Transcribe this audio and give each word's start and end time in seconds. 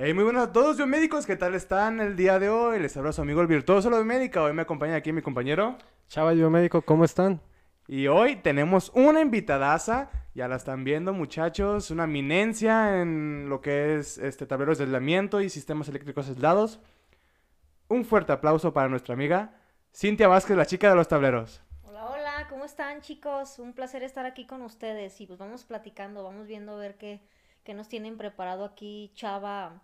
Hey, 0.00 0.14
muy 0.14 0.22
buenas 0.22 0.50
a 0.50 0.52
todos 0.52 0.76
biomédicos, 0.76 1.26
¿qué 1.26 1.34
tal 1.34 1.56
están 1.56 1.98
el 1.98 2.14
día 2.14 2.38
de 2.38 2.48
hoy? 2.48 2.78
Les 2.78 2.96
habla 2.96 3.10
su 3.10 3.20
amigo 3.20 3.40
el 3.40 3.48
virtuoso 3.48 3.90
de 3.90 3.96
biomédica. 3.96 4.40
Hoy 4.44 4.52
me 4.52 4.62
acompaña 4.62 4.94
aquí 4.94 5.12
mi 5.12 5.22
compañero. 5.22 5.76
Chava 6.06 6.34
biomédico, 6.34 6.82
¿cómo 6.82 7.04
están? 7.04 7.40
Y 7.88 8.06
hoy 8.06 8.36
tenemos 8.36 8.92
una 8.94 9.20
invitadaza, 9.20 10.08
ya 10.36 10.46
la 10.46 10.54
están 10.54 10.84
viendo 10.84 11.12
muchachos, 11.12 11.90
una 11.90 12.04
eminencia 12.04 13.02
en 13.02 13.48
lo 13.48 13.60
que 13.60 13.96
es 13.96 14.18
este 14.18 14.46
tableros 14.46 14.78
de 14.78 14.84
aislamiento 14.84 15.40
y 15.40 15.50
sistemas 15.50 15.88
eléctricos 15.88 16.28
aislados. 16.28 16.78
Un 17.88 18.04
fuerte 18.04 18.30
aplauso 18.30 18.72
para 18.72 18.88
nuestra 18.88 19.14
amiga 19.14 19.56
Cintia 19.92 20.28
Vázquez, 20.28 20.56
la 20.56 20.66
chica 20.66 20.90
de 20.90 20.94
los 20.94 21.08
tableros. 21.08 21.60
Hola, 21.82 22.06
hola, 22.06 22.46
¿cómo 22.48 22.64
están 22.64 23.00
chicos? 23.00 23.58
Un 23.58 23.72
placer 23.72 24.04
estar 24.04 24.26
aquí 24.26 24.46
con 24.46 24.62
ustedes 24.62 25.20
y 25.20 25.26
pues 25.26 25.40
vamos 25.40 25.64
platicando, 25.64 26.22
vamos 26.22 26.46
viendo 26.46 26.74
a 26.74 26.78
ver 26.78 26.96
qué, 26.98 27.20
qué 27.64 27.74
nos 27.74 27.88
tienen 27.88 28.16
preparado 28.16 28.64
aquí 28.64 29.10
Chava 29.16 29.82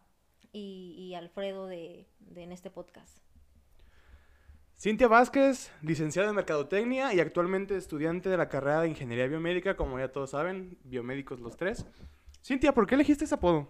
y, 0.55 0.95
y 0.97 1.15
Alfredo 1.15 1.67
de, 1.67 2.07
de 2.21 2.43
en 2.45 2.53
este 2.53 2.71
podcast. 2.71 3.19
Cintia 4.77 5.09
Vázquez, 5.09 5.71
licenciada 5.83 6.31
en 6.31 6.37
Mercadotecnia 6.37 7.13
y 7.15 7.21
actualmente 7.21 7.77
estudiante 7.77 8.29
de 8.29 8.37
la 8.37 8.49
carrera 8.49 8.81
de 8.81 8.89
Ingeniería 8.89 9.27
Biomédica, 9.27 9.77
como 9.77 9.99
ya 9.99 10.11
todos 10.11 10.31
saben, 10.31 10.79
biomédicos 10.85 11.41
los 11.41 11.57
tres. 11.57 11.87
Cintia, 12.43 12.73
¿por 12.75 12.87
qué 12.87 12.95
elegiste 12.95 13.25
ese 13.25 13.35
apodo? 13.35 13.69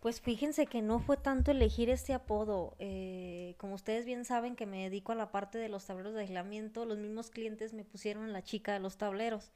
Pues 0.00 0.20
fíjense 0.20 0.66
que 0.66 0.82
no 0.82 0.98
fue 0.98 1.16
tanto 1.16 1.52
elegir 1.52 1.88
este 1.88 2.12
apodo. 2.12 2.74
eh, 2.78 3.54
como 3.58 3.74
ustedes 3.74 4.04
bien 4.04 4.24
saben 4.24 4.56
que 4.56 4.66
me 4.66 4.82
dedico 4.82 5.12
a 5.12 5.14
la 5.14 5.30
parte 5.30 5.58
de 5.58 5.68
los 5.68 5.86
tableros 5.86 6.14
de 6.14 6.22
aislamiento, 6.22 6.84
los 6.84 6.98
mismos 6.98 7.30
clientes 7.30 7.72
me 7.72 7.84
pusieron 7.84 8.32
la 8.32 8.42
chica 8.42 8.72
de 8.72 8.80
los 8.80 8.96
tableros. 8.98 9.52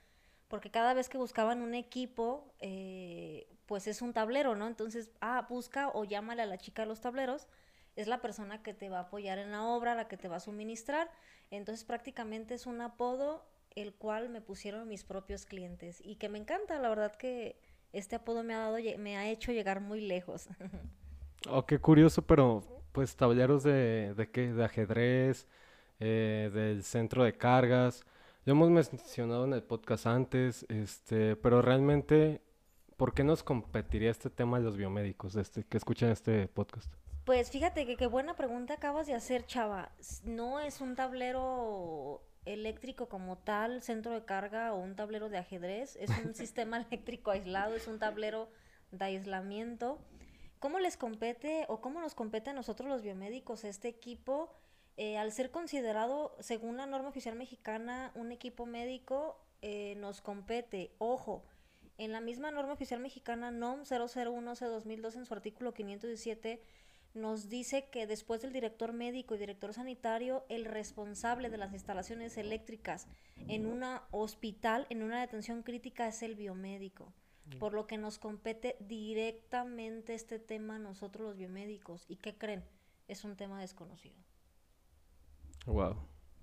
Porque 0.49 0.71
cada 0.71 0.95
vez 0.95 1.09
que 1.09 1.19
buscaban 1.19 1.61
un 1.61 1.75
equipo, 1.75 2.53
eh, 2.61 3.49
pues 3.67 3.87
es 3.87 4.03
un 4.03 4.13
tablero, 4.13 4.55
¿no? 4.55 4.67
Entonces, 4.67 5.11
ah, 5.21 5.47
busca 5.49 5.89
o 5.89 6.05
llámale 6.05 6.43
a 6.43 6.47
la 6.47 6.59
chica 6.59 6.83
de 6.83 6.89
los 6.89 7.01
tableros. 7.01 7.49
Es 7.97 8.07
la 8.07 8.21
persona 8.21 8.63
que 8.63 8.75
te 8.75 8.89
va 8.89 8.99
a 8.99 9.03
apoyar 9.03 9.39
en 9.39 9.51
la 9.51 9.65
obra, 9.65 9.95
la 9.95 10.07
que 10.09 10.17
te 10.17 10.29
va 10.29 10.37
a 10.37 10.41
suministrar. 10.41 11.11
Entonces, 11.51 11.85
prácticamente 11.85 12.55
es 12.55 12.67
un 12.67 12.81
apodo 12.81 13.45
el 13.75 13.95
cual 13.95 14.29
me 14.29 14.41
pusieron 14.41 14.89
mis 14.89 15.05
propios 15.05 15.45
clientes 15.45 16.01
y 16.05 16.17
que 16.17 16.29
me 16.29 16.39
encanta, 16.39 16.79
la 16.79 16.89
verdad 16.89 17.15
que 17.17 17.61
este 17.93 18.17
apodo 18.17 18.43
me 18.43 18.55
ha 18.55 18.59
dado, 18.59 18.79
me 18.99 19.17
ha 19.17 19.29
hecho 19.29 19.53
llegar 19.53 19.81
muy 19.81 20.01
lejos. 20.01 20.49
Oh, 21.49 21.65
qué 21.65 21.79
curioso, 21.79 22.23
pero 22.23 22.65
pues 22.91 23.15
tableros 23.15 23.63
de, 23.63 24.15
de 24.15 24.31
qué, 24.31 24.53
de 24.53 24.65
ajedrez, 24.65 25.47
eh, 26.01 26.51
del 26.53 26.83
centro 26.83 27.23
de 27.23 27.37
cargas. 27.37 28.05
Ya 28.47 28.53
hemos 28.53 28.71
mencionado 28.71 29.45
en 29.45 29.55
el 29.55 29.65
podcast 29.65 30.07
antes, 30.07 30.67
este, 30.69 31.35
pero 31.35 31.63
realmente, 31.63 32.41
¿por 32.97 33.13
qué 33.13 33.25
nos 33.25 33.43
competiría 33.43 34.09
este 34.09 34.31
tema 34.31 34.59
de 34.59 34.65
los 34.65 34.77
biomédicos, 34.77 35.35
este, 35.35 35.65
que 35.65 35.77
escuchan 35.77 36.11
este 36.11 36.47
podcast? 36.47 36.95
Pues 37.25 37.51
fíjate 37.51 37.87
que 37.87 37.97
qué 37.97 38.07
buena 38.07 38.37
pregunta 38.37 38.75
acabas 38.75 39.09
de 39.09 39.15
hacer, 39.15 39.47
Chava. 39.47 39.91
No 40.23 40.61
es 40.61 40.81
un 40.81 40.95
tablero 40.95 42.23
eléctrico 42.45 43.09
como 43.09 43.37
tal, 43.37 43.83
centro 43.83 44.13
de 44.13 44.25
carga 44.25 44.73
o 44.75 44.79
un 44.79 44.95
tablero 44.95 45.29
de 45.29 45.39
ajedrez, 45.39 45.97
es 45.97 46.11
un 46.25 46.33
sistema 46.37 46.81
eléctrico 46.81 47.33
aislado, 47.33 47.75
es 47.75 47.89
un 47.89 47.99
tablero 47.99 48.49
de 48.93 49.07
aislamiento. 49.07 49.99
¿Cómo 50.61 50.79
les 50.79 50.97
compete 50.97 51.65
o 51.67 51.81
cómo 51.81 52.01
nos 52.01 52.15
compete 52.15 52.51
a 52.51 52.55
nosotros 52.55 52.89
los 52.89 53.03
biomédicos 53.03 53.65
este 53.65 53.89
equipo? 53.89 54.55
Eh, 54.97 55.19
al 55.19 55.33
ser 55.33 55.51
considerado, 55.51 56.35
según 56.41 56.77
la 56.79 56.87
norma 56.87 57.09
oficial 57.09 57.37
mexicana, 57.37 58.13
un 58.15 58.33
equipo 58.33 58.65
médico, 58.67 59.39
eh, 59.63 59.95
nos 59.97 60.21
compete, 60.21 60.95
ojo, 60.99 61.45
en 61.99 62.13
la 62.13 62.21
misma 62.21 62.51
norma 62.51 62.73
oficial 62.73 63.01
mexicana 63.01 63.51
NOM 63.51 63.83
001-2002 63.83 65.17
en 65.17 65.27
su 65.27 65.35
artículo 65.35 65.73
517 65.73 66.63
nos 67.17 67.49
dice 67.49 67.89
que 67.89 68.07
después 68.07 68.43
del 68.43 68.53
director 68.53 68.93
médico 68.93 69.35
y 69.35 69.39
director 69.39 69.73
sanitario, 69.73 70.45
el 70.51 70.67
responsable 70.67 71.49
de 71.49 71.57
las 71.57 71.73
instalaciones 71.73 72.37
eléctricas 72.37 73.09
en 73.49 73.65
un 73.65 73.83
hospital, 74.11 74.87
en 74.91 75.03
una 75.03 75.23
detención 75.23 75.63
crítica, 75.63 76.07
es 76.07 76.23
el 76.23 76.35
biomédico. 76.35 77.15
Por 77.59 77.73
lo 77.73 77.87
que 77.87 77.97
nos 77.97 78.19
compete 78.19 78.77
directamente 78.81 80.15
este 80.15 80.39
tema 80.39 80.77
a 80.77 80.81
nosotros 80.81 81.29
los 81.29 81.37
biomédicos. 81.37 82.05
¿Y 82.09 82.17
qué 82.17 82.37
creen? 82.37 82.65
Es 83.09 83.25
un 83.25 83.37
tema 83.37 83.61
desconocido. 83.61 84.26
Wow. 85.67 85.97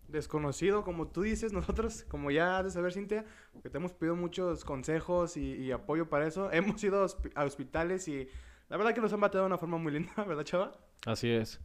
Desconocido, 0.08 0.84
como 0.84 1.08
tú 1.08 1.22
dices, 1.24 1.54
nosotros, 1.54 2.04
como 2.08 2.30
ya 2.30 2.58
has 2.60 2.66
de 2.66 2.72
saber, 2.72 2.94
Cintia, 2.94 3.26
que 3.64 3.70
te 3.70 3.78
hemos 3.78 3.94
pedido 3.94 4.16
muchos 4.16 4.64
consejos 4.66 5.38
y, 5.38 5.56
y 5.56 5.72
apoyo 5.72 6.10
para 6.10 6.28
eso. 6.28 6.52
Hemos 6.52 6.84
ido 6.84 7.02
a, 7.02 7.06
hospi- 7.06 7.32
a 7.36 7.46
hospitales 7.46 8.08
y 8.08 8.28
la 8.70 8.78
verdad 8.78 8.94
que 8.94 9.02
nos 9.02 9.14
han 9.14 9.22
bateado 9.22 9.46
de 9.46 9.48
una 9.48 9.58
forma 9.58 9.78
muy 9.78 9.92
linda, 9.94 10.12
¿verdad, 10.28 10.44
chava? 10.44 10.72
Así 11.06 11.30
es. 11.30 11.60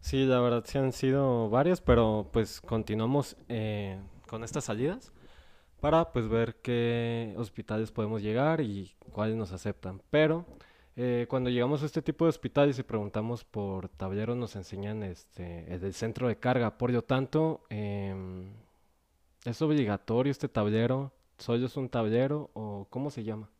Sí, 0.00 0.26
la 0.26 0.40
verdad 0.40 0.64
sí 0.66 0.78
han 0.78 0.92
sido 0.92 1.48
varios, 1.48 1.80
pero 1.80 2.28
pues 2.32 2.60
continuamos 2.60 3.36
eh, 3.48 3.98
con 4.28 4.44
estas 4.44 4.64
salidas 4.64 5.12
para 5.80 6.12
pues 6.12 6.28
ver 6.28 6.56
qué 6.62 7.34
hospitales 7.38 7.92
podemos 7.92 8.22
llegar 8.22 8.60
y 8.60 8.96
cuáles 9.12 9.36
nos 9.36 9.52
aceptan. 9.52 10.02
Pero 10.10 10.46
eh, 10.96 11.26
cuando 11.28 11.50
llegamos 11.50 11.82
a 11.82 11.86
este 11.86 12.02
tipo 12.02 12.24
de 12.24 12.28
hospitales 12.28 12.78
y 12.78 12.84
preguntamos 12.84 13.44
por 13.44 13.88
tableros, 13.88 14.36
nos 14.36 14.54
enseñan 14.54 15.02
este, 15.02 15.74
el 15.74 15.92
centro 15.92 16.28
de 16.28 16.38
carga. 16.38 16.78
Por 16.78 16.90
lo 16.90 17.02
tanto, 17.02 17.64
em, 17.68 18.52
¿es 19.44 19.60
obligatorio 19.60 20.30
este 20.30 20.48
tablero? 20.48 21.12
¿Solo 21.38 21.66
es 21.66 21.76
un 21.76 21.88
tablero 21.88 22.50
o 22.54 22.86
cómo 22.90 23.10
se 23.10 23.24
llama? 23.24 23.50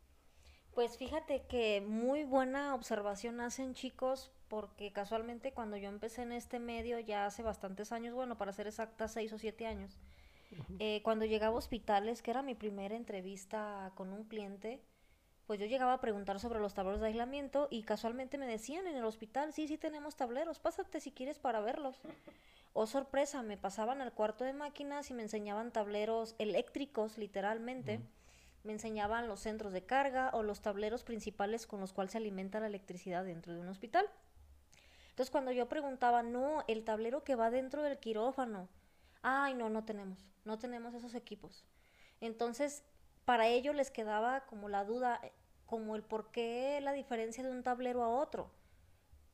Pues 0.73 0.97
fíjate 0.97 1.43
que 1.47 1.81
muy 1.81 2.23
buena 2.23 2.73
observación 2.73 3.41
hacen 3.41 3.73
chicos, 3.73 4.31
porque 4.47 4.93
casualmente 4.93 5.51
cuando 5.51 5.75
yo 5.77 5.89
empecé 5.89 6.21
en 6.21 6.31
este 6.31 6.59
medio 6.59 6.99
ya 6.99 7.25
hace 7.25 7.43
bastantes 7.43 7.91
años, 7.91 8.13
bueno, 8.13 8.37
para 8.37 8.53
ser 8.53 8.67
exacta, 8.67 9.07
seis 9.07 9.31
o 9.33 9.37
siete 9.37 9.67
años, 9.67 9.97
eh, 10.79 11.01
cuando 11.03 11.25
llegaba 11.25 11.55
a 11.55 11.59
hospitales, 11.59 12.21
que 12.21 12.31
era 12.31 12.41
mi 12.41 12.55
primera 12.55 12.95
entrevista 12.95 13.91
con 13.95 14.13
un 14.13 14.23
cliente, 14.23 14.81
pues 15.45 15.59
yo 15.59 15.65
llegaba 15.65 15.93
a 15.93 16.01
preguntar 16.01 16.39
sobre 16.39 16.59
los 16.59 16.73
tableros 16.73 17.01
de 17.01 17.07
aislamiento 17.07 17.67
y 17.69 17.83
casualmente 17.83 18.37
me 18.37 18.47
decían 18.47 18.87
en 18.87 18.95
el 18.95 19.05
hospital, 19.05 19.53
sí, 19.53 19.67
sí 19.67 19.77
tenemos 19.77 20.15
tableros, 20.15 20.59
pásate 20.59 20.99
si 20.99 21.11
quieres 21.11 21.39
para 21.39 21.59
verlos. 21.59 22.01
Oh, 22.77 22.87
sorpresa, 22.87 23.41
me 23.41 23.55
pasaban 23.55 24.01
al 24.01 24.11
cuarto 24.11 24.43
de 24.43 24.51
máquinas 24.51 25.09
y 25.09 25.13
me 25.13 25.23
enseñaban 25.23 25.71
tableros 25.71 26.35
eléctricos, 26.39 27.17
literalmente. 27.17 28.01
Me 28.65 28.73
enseñaban 28.73 29.29
los 29.29 29.39
centros 29.39 29.71
de 29.71 29.85
carga 29.85 30.29
o 30.33 30.43
los 30.43 30.59
tableros 30.59 31.05
principales 31.05 31.67
con 31.67 31.79
los 31.79 31.93
cuales 31.93 32.11
se 32.11 32.17
alimenta 32.17 32.59
la 32.59 32.67
electricidad 32.67 33.23
dentro 33.23 33.53
de 33.53 33.61
un 33.61 33.69
hospital. 33.69 34.05
Entonces, 35.09 35.31
cuando 35.31 35.53
yo 35.53 35.69
preguntaba, 35.69 36.21
no, 36.21 36.65
el 36.67 36.83
tablero 36.83 37.23
que 37.23 37.35
va 37.35 37.49
dentro 37.49 37.81
del 37.81 37.97
quirófano. 37.97 38.67
Ay, 39.21 39.53
no, 39.53 39.69
no 39.69 39.85
tenemos, 39.85 40.19
no 40.43 40.59
tenemos 40.59 40.93
esos 40.93 41.15
equipos. 41.15 41.63
Entonces, 42.19 42.83
para 43.25 43.47
ellos 43.47 43.75
les 43.75 43.91
quedaba 43.91 44.45
como 44.45 44.69
la 44.69 44.85
duda, 44.85 45.19
eh, 45.23 45.33
como 45.65 45.95
el 45.95 46.03
por 46.03 46.31
qué 46.31 46.79
la 46.81 46.93
diferencia 46.93 47.43
de 47.43 47.51
un 47.51 47.63
tablero 47.63 48.03
a 48.03 48.09
otro. 48.09 48.51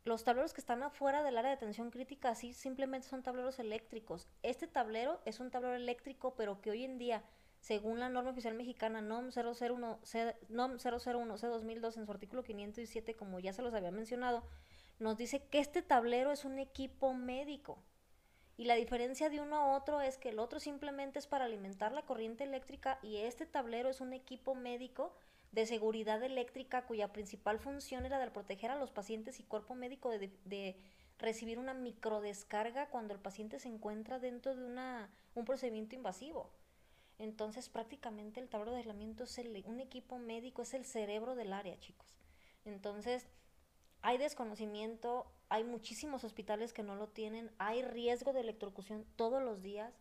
Los 0.04 0.24
tableros 0.24 0.54
que 0.54 0.62
están 0.62 0.82
afuera 0.82 1.22
del 1.24 1.38
área 1.38 1.52
de 1.52 1.58
atención 1.58 1.92
crítica 1.92 2.34
sí 2.34 2.54
simplemente 2.54 3.08
son 3.08 3.22
tableros 3.22 3.60
eléctricos. 3.60 4.28
Este 4.42 4.68
tablero 4.68 5.22
es 5.26 5.40
un 5.40 5.52
tablero 5.52 5.76
eléctrico, 5.76 6.34
pero 6.36 6.60
que 6.60 6.72
hoy 6.72 6.84
en 6.86 6.98
día, 6.98 7.24
según 7.60 8.00
la 8.00 8.10
norma 8.10 8.32
oficial 8.32 8.56
mexicana 8.56 9.02
NOM 9.02 9.30
001 9.30 10.00
C, 10.02 10.36
NOM 10.50 10.78
001 10.78 11.38
C 11.38 11.48
2002 11.48 11.98
en 11.98 12.06
su 12.06 12.12
artículo 12.12 12.44
507, 12.44 13.16
como 13.16 13.40
ya 13.40 13.54
se 13.54 13.62
los 13.62 13.76
había 13.76 13.92
mencionado, 13.92 14.44
nos 14.98 15.18
dice 15.18 15.44
que 15.48 15.60
este 15.60 15.84
tablero 15.84 16.32
es 16.32 16.46
un 16.46 16.58
equipo 16.58 17.14
médico. 17.14 17.78
Y 18.58 18.66
la 18.66 18.76
diferencia 18.76 19.30
de 19.30 19.42
uno 19.42 19.56
a 19.56 19.76
otro 19.76 20.02
es 20.02 20.18
que 20.18 20.30
el 20.30 20.40
otro 20.40 20.60
simplemente 20.60 21.20
es 21.20 21.28
para 21.28 21.46
alimentar 21.46 21.92
la 21.92 22.04
corriente 22.04 22.44
eléctrica 22.44 23.00
y 23.02 23.18
este 23.18 23.46
tablero 23.46 23.90
es 23.90 24.02
un 24.02 24.14
equipo 24.14 24.56
médico 24.56 25.16
de 25.52 25.66
seguridad 25.66 26.22
eléctrica 26.24 26.86
cuya 26.86 27.12
principal 27.12 27.60
función 27.60 28.06
era 28.06 28.20
de 28.20 28.32
proteger 28.32 28.72
a 28.72 28.78
los 28.78 28.92
pacientes 28.92 29.40
y 29.40 29.44
cuerpo 29.44 29.76
médico 29.76 30.10
de, 30.10 30.32
de 30.46 30.78
recibir 31.22 31.60
una 31.60 31.74
microdescarga 31.74 32.90
cuando 32.90 33.14
el 33.14 33.20
paciente 33.20 33.60
se 33.60 33.68
encuentra 33.68 34.20
dentro 34.20 34.56
de 34.56 34.66
una, 34.66 35.10
un 35.36 35.46
procedimiento 35.46 35.96
invasivo. 35.96 36.52
Entonces 37.20 37.70
prácticamente 37.70 38.40
el 38.40 38.50
tablero 38.50 38.72
de 38.72 38.80
aislamiento 38.80 39.26
es 39.26 39.38
el, 39.38 39.64
un 39.68 39.80
equipo 39.80 40.18
médico, 40.18 40.64
es 40.64 40.74
el 40.74 40.86
cerebro 40.86 41.36
del 41.36 41.54
área, 41.54 41.80
chicos. 41.80 42.18
Entonces 42.66 43.28
hay 44.02 44.18
desconocimiento, 44.18 45.32
hay 45.52 45.66
muchísimos 45.66 46.24
hospitales 46.24 46.72
que 46.72 46.82
no 46.82 46.96
lo 46.96 47.10
tienen, 47.10 47.52
hay 47.58 47.82
riesgo 47.84 48.32
de 48.32 48.40
electrocución 48.40 49.06
todos 49.18 49.44
los 49.44 49.62
días, 49.62 49.94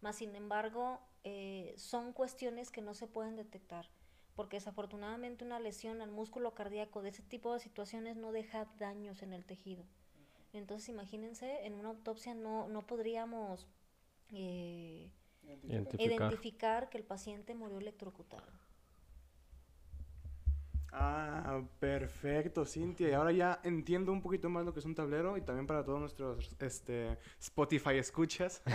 más 0.00 0.16
sin 0.16 0.36
embargo 0.36 1.00
eh, 1.24 1.74
son 1.76 2.12
cuestiones 2.12 2.70
que 2.70 2.80
no 2.80 2.94
se 2.94 3.08
pueden 3.08 3.34
detectar, 3.34 3.90
porque 4.36 4.58
desafortunadamente 4.58 5.44
una 5.44 5.58
lesión 5.58 6.00
al 6.00 6.12
músculo 6.12 6.54
cardíaco 6.54 7.02
de 7.02 7.08
ese 7.08 7.24
tipo 7.24 7.52
de 7.52 7.58
situaciones 7.58 8.16
no 8.16 8.30
deja 8.30 8.66
daños 8.78 9.22
en 9.22 9.32
el 9.32 9.44
tejido. 9.44 9.84
Entonces 10.52 10.88
imagínense, 10.90 11.66
en 11.66 11.74
una 11.74 11.88
autopsia 11.88 12.34
no, 12.34 12.68
no 12.68 12.86
podríamos 12.86 13.66
eh, 14.30 15.10
Identificar. 15.42 16.00
identificar 16.00 16.88
que 16.88 16.98
el 16.98 17.04
paciente 17.04 17.56
murió 17.56 17.78
electrocutado. 17.78 18.46
Ah, 21.54 21.62
perfecto, 21.78 22.64
Cintia. 22.64 23.08
Y 23.08 23.12
ahora 23.12 23.32
ya 23.32 23.60
entiendo 23.62 24.12
un 24.12 24.20
poquito 24.20 24.48
más 24.48 24.64
lo 24.64 24.72
que 24.72 24.80
es 24.80 24.86
un 24.86 24.94
tablero 24.94 25.36
y 25.36 25.42
también 25.42 25.66
para 25.66 25.84
todos 25.84 26.00
nuestros 26.00 26.56
este, 26.60 27.18
Spotify 27.40 27.96
escuchas. 27.96 28.62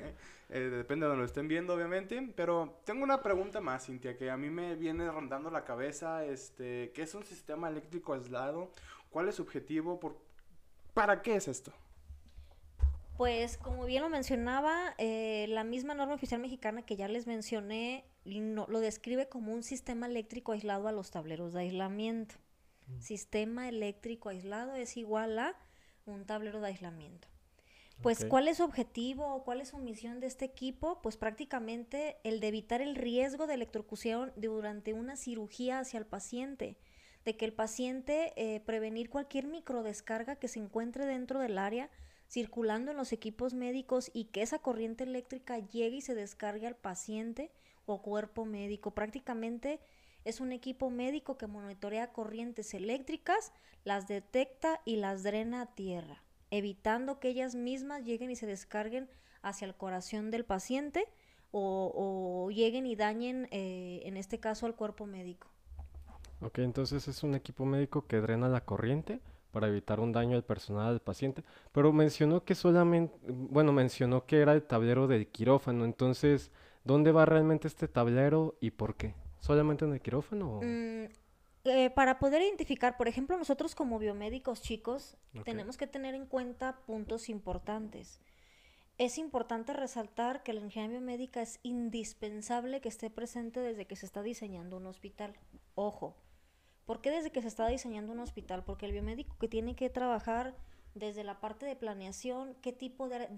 Eh, 0.52 0.68
depende 0.68 1.04
de 1.04 1.10
donde 1.10 1.20
lo 1.20 1.26
estén 1.26 1.46
viendo, 1.46 1.74
obviamente. 1.74 2.32
Pero 2.34 2.80
tengo 2.84 3.04
una 3.04 3.22
pregunta 3.22 3.60
más, 3.60 3.86
Cintia, 3.86 4.16
que 4.16 4.32
a 4.32 4.36
mí 4.36 4.50
me 4.50 4.74
viene 4.74 5.08
rondando 5.08 5.48
la 5.48 5.64
cabeza. 5.64 6.24
Este, 6.24 6.90
¿Qué 6.92 7.02
es 7.02 7.14
un 7.14 7.22
sistema 7.22 7.68
eléctrico 7.68 8.14
aislado? 8.14 8.72
¿Cuál 9.10 9.28
es 9.28 9.36
su 9.36 9.42
objetivo? 9.42 10.00
Por... 10.00 10.18
¿Para 10.92 11.22
qué 11.22 11.36
es 11.36 11.46
esto? 11.46 11.72
Pues 13.16 13.58
como 13.58 13.84
bien 13.84 14.02
lo 14.02 14.08
mencionaba, 14.08 14.94
eh, 14.98 15.46
la 15.50 15.62
misma 15.62 15.94
norma 15.94 16.14
oficial 16.14 16.40
mexicana 16.40 16.82
que 16.82 16.96
ya 16.96 17.06
les 17.06 17.28
mencioné 17.28 18.04
lo 18.30 18.80
describe 18.80 19.28
como 19.28 19.52
un 19.52 19.62
sistema 19.62 20.06
eléctrico 20.06 20.52
aislado 20.52 20.88
a 20.88 20.92
los 20.92 21.10
tableros 21.10 21.52
de 21.52 21.60
aislamiento. 21.60 22.36
Mm. 22.86 23.00
Sistema 23.00 23.68
eléctrico 23.68 24.28
aislado 24.28 24.74
es 24.74 24.96
igual 24.96 25.38
a 25.38 25.56
un 26.06 26.24
tablero 26.24 26.60
de 26.60 26.68
aislamiento. 26.68 27.28
Pues, 28.02 28.24
¿cuál 28.24 28.48
es 28.48 28.56
su 28.56 28.64
objetivo 28.64 29.34
o 29.34 29.44
cuál 29.44 29.60
es 29.60 29.68
su 29.68 29.78
misión 29.78 30.20
de 30.20 30.26
este 30.26 30.46
equipo? 30.46 31.02
Pues 31.02 31.18
prácticamente 31.18 32.16
el 32.24 32.40
de 32.40 32.48
evitar 32.48 32.80
el 32.80 32.94
riesgo 32.96 33.46
de 33.46 33.54
electrocución 33.54 34.32
durante 34.36 34.94
una 34.94 35.16
cirugía 35.16 35.80
hacia 35.80 35.98
el 35.98 36.06
paciente, 36.06 36.78
de 37.26 37.36
que 37.36 37.44
el 37.44 37.52
paciente 37.52 38.32
eh, 38.36 38.60
prevenir 38.60 39.10
cualquier 39.10 39.46
microdescarga 39.46 40.36
que 40.36 40.48
se 40.48 40.60
encuentre 40.60 41.04
dentro 41.04 41.40
del 41.40 41.58
área 41.58 41.90
circulando 42.30 42.92
en 42.92 42.96
los 42.96 43.12
equipos 43.12 43.54
médicos 43.54 44.10
y 44.14 44.26
que 44.26 44.42
esa 44.42 44.60
corriente 44.60 45.04
eléctrica 45.04 45.58
llegue 45.58 45.96
y 45.96 46.00
se 46.00 46.14
descargue 46.14 46.66
al 46.66 46.76
paciente 46.76 47.50
o 47.92 48.02
cuerpo 48.02 48.44
médico. 48.44 48.92
Prácticamente 48.92 49.80
es 50.24 50.40
un 50.40 50.52
equipo 50.52 50.90
médico 50.90 51.36
que 51.36 51.46
monitorea 51.46 52.12
corrientes 52.12 52.74
eléctricas, 52.74 53.52
las 53.84 54.08
detecta 54.08 54.80
y 54.84 54.96
las 54.96 55.22
drena 55.22 55.62
a 55.62 55.74
tierra 55.74 56.22
evitando 56.50 57.20
que 57.20 57.28
ellas 57.28 57.54
mismas 57.54 58.04
lleguen 58.04 58.30
y 58.30 58.36
se 58.36 58.46
descarguen 58.46 59.08
hacia 59.42 59.66
el 59.66 59.74
corazón 59.74 60.30
del 60.30 60.44
paciente 60.44 61.06
o, 61.52 62.48
lleguen 62.52 62.86
y 62.86 62.94
dañen, 62.94 63.48
eh, 63.50 64.02
en 64.04 64.16
este 64.16 64.38
caso, 64.38 64.66
al 64.66 64.76
cuerpo 64.76 65.06
médico. 65.06 65.48
Ok, 66.40 66.58
entonces 66.58 67.08
es 67.08 67.22
un 67.24 67.34
equipo 67.34 67.64
médico 67.64 68.06
que 68.06 68.20
drena 68.20 68.48
la 68.48 68.64
corriente 68.64 69.20
para 69.50 69.66
evitar 69.66 69.98
un 69.98 70.12
daño 70.12 70.36
al 70.36 70.44
personal 70.44 70.92
del 70.92 71.00
paciente, 71.00 71.42
pero 71.72 71.92
mencionó 71.92 72.44
que 72.44 72.54
solamente, 72.54 73.18
bueno, 73.26 73.72
mencionó 73.72 74.26
que 74.26 74.38
era 74.38 74.52
el 74.52 74.62
tablero 74.62 75.08
del 75.08 75.26
quirófano, 75.26 75.84
entonces, 75.84 76.52
¿dónde 76.84 77.12
va 77.12 77.24
realmente 77.24 77.68
este 77.68 77.88
tablero 77.88 78.56
y 78.60 78.70
por 78.70 78.96
qué? 78.96 79.14
¿Solamente 79.38 79.84
en 79.84 79.92
el 79.92 80.00
quirófano? 80.00 80.60
Mm, 80.62 81.06
eh, 81.64 81.90
para 81.90 82.18
poder 82.18 82.42
identificar, 82.42 82.96
por 82.96 83.08
ejemplo, 83.08 83.36
nosotros 83.36 83.74
como 83.74 83.98
biomédicos 83.98 84.62
chicos, 84.62 85.16
tenemos 85.44 85.76
que 85.76 85.86
tener 85.86 86.14
en 86.14 86.26
cuenta 86.26 86.80
puntos 86.86 87.28
importantes. 87.28 88.20
Es 88.96 89.16
importante 89.18 89.72
resaltar 89.72 90.42
que 90.42 90.52
la 90.52 90.60
ingeniería 90.60 90.98
biomédica 90.98 91.40
es 91.40 91.58
indispensable 91.62 92.80
que 92.80 92.88
esté 92.90 93.08
presente 93.08 93.60
desde 93.60 93.86
que 93.86 93.96
se 93.96 94.04
está 94.04 94.22
diseñando 94.22 94.76
un 94.76 94.86
hospital. 94.86 95.34
Ojo, 95.74 96.16
¿por 96.84 97.00
qué 97.00 97.10
desde 97.10 97.30
que 97.30 97.40
se 97.40 97.48
está 97.48 97.66
diseñando 97.66 98.12
un 98.12 98.20
hospital? 98.20 98.62
Porque 98.64 98.86
el 98.86 98.92
biomédico 98.92 99.38
que 99.38 99.48
tiene 99.48 99.74
que 99.74 99.88
trabajar 99.88 100.54
desde 100.94 101.24
la 101.24 101.40
parte 101.40 101.66
de 101.66 101.76
planeación, 101.76 102.54
qué 102.62 102.72
tipo 102.72 103.08
de, 103.08 103.28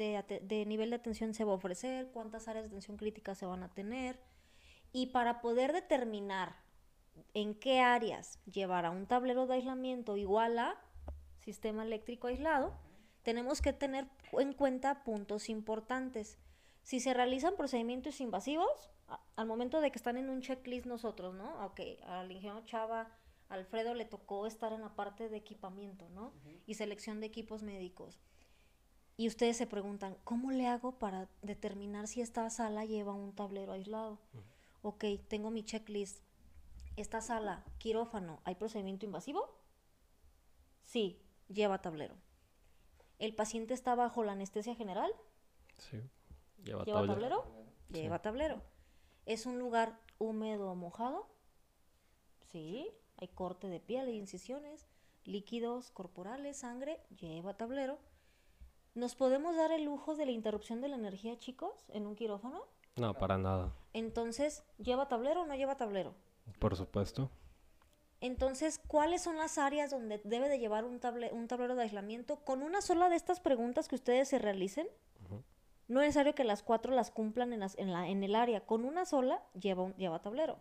de 0.43 0.67
nivel 0.67 0.91
de 0.91 0.97
atención 0.97 1.35
se 1.35 1.45
va 1.45 1.53
a 1.53 1.57
ofrecer, 1.57 2.09
cuántas 2.13 2.49
áreas 2.49 2.65
de 2.65 2.69
atención 2.69 2.97
crítica 2.97 3.35
se 3.35 3.47
van 3.47 3.63
a 3.63 3.69
tener, 3.69 4.19
y 4.93 5.07
para 5.07 5.41
poder 5.41 5.73
determinar 5.73 6.57
en 7.35 7.55
qué 7.55 7.81
áreas 7.81 8.39
llevará 8.51 8.91
un 8.91 9.07
tablero 9.07 9.47
de 9.47 9.55
aislamiento 9.55 10.17
igual 10.17 10.59
a 10.59 10.81
sistema 11.41 11.83
eléctrico 11.83 12.29
aislado, 12.29 12.75
tenemos 13.23 13.61
que 13.61 13.73
tener 13.73 14.07
en 14.33 14.53
cuenta 14.53 15.05
puntos 15.05 15.49
importantes. 15.49 16.39
Si 16.83 17.01
se 17.01 17.15
realizan 17.15 17.57
procedimientos 17.57 18.21
invasivos, 18.21 18.91
al 19.37 19.47
momento 19.47 19.81
de 19.81 19.91
que 19.91 19.99
están 19.99 20.17
en 20.17 20.31
un 20.31 20.41
checklist 20.41 20.87
nosotros, 20.87 21.35
¿no? 21.35 21.65
Ok, 21.67 21.81
al 22.07 22.31
ingeniero 22.33 22.65
Chava, 22.65 23.11
Alfredo 23.53 23.95
le 23.95 24.07
tocó 24.07 24.47
estar 24.47 24.73
en 24.73 24.81
la 24.81 24.95
parte 24.95 25.29
de 25.29 25.37
equipamiento, 25.37 26.09
¿no? 26.09 26.33
Y 26.67 26.75
selección 26.75 27.21
de 27.21 27.27
equipos 27.27 27.63
médicos. 27.63 28.19
Y 29.19 29.29
ustedes 29.29 29.59
se 29.59 29.67
preguntan, 29.67 30.17
¿cómo 30.25 30.53
le 30.53 30.67
hago 30.67 30.99
para 30.99 31.29
determinar 31.43 32.09
si 32.09 32.23
esta 32.23 32.49
sala 32.49 32.87
lleva 32.87 33.13
un 33.13 33.35
tablero 33.35 33.73
aislado? 33.73 34.19
Ok, 34.81 35.05
tengo 35.29 35.51
mi 35.51 35.65
checklist 35.65 36.23
esta 36.97 37.21
sala, 37.21 37.65
quirófano, 37.79 38.41
¿hay 38.45 38.55
procedimiento 38.55 39.07
invasivo? 39.07 39.55
Sí, 40.83 41.23
lleva 41.49 41.81
tablero. 41.81 42.17
¿El 43.19 43.35
paciente 43.35 43.75
está 43.75 43.95
bajo 43.95 44.25
la 44.25 44.33
anestesia 44.33 44.75
general? 44.75 45.11
Sí, 45.79 46.03
lleva, 46.65 46.85
tablero. 46.85 47.45
Lleva 47.91 48.21
tablero. 48.21 48.63
¿Es 49.27 49.47
un 49.47 49.59
lugar 49.59 50.01
húmedo 50.19 50.71
o 50.71 50.75
mojado? 50.75 51.29
Sí, 52.51 52.91
hay 53.23 53.29
corte 53.29 53.69
de 53.69 53.81
piel, 53.81 54.09
hay 54.09 54.19
incisiones, 54.19 54.87
líquidos 55.25 55.91
corporales, 55.91 56.59
sangre, 56.59 57.01
lleva 57.19 57.57
tablero. 57.57 57.99
¿Nos 58.95 59.15
podemos 59.15 59.57
dar 59.57 59.73
el 59.73 59.85
lujo 59.85 60.17
de 60.17 60.27
la 60.27 60.33
interrupción 60.33 60.81
de 60.81 60.89
la 60.89 60.97
energía, 60.97 61.39
chicos, 61.39 61.87
en 61.89 62.07
un 62.07 62.17
quirófano? 62.17 62.65
No, 62.97 63.15
para 63.15 63.39
nada. 63.39 63.73
Entonces, 63.93 64.65
¿lleva 64.79 65.09
tablero 65.09 65.43
o 65.43 65.47
no 65.47 65.55
lleva 65.55 65.77
tablero? 65.77 66.15
Por 66.59 66.77
supuesto. 66.77 67.31
Entonces, 68.21 68.79
¿cuáles 68.87 69.23
son 69.23 69.39
las 69.39 69.57
áreas 69.57 69.91
donde 69.91 70.21
debe 70.25 70.49
de 70.49 70.59
llevar 70.59 70.85
un, 70.85 71.01
un 71.33 71.49
tablero 71.49 71.75
de 71.75 71.83
aislamiento? 71.83 72.37
Con 72.45 72.63
una 72.63 72.83
sola 72.83 73.09
de 73.09 73.17
estas 73.17 73.41
preguntas 73.41 73.89
que 73.89 73.95
ustedes 73.95 74.29
se 74.29 74.39
realicen, 74.39 74.89
no 75.89 76.01
es 76.01 76.09
necesario 76.09 76.35
que 76.35 76.45
las 76.45 76.63
cuatro 76.63 76.95
las 76.95 77.11
cumplan 77.11 77.53
en, 77.53 77.61
la, 77.61 78.09
en 78.09 78.23
el 78.23 78.35
área. 78.35 78.65
Con 78.65 78.85
una 78.85 79.05
sola 79.05 79.43
lleva, 79.61 79.83
un, 79.83 79.95
lleva 79.95 80.23
tablero. 80.23 80.59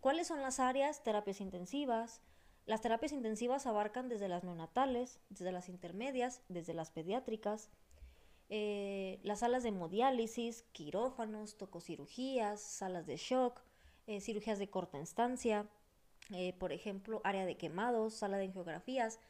¿Cuáles 0.00 0.28
son 0.28 0.40
las 0.40 0.60
áreas? 0.60 1.02
Terapias 1.02 1.40
intensivas. 1.42 2.22
Las 2.64 2.80
terapias 2.80 3.12
intensivas 3.12 3.66
abarcan 3.66 4.08
desde 4.08 4.28
las 4.28 4.44
neonatales, 4.44 5.20
desde 5.28 5.52
las 5.52 5.68
intermedias, 5.68 6.42
desde 6.48 6.72
las 6.72 6.90
pediátricas, 6.90 7.68
eh, 8.48 9.20
las 9.22 9.40
salas 9.40 9.62
de 9.62 9.68
hemodiálisis, 9.68 10.62
quirófanos, 10.72 11.58
tococirugías, 11.58 12.60
salas 12.60 13.06
de 13.06 13.16
shock, 13.16 13.60
eh, 14.06 14.20
cirugías 14.20 14.58
de 14.58 14.70
corta 14.70 14.98
instancia, 14.98 15.68
eh, 16.32 16.54
por 16.54 16.72
ejemplo, 16.72 17.20
área 17.22 17.44
de 17.44 17.56
quemados, 17.56 18.14
sala 18.14 18.38
de 18.38 18.44
angiografías 18.44 19.20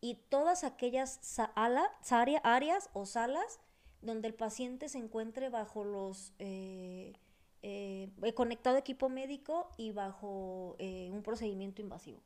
y 0.00 0.14
todas 0.28 0.62
aquellas 0.62 1.20
áreas 1.56 2.90
o 2.92 3.04
salas 3.04 3.60
donde 4.00 4.28
el 4.28 4.34
paciente 4.34 4.88
se 4.88 4.98
encuentre 4.98 5.48
bajo 5.50 5.84
los 5.84 6.32
eh, 7.62 8.10
conectado 8.34 8.76
equipo 8.76 9.08
médico 9.08 9.70
y 9.76 9.92
bajo 9.92 10.76
un 10.78 11.22
procedimiento 11.22 11.82
invasivo. 11.82 12.20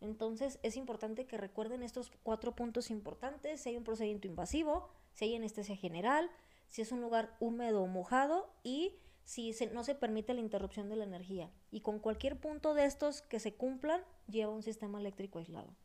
Entonces 0.00 0.58
es 0.62 0.76
importante 0.76 1.26
que 1.26 1.38
recuerden 1.38 1.82
estos 1.84 2.10
cuatro 2.24 2.56
puntos 2.56 2.90
importantes, 2.90 3.60
si 3.60 3.68
hay 3.68 3.76
un 3.76 3.84
procedimiento 3.84 4.26
invasivo, 4.26 4.88
si 5.12 5.26
hay 5.26 5.36
anestesia 5.36 5.76
general, 5.76 6.28
si 6.68 6.82
es 6.82 6.90
un 6.90 7.00
lugar 7.00 7.36
húmedo 7.38 7.82
o 7.82 7.86
mojado 7.86 8.52
y 8.64 8.96
si 9.24 9.54
no 9.72 9.84
se 9.84 9.94
permite 9.94 10.34
la 10.34 10.40
interrupción 10.40 10.88
de 10.88 10.96
la 10.96 11.04
energía. 11.04 11.50
Y 11.70 11.82
con 11.82 12.00
cualquier 12.00 12.40
punto 12.40 12.74
de 12.74 12.84
estos 12.84 13.22
que 13.22 13.38
se 13.38 13.54
cumplan, 13.54 14.02
lleva 14.26 14.52
un 14.52 14.62
sistema 14.62 14.98
eléctrico 14.98 15.38
aislado. 15.38 15.76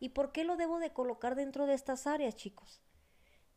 ¿Y 0.00 0.10
por 0.10 0.32
qué 0.32 0.44
lo 0.44 0.56
debo 0.56 0.78
de 0.78 0.92
colocar 0.92 1.36
dentro 1.36 1.66
de 1.66 1.74
estas 1.74 2.06
áreas, 2.06 2.34
chicos? 2.34 2.80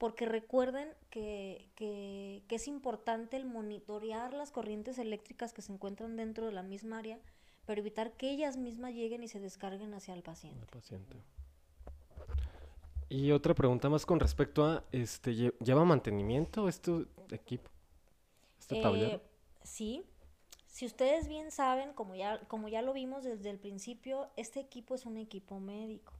Porque 0.03 0.25
recuerden 0.25 0.89
que, 1.09 1.69
que, 1.77 2.43
es 2.49 2.67
importante 2.67 3.37
el 3.37 3.45
monitorear 3.45 4.33
las 4.33 4.51
corrientes 4.51 4.99
eléctricas 4.99 5.53
que 5.53 5.61
se 5.61 5.71
encuentran 5.71 6.17
dentro 6.17 6.45
de 6.45 6.51
la 6.51 6.61
misma 6.61 6.97
área, 6.97 7.17
para 7.65 7.79
evitar 7.79 8.11
que 8.11 8.29
ellas 8.29 8.57
mismas 8.57 8.93
lleguen 8.93 9.23
y 9.23 9.29
se 9.29 9.39
descarguen 9.39 9.93
hacia 9.93 10.13
el 10.13 10.21
paciente. 10.21 10.59
El 10.59 10.67
paciente. 10.67 11.15
Y 13.07 13.31
otra 13.31 13.53
pregunta 13.53 13.87
más 13.87 14.05
con 14.05 14.19
respecto 14.19 14.65
a, 14.65 14.83
este, 14.91 15.33
¿lleva 15.33 15.85
mantenimiento 15.85 16.67
este 16.67 17.05
equipo? 17.31 17.71
¿Este 18.59 18.81
tablero? 18.81 19.15
Eh, 19.15 19.21
sí. 19.63 20.03
Si 20.67 20.85
ustedes 20.85 21.29
bien 21.29 21.49
saben, 21.49 21.93
como 21.93 22.13
ya, 22.15 22.41
como 22.49 22.67
ya 22.67 22.81
lo 22.81 22.91
vimos 22.91 23.23
desde 23.23 23.49
el 23.49 23.57
principio, 23.57 24.27
este 24.35 24.59
equipo 24.59 24.95
es 24.95 25.05
un 25.05 25.15
equipo 25.15 25.61
médico. 25.61 26.11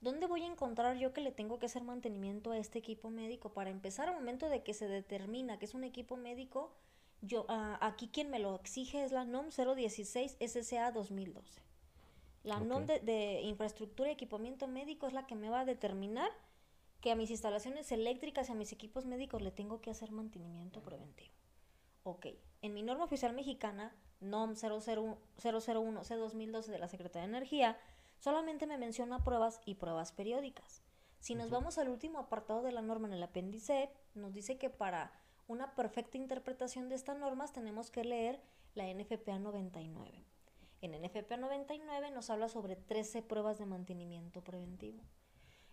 ¿Dónde 0.00 0.26
voy 0.26 0.42
a 0.42 0.46
encontrar 0.46 0.96
yo 0.96 1.12
que 1.12 1.20
le 1.20 1.32
tengo 1.32 1.58
que 1.58 1.66
hacer 1.66 1.82
mantenimiento 1.82 2.52
a 2.52 2.58
este 2.58 2.78
equipo 2.78 3.10
médico? 3.10 3.52
Para 3.52 3.70
empezar, 3.70 4.08
al 4.08 4.14
momento 4.14 4.48
de 4.48 4.62
que 4.62 4.74
se 4.74 4.88
determina 4.88 5.58
que 5.58 5.64
es 5.64 5.74
un 5.74 5.84
equipo 5.84 6.16
médico, 6.16 6.72
yo 7.22 7.46
ah, 7.48 7.78
aquí 7.80 8.08
quien 8.08 8.30
me 8.30 8.38
lo 8.38 8.54
exige 8.54 9.04
es 9.04 9.12
la 9.12 9.24
NOM 9.24 9.48
016 9.48 10.36
SSA 10.40 10.92
2012. 10.92 11.62
La 12.44 12.60
NOM 12.60 12.86
de, 12.86 13.00
de, 13.00 13.40
infraestructura 13.42 14.10
y 14.10 14.12
equipamiento 14.12 14.68
médico 14.68 15.06
es 15.06 15.12
la 15.12 15.26
que 15.26 15.34
me 15.34 15.48
va 15.48 15.60
a 15.60 15.64
determinar 15.64 16.30
que 17.00 17.10
a 17.10 17.16
mis 17.16 17.30
instalaciones 17.30 17.90
eléctricas 17.90 18.48
y 18.48 18.52
a 18.52 18.54
mis 18.54 18.72
equipos 18.72 19.06
médicos 19.06 19.42
le 19.42 19.50
tengo 19.50 19.80
que 19.80 19.90
hacer 19.90 20.12
mantenimiento 20.12 20.82
preventivo. 20.82 21.32
Ok, 22.04 22.26
en 22.62 22.72
mi 22.72 22.82
norma 22.82 23.04
oficial 23.04 23.32
mexicana 23.32 23.92
NOM 24.20 24.52
001C2012 24.52 26.66
de 26.66 26.78
la 26.78 26.88
Secretaría 26.88 27.26
de 27.26 27.36
Energía, 27.36 27.76
solamente 28.18 28.66
me 28.66 28.78
menciona 28.78 29.24
pruebas 29.24 29.60
y 29.64 29.74
pruebas 29.74 30.12
periódicas. 30.12 30.82
Si 31.20 31.34
nos 31.34 31.50
vamos 31.50 31.78
al 31.78 31.88
último 31.88 32.18
apartado 32.18 32.62
de 32.62 32.72
la 32.72 32.82
norma 32.82 33.08
en 33.08 33.14
el 33.14 33.22
apéndice, 33.22 33.90
nos 34.14 34.32
dice 34.32 34.58
que 34.58 34.70
para 34.70 35.12
una 35.48 35.74
perfecta 35.74 36.18
interpretación 36.18 36.88
de 36.88 36.94
estas 36.94 37.18
normas 37.18 37.52
tenemos 37.52 37.90
que 37.90 38.04
leer 38.04 38.40
la 38.74 38.86
NFPA 38.92 39.38
99. 39.38 40.24
En 40.82 40.92
NFPA 40.92 41.36
99 41.36 42.10
nos 42.10 42.30
habla 42.30 42.48
sobre 42.48 42.76
13 42.76 43.22
pruebas 43.22 43.58
de 43.58 43.66
mantenimiento 43.66 44.42
preventivo. 44.44 45.02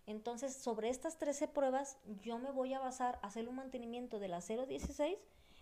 Entonces, 0.05 0.55
sobre 0.55 0.89
estas 0.89 1.17
13 1.17 1.47
pruebas, 1.47 1.97
yo 2.21 2.37
me 2.37 2.51
voy 2.51 2.73
a 2.73 2.79
basar 2.79 3.19
a 3.21 3.27
hacer 3.27 3.47
un 3.47 3.55
mantenimiento 3.55 4.19
de 4.19 4.27
la 4.27 4.41
016, 4.41 5.17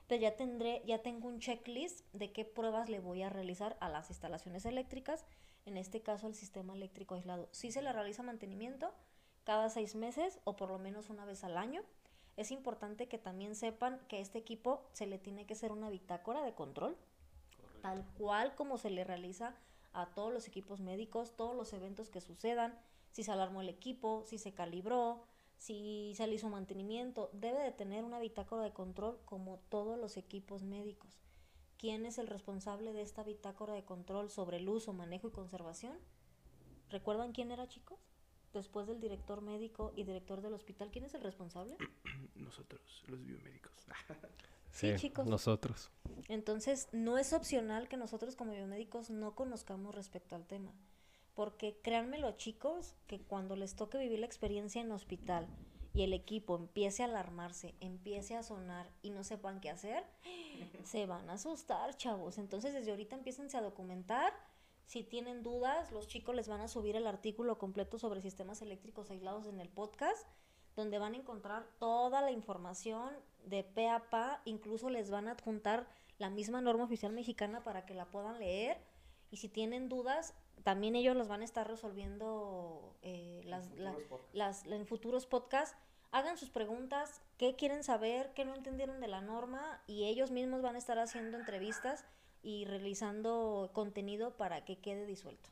pero 0.08 0.22
ya 0.22 0.36
tendré, 0.36 0.82
ya 0.86 1.02
tengo 1.02 1.28
un 1.28 1.40
checklist 1.40 2.06
de 2.14 2.32
qué 2.32 2.44
pruebas 2.44 2.90
le 2.90 3.00
voy 3.00 3.22
a 3.22 3.30
realizar 3.30 3.78
a 3.80 3.90
las 3.90 4.10
instalaciones 4.10 4.66
eléctricas, 4.66 5.26
en 5.66 5.78
este 5.78 6.02
caso 6.02 6.28
al 6.28 6.36
sistema 6.36 6.74
eléctrico 6.74 7.16
aislado. 7.16 7.50
Si 7.52 7.72
se 7.72 7.82
le 7.82 7.94
realiza 7.94 8.24
mantenimiento 8.24 8.94
cada 9.44 9.70
seis 9.70 9.96
meses 9.96 10.40
o 10.44 10.56
por 10.56 10.70
lo 10.70 10.80
menos 10.80 11.10
una 11.10 11.26
vez 11.26 11.44
al 11.44 11.58
año. 11.58 11.82
Es 12.38 12.52
importante 12.52 13.08
que 13.08 13.18
también 13.18 13.56
sepan 13.56 14.00
que 14.08 14.18
a 14.18 14.20
este 14.20 14.40
equipo 14.40 14.88
se 14.94 15.06
le 15.06 15.18
tiene 15.18 15.46
que 15.46 15.54
hacer 15.54 15.72
una 15.72 15.90
bitácora 15.90 16.44
de 16.44 16.54
control, 16.54 16.98
tal 17.82 18.06
cual 18.18 18.56
como 18.56 18.78
se 18.78 18.90
le 18.90 19.04
realiza 19.04 19.56
a 19.94 20.14
todos 20.14 20.32
los 20.32 20.48
equipos 20.48 20.80
médicos, 20.80 21.36
todos 21.36 21.56
los 21.56 21.74
eventos 21.74 22.10
que 22.10 22.22
sucedan, 22.22 22.80
si 23.12 23.24
se 23.24 23.32
alarmó 23.32 23.62
el 23.62 23.70
equipo, 23.70 24.24
si 24.26 24.38
se 24.38 24.54
calibró, 24.54 25.26
si 25.58 26.14
se 26.16 26.26
le 26.28 26.36
hizo 26.36 26.50
mantenimiento, 26.50 27.30
debe 27.34 27.62
de 27.62 27.72
tener 27.72 28.06
una 28.06 28.20
bitácora 28.20 28.64
de 28.64 28.72
control 28.72 29.20
como 29.26 29.60
todos 29.70 30.00
los 30.00 30.16
equipos 30.16 30.64
médicos. 30.64 31.20
¿Quién 31.82 32.06
es 32.06 32.20
el 32.20 32.28
responsable 32.28 32.94
de 32.94 33.02
esta 33.02 33.24
bitácora 33.24 33.74
de 33.74 33.84
control 33.84 34.30
sobre 34.30 34.58
el 34.58 34.70
uso, 34.70 34.94
manejo 34.94 35.30
y 35.30 35.32
conservación? 35.32 35.98
¿Recuerdan 36.92 37.32
quién 37.32 37.50
era, 37.50 37.68
chicos? 37.68 37.98
Después 38.54 38.86
del 38.86 39.02
director 39.02 39.42
médico 39.42 39.92
y 39.96 40.04
director 40.04 40.42
del 40.42 40.54
hospital, 40.54 40.92
¿quién 40.92 41.06
es 41.06 41.16
el 41.16 41.22
responsable? 41.22 41.76
Nosotros, 42.36 43.04
los 43.08 43.26
biomédicos. 43.26 43.74
Sí, 44.74 44.96
chicos. 44.96 45.28
Nosotros. 45.28 45.92
Entonces, 46.30 46.88
no 46.94 47.18
es 47.18 47.34
opcional 47.34 47.90
que 47.90 47.98
nosotros 47.98 48.38
como 48.38 48.54
biomédicos 48.54 49.10
no 49.10 49.36
conozcamos 49.36 49.94
respecto 49.94 50.38
al 50.38 50.46
tema. 50.46 50.72
Porque 51.36 51.78
créanmelo, 51.84 52.32
chicos, 52.38 52.96
que 53.06 53.20
cuando 53.20 53.58
les 53.58 53.76
toque 53.76 53.98
vivir 53.98 54.20
la 54.20 54.28
experiencia 54.28 54.82
en 54.82 54.94
hospital 54.94 55.46
y 55.94 56.04
el 56.04 56.14
equipo 56.14 56.56
empiece 56.56 57.04
a 57.04 57.06
alarmarse, 57.06 57.76
empiece 57.80 58.36
a 58.36 58.44
sonar 58.44 58.90
y 59.02 59.10
no 59.10 59.24
sepan 59.24 59.60
qué 59.60 59.70
hacer, 59.70 60.04
se 60.84 61.06
van 61.06 61.30
a 61.30 61.34
asustar, 61.34 61.96
chavos. 61.98 62.38
Entonces, 62.38 62.74
desde 62.74 62.92
ahorita 62.92 63.16
empiecen 63.16 63.48
a 63.56 63.62
documentar. 63.62 64.34
Si 64.86 65.04
tienen 65.04 65.44
dudas, 65.44 65.92
los 65.92 66.08
chicos 66.08 66.36
les 66.36 66.48
van 66.48 66.62
a 66.62 66.68
subir 66.68 66.96
el 66.96 67.08
artículo 67.08 67.58
completo 67.58 67.98
sobre 67.98 68.22
sistemas 68.22 68.62
eléctricos 68.62 69.10
aislados 69.10 69.48
en 69.48 69.60
el 69.60 69.70
podcast, 69.70 70.28
donde 70.76 71.00
van 71.00 71.14
a 71.14 71.18
encontrar 71.18 71.66
toda 71.80 72.22
la 72.22 72.32
información 72.32 73.14
de 73.46 73.64
pe 73.64 73.88
a 73.90 74.10
pa, 74.10 74.42
incluso 74.46 74.90
les 74.90 75.10
van 75.10 75.28
a 75.28 75.32
adjuntar 75.32 75.88
la 76.18 76.30
misma 76.30 76.62
norma 76.62 76.84
oficial 76.84 77.14
mexicana 77.14 77.64
para 77.64 77.86
que 77.86 77.94
la 77.94 78.06
puedan 78.06 78.40
leer. 78.40 78.78
Y 79.30 79.38
si 79.38 79.48
tienen 79.48 79.90
dudas, 79.90 80.34
también 80.64 80.96
ellos 80.96 81.16
los 81.16 81.28
van 81.28 81.42
a 81.42 81.46
estar 81.46 81.68
resolviendo 81.68 82.96
eh, 83.02 83.42
las, 83.46 83.72
la- 83.76 83.96
las, 84.34 84.66
en 84.66 84.86
futuros 84.86 85.26
podcasts. 85.26 85.76
Hagan 86.12 86.38
sus 86.38 86.50
preguntas, 86.50 87.22
qué 87.38 87.56
quieren 87.56 87.84
saber, 87.84 88.34
qué 88.36 88.44
no 88.44 88.54
entendieron 88.54 89.00
de 89.00 89.08
la 89.08 89.22
norma 89.22 89.82
y 89.88 90.06
ellos 90.06 90.30
mismos 90.30 90.62
van 90.62 90.76
a 90.76 90.78
estar 90.78 91.00
haciendo 91.00 91.38
entrevistas 91.38 92.04
y 92.44 92.66
realizando 92.66 93.70
contenido 93.74 94.32
para 94.32 94.66
que 94.66 94.78
quede 94.78 95.06
disuelto. 95.06 95.50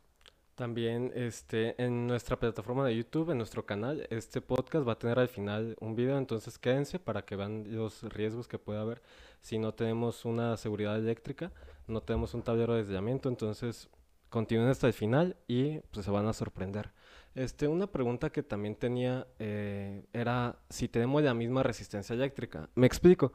También 0.56 1.14
este, 1.16 1.82
en 1.82 2.06
nuestra 2.08 2.38
plataforma 2.38 2.86
de 2.86 2.94
YouTube, 2.98 3.30
en 3.32 3.38
nuestro 3.38 3.66
canal, 3.66 4.06
este 4.10 4.42
podcast 4.42 4.86
va 4.86 4.92
a 4.92 5.00
tener 5.00 5.18
al 5.18 5.30
final 5.30 5.78
un 5.80 5.96
video, 5.96 6.18
entonces 6.18 6.60
quédense 6.60 7.00
para 7.00 7.24
que 7.24 7.38
vean 7.38 7.64
los 7.74 8.04
riesgos 8.04 8.50
que 8.50 8.60
puede 8.60 8.80
haber 8.80 9.02
si 9.40 9.58
no 9.58 9.74
tenemos 9.74 10.26
una 10.26 10.58
seguridad 10.58 10.98
eléctrica, 10.98 11.54
no 11.88 12.02
tenemos 12.02 12.34
un 12.34 12.44
tablero 12.44 12.74
de 12.74 12.82
aislamiento, 12.82 13.30
entonces 13.30 13.88
continúen 14.30 14.70
hasta 14.70 14.88
el 14.88 14.94
final 14.94 15.36
y 15.48 15.80
pues 15.92 16.06
se 16.06 16.12
van 16.12 16.28
a 16.28 16.34
sorprender. 16.34 16.92
Este, 17.36 17.68
una 17.68 17.88
pregunta 17.88 18.32
que 18.32 18.44
también 18.44 18.76
tenía 18.76 19.28
eh, 19.38 20.04
era 20.14 20.58
si 20.70 20.88
tenemos 20.88 21.22
la 21.24 21.34
misma 21.34 21.64
resistencia 21.64 22.14
eléctrica. 22.14 22.70
Me 22.76 22.88
explico. 22.88 23.34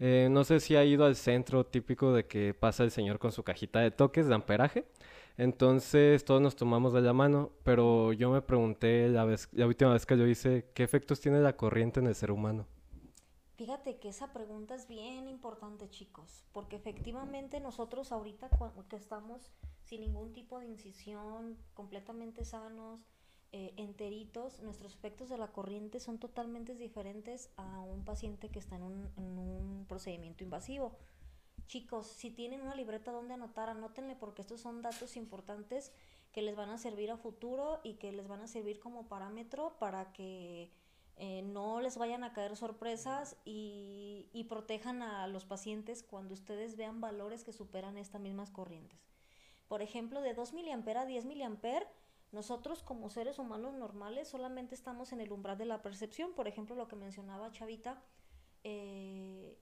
Eh, 0.00 0.28
no 0.30 0.44
sé 0.44 0.60
si 0.60 0.76
ha 0.76 0.84
ido 0.84 1.04
al 1.04 1.14
centro 1.14 1.64
típico 1.64 2.12
de 2.12 2.26
que 2.26 2.52
pasa 2.54 2.82
el 2.82 2.90
señor 2.90 3.18
con 3.18 3.32
su 3.32 3.44
cajita 3.44 3.80
de 3.80 3.90
toques 3.90 4.26
de 4.26 4.34
amperaje. 4.34 4.84
Entonces 5.36 6.24
todos 6.24 6.40
nos 6.40 6.56
tomamos 6.56 6.92
de 6.92 7.00
la 7.00 7.12
mano, 7.12 7.52
pero 7.64 8.12
yo 8.12 8.30
me 8.30 8.42
pregunté 8.42 9.08
la 9.08 9.24
vez, 9.24 9.48
la 9.52 9.66
última 9.66 9.92
vez 9.92 10.06
que 10.06 10.16
yo 10.16 10.26
hice, 10.26 10.66
¿qué 10.74 10.84
efectos 10.84 11.20
tiene 11.20 11.40
la 11.40 11.56
corriente 11.56 12.00
en 12.00 12.06
el 12.06 12.14
ser 12.14 12.30
humano? 12.30 12.66
Fíjate 13.56 13.98
que 13.98 14.08
esa 14.08 14.32
pregunta 14.32 14.74
es 14.74 14.88
bien 14.88 15.28
importante, 15.28 15.88
chicos, 15.88 16.44
porque 16.52 16.74
efectivamente 16.74 17.60
nosotros 17.60 18.10
ahorita 18.10 18.50
que 18.88 18.96
estamos 18.96 19.52
sin 19.84 20.00
ningún 20.00 20.32
tipo 20.32 20.58
de 20.58 20.66
incisión, 20.66 21.56
completamente 21.72 22.44
sanos, 22.44 23.06
eh, 23.52 23.72
enteritos, 23.76 24.60
nuestros 24.60 24.94
efectos 24.94 25.28
de 25.28 25.38
la 25.38 25.52
corriente 25.52 26.00
son 26.00 26.18
totalmente 26.18 26.74
diferentes 26.74 27.50
a 27.56 27.80
un 27.82 28.04
paciente 28.04 28.48
que 28.48 28.58
está 28.58 28.74
en 28.74 28.82
un, 28.82 29.12
en 29.16 29.38
un 29.38 29.86
procedimiento 29.88 30.42
invasivo. 30.42 30.96
Chicos, 31.68 32.08
si 32.08 32.30
tienen 32.30 32.62
una 32.62 32.74
libreta 32.74 33.12
donde 33.12 33.34
anotar, 33.34 33.68
anótenle 33.68 34.16
porque 34.16 34.42
estos 34.42 34.60
son 34.60 34.82
datos 34.82 35.16
importantes 35.16 35.92
que 36.32 36.42
les 36.42 36.56
van 36.56 36.70
a 36.70 36.78
servir 36.78 37.12
a 37.12 37.16
futuro 37.16 37.80
y 37.84 37.94
que 37.94 38.10
les 38.10 38.26
van 38.26 38.40
a 38.40 38.48
servir 38.48 38.80
como 38.80 39.06
parámetro 39.06 39.76
para 39.78 40.12
que 40.12 40.72
eh, 41.16 41.42
no 41.42 41.80
les 41.80 41.96
vayan 41.96 42.24
a 42.24 42.32
caer 42.32 42.56
sorpresas 42.56 43.36
y, 43.44 44.28
y 44.32 44.44
protejan 44.44 45.02
a 45.02 45.26
los 45.28 45.44
pacientes 45.44 46.02
cuando 46.02 46.34
ustedes 46.34 46.76
vean 46.76 47.00
valores 47.00 47.44
que 47.44 47.52
superan 47.52 47.96
estas 47.98 48.20
mismas 48.20 48.50
corrientes. 48.50 48.98
Por 49.68 49.80
ejemplo, 49.82 50.20
de 50.20 50.34
2 50.34 50.52
mA 50.54 51.00
a 51.00 51.06
10 51.06 51.24
mA, 51.24 51.58
nosotros 52.32 52.82
como 52.82 53.10
seres 53.10 53.38
humanos 53.38 53.74
normales 53.74 54.28
solamente 54.28 54.74
estamos 54.74 55.12
en 55.12 55.20
el 55.20 55.30
umbral 55.30 55.56
de 55.56 55.66
la 55.66 55.82
percepción. 55.82 56.32
Por 56.34 56.48
ejemplo, 56.48 56.74
lo 56.74 56.88
que 56.88 56.96
mencionaba 56.96 57.52
Chavita, 57.52 58.02
eh, 58.64 59.56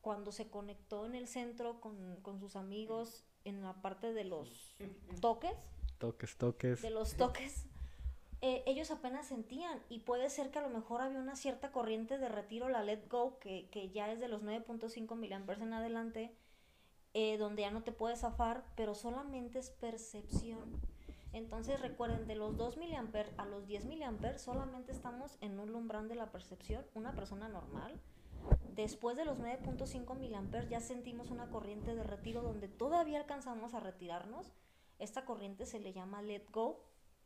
cuando 0.00 0.30
se 0.30 0.48
conectó 0.48 1.04
en 1.06 1.14
el 1.16 1.26
centro 1.26 1.80
con, 1.80 2.16
con 2.22 2.38
sus 2.38 2.54
amigos 2.56 3.24
en 3.44 3.62
la 3.62 3.82
parte 3.82 4.12
de 4.12 4.24
los 4.24 4.76
toques, 5.20 5.52
Toques, 5.98 6.36
toques. 6.36 6.82
de 6.82 6.90
los 6.90 7.16
toques, 7.16 7.66
eh, 8.42 8.64
ellos 8.66 8.90
apenas 8.90 9.26
sentían 9.26 9.80
y 9.88 10.00
puede 10.00 10.28
ser 10.28 10.50
que 10.50 10.58
a 10.58 10.62
lo 10.62 10.68
mejor 10.68 11.00
había 11.00 11.20
una 11.20 11.36
cierta 11.36 11.70
corriente 11.70 12.18
de 12.18 12.28
retiro, 12.28 12.68
la 12.68 12.82
Let 12.82 13.08
Go, 13.08 13.38
que, 13.38 13.68
que 13.70 13.90
ya 13.90 14.10
es 14.10 14.18
de 14.18 14.26
los 14.26 14.42
9.5 14.42 15.14
miliamperes 15.16 15.62
en 15.62 15.72
adelante, 15.72 16.36
eh, 17.14 17.38
donde 17.38 17.62
ya 17.62 17.70
no 17.70 17.84
te 17.84 17.92
puedes 17.92 18.20
zafar, 18.20 18.64
pero 18.74 18.96
solamente 18.96 19.60
es 19.60 19.70
percepción. 19.70 20.80
Entonces 21.32 21.80
recuerden, 21.80 22.26
de 22.26 22.34
los 22.34 22.56
2 22.56 22.78
miliamperes 22.78 23.32
a 23.38 23.46
los 23.46 23.66
10 23.66 23.84
miliamperes 23.84 24.42
solamente 24.42 24.90
estamos 24.90 25.38
en 25.40 25.60
un 25.60 25.74
umbral 25.74 26.08
de 26.08 26.16
la 26.16 26.32
percepción, 26.32 26.84
una 26.94 27.14
persona 27.14 27.48
normal. 27.48 28.00
Después 28.74 29.16
de 29.16 29.24
los 29.24 29.38
9.5 29.38 30.16
miliamperes 30.18 30.68
ya 30.68 30.80
sentimos 30.80 31.30
una 31.30 31.48
corriente 31.48 31.94
de 31.94 32.02
retiro 32.02 32.42
donde 32.42 32.66
todavía 32.66 33.20
alcanzamos 33.20 33.72
a 33.72 33.80
retirarnos. 33.80 34.52
Esta 34.98 35.24
corriente 35.24 35.64
se 35.64 35.78
le 35.78 35.92
llama 35.92 36.22
let 36.22 36.50
go. 36.50 36.80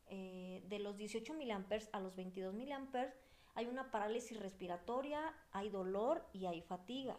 Eh, 0.08 0.62
de 0.68 0.78
los 0.78 0.96
18 0.96 1.34
miliamperes 1.34 1.88
a 1.92 2.00
los 2.00 2.14
22 2.14 2.54
miliamperes 2.54 3.14
hay 3.54 3.66
una 3.66 3.90
parálisis 3.90 4.38
respiratoria, 4.38 5.34
hay 5.50 5.70
dolor 5.70 6.25
y 6.32 6.46
hay 6.46 6.60
fatiga. 6.60 7.16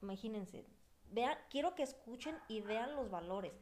Imagínense. 0.00 0.64
Vean, 1.10 1.36
quiero 1.50 1.74
que 1.74 1.82
escuchen 1.82 2.36
y 2.48 2.60
vean 2.60 2.94
los 2.94 3.10
valores. 3.10 3.52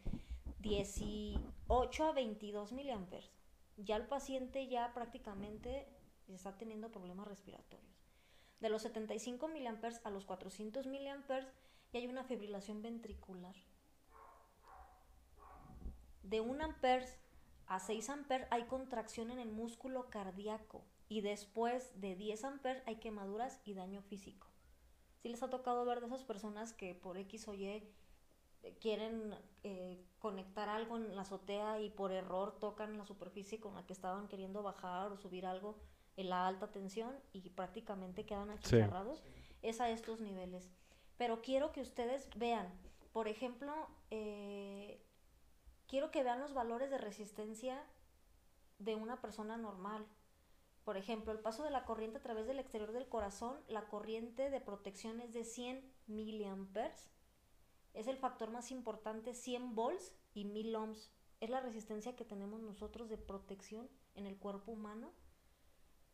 18 0.61 2.05
a 2.05 2.13
22 2.13 2.73
miliamperes. 2.73 3.31
Ya 3.77 3.97
el 3.97 4.07
paciente 4.07 4.69
ya 4.69 4.93
prácticamente 4.93 5.89
está 6.29 6.57
teniendo 6.57 6.91
problemas 6.91 7.27
respiratorios. 7.27 7.95
De 8.61 8.69
los 8.69 8.83
75 8.83 9.49
miliamperes 9.49 10.01
a 10.05 10.11
los 10.11 10.25
400 10.25 10.87
miliamperes 10.87 11.49
ya 11.93 12.01
hay 12.01 12.07
una 12.07 12.25
fibrilación 12.25 12.83
ventricular. 12.83 13.55
De 16.23 16.41
1 16.41 16.65
amperes 16.65 17.19
a 17.67 17.79
6 17.79 18.09
amperes 18.11 18.47
hay 18.51 18.65
contracción 18.65 19.31
en 19.31 19.39
el 19.39 19.51
músculo 19.51 20.09
cardíaco 20.11 20.85
y 21.09 21.21
después 21.21 21.99
de 22.01 22.17
10 22.17 22.45
amperes 22.45 22.83
hay 22.87 22.97
quemaduras 22.97 23.61
y 23.65 23.75
daño 23.75 24.03
físico. 24.03 24.49
Si 25.19 25.29
les 25.29 25.43
ha 25.43 25.51
tocado 25.51 25.85
ver 25.85 26.01
de 26.01 26.07
esas 26.07 26.25
personas 26.25 26.73
que 26.73 26.95
por 26.95 27.17
X 27.19 27.49
o 27.49 27.55
Y 27.55 27.83
quieren 28.81 29.35
eh, 29.63 30.03
conectar 30.19 30.69
algo 30.69 30.97
en 30.97 31.15
la 31.17 31.23
azotea 31.23 31.81
y 31.81 31.91
por 31.91 32.13
error 32.13 32.59
tocan 32.59 32.97
la 32.99 33.05
superficie 33.05 33.61
con 33.61 33.75
la 33.75 33.87
que 33.87 33.93
estaban 33.93 34.29
queriendo 34.29 34.63
bajar 34.63 35.13
o 35.13 35.17
subir 35.19 35.47
algo 35.47 35.77
en 36.17 36.31
la 36.31 36.47
alta 36.47 36.71
tensión 36.71 37.15
y 37.33 37.51
prácticamente 37.51 38.25
quedan 38.25 38.49
Sí. 38.49 38.55
achicharrados, 38.77 39.23
es 39.63 39.81
a 39.81 39.91
estos 39.91 40.21
niveles. 40.21 40.71
Pero 41.19 41.43
quiero 41.43 41.73
que 41.73 41.81
ustedes 41.81 42.29
vean 42.37 42.69
por 43.13 43.29
ejemplo, 43.29 43.73
eh, 44.11 45.01
quiero 45.89 46.11
que 46.11 46.23
vean 46.23 46.41
los 46.41 46.55
valores 46.55 46.91
de 46.91 46.99
resistencia 46.99 47.83
de 48.79 48.95
una 48.95 49.21
persona 49.21 49.57
normal. 49.57 50.07
Por 50.85 50.97
ejemplo, 50.97 51.33
el 51.33 51.41
paso 51.41 51.63
de 51.63 51.71
la 51.71 51.85
corriente 51.85 52.19
a 52.19 52.23
través 52.23 52.47
del 52.47 52.59
exterior 52.59 52.93
del 52.93 53.09
corazón, 53.09 53.59
la 53.69 53.89
corriente 53.89 54.51
de 54.51 54.61
protección 54.61 55.21
es 55.21 55.33
de 55.33 55.45
100 55.45 55.83
miliamperes. 56.07 57.11
Es 57.95 58.07
el 58.07 58.19
factor 58.19 58.51
más 58.51 58.71
importante, 58.71 59.35
100 59.35 59.75
volts 59.75 60.13
y 60.35 60.45
1000 60.45 60.77
ohms. 60.77 61.11
Es 61.41 61.49
la 61.49 61.61
resistencia 61.61 62.17
que 62.17 62.25
tenemos 62.25 62.61
nosotros 62.61 63.09
de 63.09 63.17
protección 63.17 63.89
en 64.15 64.27
el 64.27 64.37
cuerpo 64.37 64.73
humano 64.73 65.13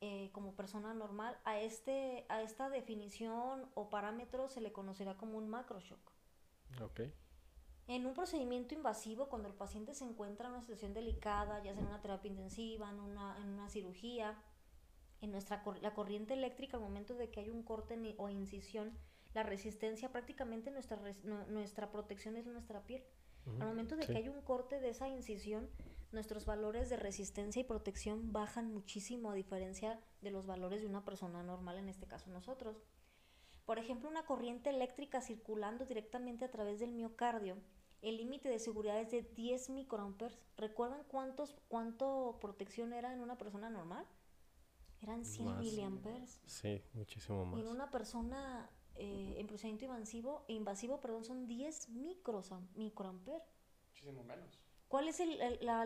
eh, 0.01 0.31
como 0.33 0.55
persona 0.55 0.95
normal. 0.95 1.39
A, 1.45 1.59
este, 1.59 2.25
a 2.29 2.43
esta 2.43 2.69
definición 2.69 3.69
o 3.75 3.91
parámetro 3.91 4.49
se 4.49 4.61
le 4.61 4.73
conocerá 4.73 5.17
como 5.17 5.37
un 5.37 5.49
macroshock. 5.49 6.13
Ok. 6.81 7.01
En 7.91 8.07
un 8.07 8.15
procedimiento 8.15 8.73
invasivo, 8.73 9.29
cuando 9.29 9.49
el 9.49 9.55
paciente 9.55 9.95
se 9.95 10.05
encuentra 10.05 10.47
en 10.47 10.53
una 10.53 10.61
situación 10.61 10.95
delicada, 10.95 11.61
ya 11.61 11.75
sea 11.75 11.83
en 11.83 11.89
una 11.89 12.01
terapia 12.01 12.31
intensiva, 12.31 12.89
en 12.89 13.01
una, 13.01 13.37
en 13.43 13.49
una 13.49 13.69
cirugía, 13.69 14.41
en 15.21 15.33
nuestra 15.33 15.65
la 15.83 15.93
corriente 15.93 16.35
eléctrica, 16.35 16.77
al 16.77 16.85
momento 16.85 17.17
de 17.17 17.33
que 17.33 17.41
hay 17.41 17.51
un 17.51 17.65
corte 17.65 17.99
o 18.17 18.29
incisión, 18.29 18.97
la 19.35 19.43
resistencia, 19.43 20.13
prácticamente 20.13 20.71
nuestra, 20.71 21.01
nuestra 21.49 21.91
protección 21.91 22.37
es 22.37 22.47
nuestra 22.47 22.87
piel. 22.87 23.03
Al 23.59 23.67
momento 23.67 23.97
de 23.97 24.07
que 24.07 24.17
hay 24.17 24.29
un 24.29 24.41
corte 24.43 24.79
de 24.79 24.91
esa 24.91 25.09
incisión, 25.09 25.69
nuestros 26.13 26.47
valores 26.47 26.91
de 26.91 26.97
resistencia 26.97 27.59
y 27.59 27.65
protección 27.65 28.33
bajan 28.33 28.73
muchísimo 28.73 29.33
a 29.33 29.35
diferencia 29.35 29.99
de 30.21 30.31
los 30.31 30.47
valores 30.47 30.81
de 30.81 30.87
una 30.87 31.05
persona 31.05 31.43
normal, 31.43 31.79
en 31.79 31.89
este 31.89 32.07
caso 32.07 32.31
nosotros. 32.31 32.85
Por 33.65 33.79
ejemplo, 33.79 34.09
una 34.09 34.25
corriente 34.27 34.71
eléctrica 34.71 35.21
circulando 35.21 35.87
directamente 35.87 36.45
a 36.45 36.51
través 36.51 36.79
del 36.81 36.93
miocardio, 36.93 37.57
el 38.03 38.17
límite 38.17 38.49
de 38.49 38.59
seguridad 38.59 39.01
es 39.01 39.11
de 39.11 39.23
10 39.23 39.71
microamperes. 39.71 40.39
¿Recuerdan 40.57 41.03
cuántos, 41.09 41.57
cuánto 41.69 42.39
protección 42.41 42.93
era 42.93 43.13
en 43.13 43.21
una 43.21 43.37
persona 43.37 43.71
normal? 43.71 44.07
Eran 45.03 45.25
100 45.25 45.59
miliamperes. 45.59 46.41
Sí, 46.47 46.83
muchísimo 46.93 47.45
más. 47.47 47.59
Y 47.59 47.63
en 47.63 47.69
una 47.69 47.91
persona 47.91 48.71
eh, 48.97 49.37
en 49.39 49.47
procedimiento 49.47 49.87
invasivo, 49.87 50.45
invasivo 50.49 51.01
perdón, 51.01 51.25
son 51.25 51.47
10 51.47 51.89
micros, 51.91 52.51
microamperes. 52.75 53.43
Muchísimo 53.89 54.23
menos. 54.25 54.61
¿Cuál 54.89 55.09
es 55.09 55.21
el, 55.21 55.39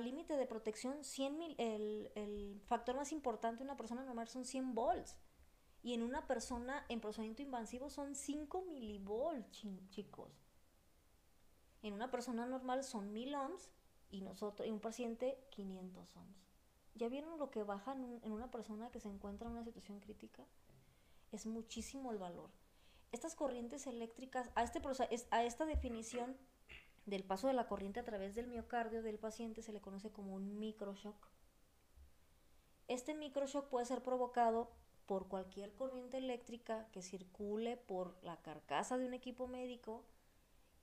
límite 0.02 0.36
de 0.36 0.46
protección? 0.46 1.04
100 1.04 1.38
mil, 1.38 1.54
el, 1.58 2.10
el, 2.14 2.60
factor 2.66 2.96
más 2.96 3.12
importante 3.12 3.58
de 3.58 3.64
una 3.64 3.76
persona 3.76 4.02
normal 4.02 4.28
son 4.28 4.44
100 4.44 4.74
volts. 4.74 5.16
Y 5.82 5.92
en 5.92 6.02
una 6.02 6.26
persona 6.26 6.86
en 6.88 7.00
procedimiento 7.00 7.42
invasivo 7.42 7.90
son 7.90 8.14
5 8.14 8.62
milivolts, 8.62 9.62
chicos. 9.90 10.43
En 11.84 11.92
una 11.92 12.10
persona 12.10 12.46
normal 12.46 12.82
son 12.82 13.12
1000 13.12 13.34
ohms 13.34 13.70
y 14.10 14.22
nosotros, 14.22 14.66
en 14.66 14.72
un 14.72 14.80
paciente 14.80 15.38
500 15.50 16.16
ohms. 16.16 16.48
¿Ya 16.94 17.10
vieron 17.10 17.38
lo 17.38 17.50
que 17.50 17.62
baja 17.62 17.92
en, 17.92 18.20
en 18.22 18.32
una 18.32 18.50
persona 18.50 18.90
que 18.90 19.00
se 19.00 19.08
encuentra 19.08 19.48
en 19.48 19.52
una 19.52 19.64
situación 19.64 20.00
crítica? 20.00 20.46
Es 21.30 21.44
muchísimo 21.44 22.10
el 22.10 22.16
valor. 22.16 22.48
Estas 23.12 23.34
corrientes 23.34 23.86
eléctricas, 23.86 24.50
a, 24.54 24.62
este, 24.62 24.80
a 25.30 25.44
esta 25.44 25.66
definición 25.66 26.38
del 27.04 27.22
paso 27.22 27.48
de 27.48 27.52
la 27.52 27.66
corriente 27.66 28.00
a 28.00 28.04
través 28.04 28.34
del 28.34 28.46
miocardio 28.46 29.02
del 29.02 29.18
paciente 29.18 29.60
se 29.60 29.74
le 29.74 29.82
conoce 29.82 30.10
como 30.10 30.32
un 30.34 30.58
microshock. 30.58 31.28
Este 32.88 33.14
microshock 33.14 33.68
puede 33.68 33.84
ser 33.84 34.02
provocado 34.02 34.70
por 35.04 35.28
cualquier 35.28 35.74
corriente 35.74 36.16
eléctrica 36.16 36.88
que 36.92 37.02
circule 37.02 37.76
por 37.76 38.16
la 38.22 38.40
carcasa 38.40 38.96
de 38.96 39.06
un 39.06 39.12
equipo 39.12 39.48
médico 39.48 40.02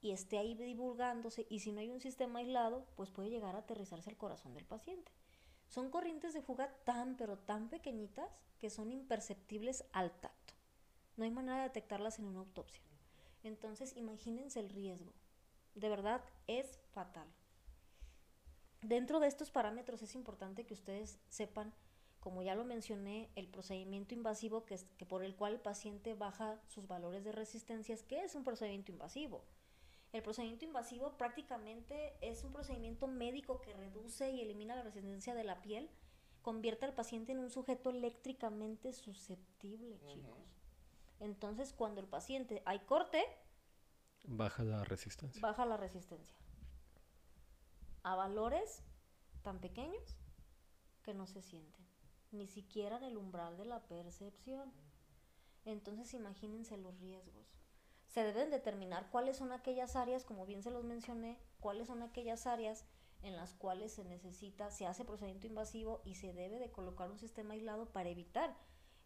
y 0.02 0.12
esté 0.12 0.38
ahí 0.38 0.56
divulgándose 0.56 1.46
y 1.50 1.60
si 1.60 1.72
no 1.72 1.80
hay 1.80 1.90
un 1.90 2.02
sistema 2.02 2.40
aislado, 2.40 2.86
pues 2.96 3.10
puede 3.10 3.30
llegar 3.30 3.56
a 3.56 3.60
aterrizarse 3.60 4.10
al 4.10 4.18
corazón 4.18 4.54
del 4.54 4.66
paciente. 4.66 5.12
Son 5.68 5.90
corrientes 5.90 6.34
de 6.34 6.42
fuga 6.42 6.76
tan 6.84 7.16
pero 7.16 7.38
tan 7.38 7.70
pequeñitas 7.70 8.30
que 8.60 8.70
son 8.70 8.92
imperceptibles 8.92 9.86
al 9.94 10.12
tacto. 10.12 10.54
No 11.18 11.24
hay 11.24 11.32
manera 11.32 11.58
de 11.58 11.64
detectarlas 11.64 12.20
en 12.20 12.26
una 12.26 12.40
autopsia. 12.40 12.84
Entonces, 13.44 13.96
imagínense 13.96 14.60
el 14.60 14.70
riesgo 14.70 15.14
de 15.76 15.90
verdad 15.90 16.22
es 16.48 16.80
fatal. 16.92 17.28
Dentro 18.82 19.20
de 19.20 19.28
estos 19.28 19.52
parámetros 19.52 20.02
es 20.02 20.16
importante 20.16 20.66
que 20.66 20.74
ustedes 20.74 21.20
sepan, 21.30 21.74
como 22.20 22.42
ya 22.42 22.56
lo 22.56 22.66
mencioné, 22.66 23.30
el 23.36 23.48
procedimiento 23.48 24.14
invasivo 24.14 24.66
que, 24.66 24.80
que 24.98 25.06
por 25.06 25.24
el 25.24 25.36
cual 25.36 25.54
el 25.54 25.60
paciente 25.60 26.14
baja 26.14 26.60
sus 26.68 26.88
valores 26.88 27.24
de 27.24 27.32
resistencia. 27.32 27.96
¿Qué 28.08 28.24
es 28.24 28.36
un 28.36 28.44
procedimiento 28.44 28.92
invasivo? 28.92 29.44
El 30.12 30.24
procedimiento 30.24 30.66
invasivo 30.66 31.18
prácticamente 31.18 32.16
es 32.22 32.44
un 32.44 32.52
procedimiento 32.52 33.08
médico 33.08 33.62
que 33.62 33.74
reduce 33.74 34.30
y 34.32 34.42
elimina 34.42 34.76
la 34.76 34.84
resistencia 34.84 35.34
de 35.34 35.44
la 35.44 35.62
piel, 35.62 35.90
convierte 36.42 36.86
al 36.86 36.94
paciente 36.94 37.32
en 37.32 37.40
un 37.40 37.50
sujeto 37.50 37.92
eléctricamente 37.92 38.92
susceptible, 38.94 40.00
chicos. 40.06 40.38
Entonces, 41.20 41.72
cuando 41.72 42.02
el 42.02 42.08
paciente 42.08 42.62
hay 42.66 42.80
corte, 42.80 43.24
Baja 44.24 44.64
la 44.64 44.84
resistencia. 44.84 45.42
Baja 45.42 45.66
la 45.66 45.78
resistencia. 45.78 46.38
A 48.04 48.16
valores 48.16 48.84
tan 49.42 49.60
pequeños 49.60 50.18
que 51.04 51.14
no 51.14 51.28
se 51.28 51.42
sienten. 51.42 51.86
Ni 52.32 52.48
siquiera 52.48 52.98
en 52.98 53.04
el 53.04 53.18
umbral 53.18 53.58
de 53.58 53.66
la 53.66 53.82
percepción. 53.88 54.72
Entonces 55.66 56.14
imagínense 56.14 56.78
los 56.78 57.00
riesgos. 57.00 57.41
Se 58.12 58.24
deben 58.24 58.52
determinar 58.52 59.10
cuáles 59.10 59.38
son 59.38 59.54
aquellas 59.54 59.96
áreas, 59.96 60.26
como 60.26 60.46
bien 60.46 60.62
se 60.64 60.70
los 60.70 60.84
mencioné, 60.84 61.40
cuáles 61.62 61.88
son 61.88 62.04
aquellas 62.04 62.46
áreas 62.46 62.84
en 63.24 63.38
las 63.38 63.54
cuales 63.54 63.94
se 63.94 64.04
necesita, 64.04 64.70
se 64.70 64.86
hace 64.86 65.06
procedimiento 65.06 65.48
invasivo 65.48 66.02
y 66.04 66.16
se 66.16 66.34
debe 66.34 66.60
de 66.60 66.72
colocar 66.72 67.10
un 67.10 67.20
sistema 67.20 67.54
aislado 67.54 67.86
para 67.86 68.10
evitar 68.10 68.54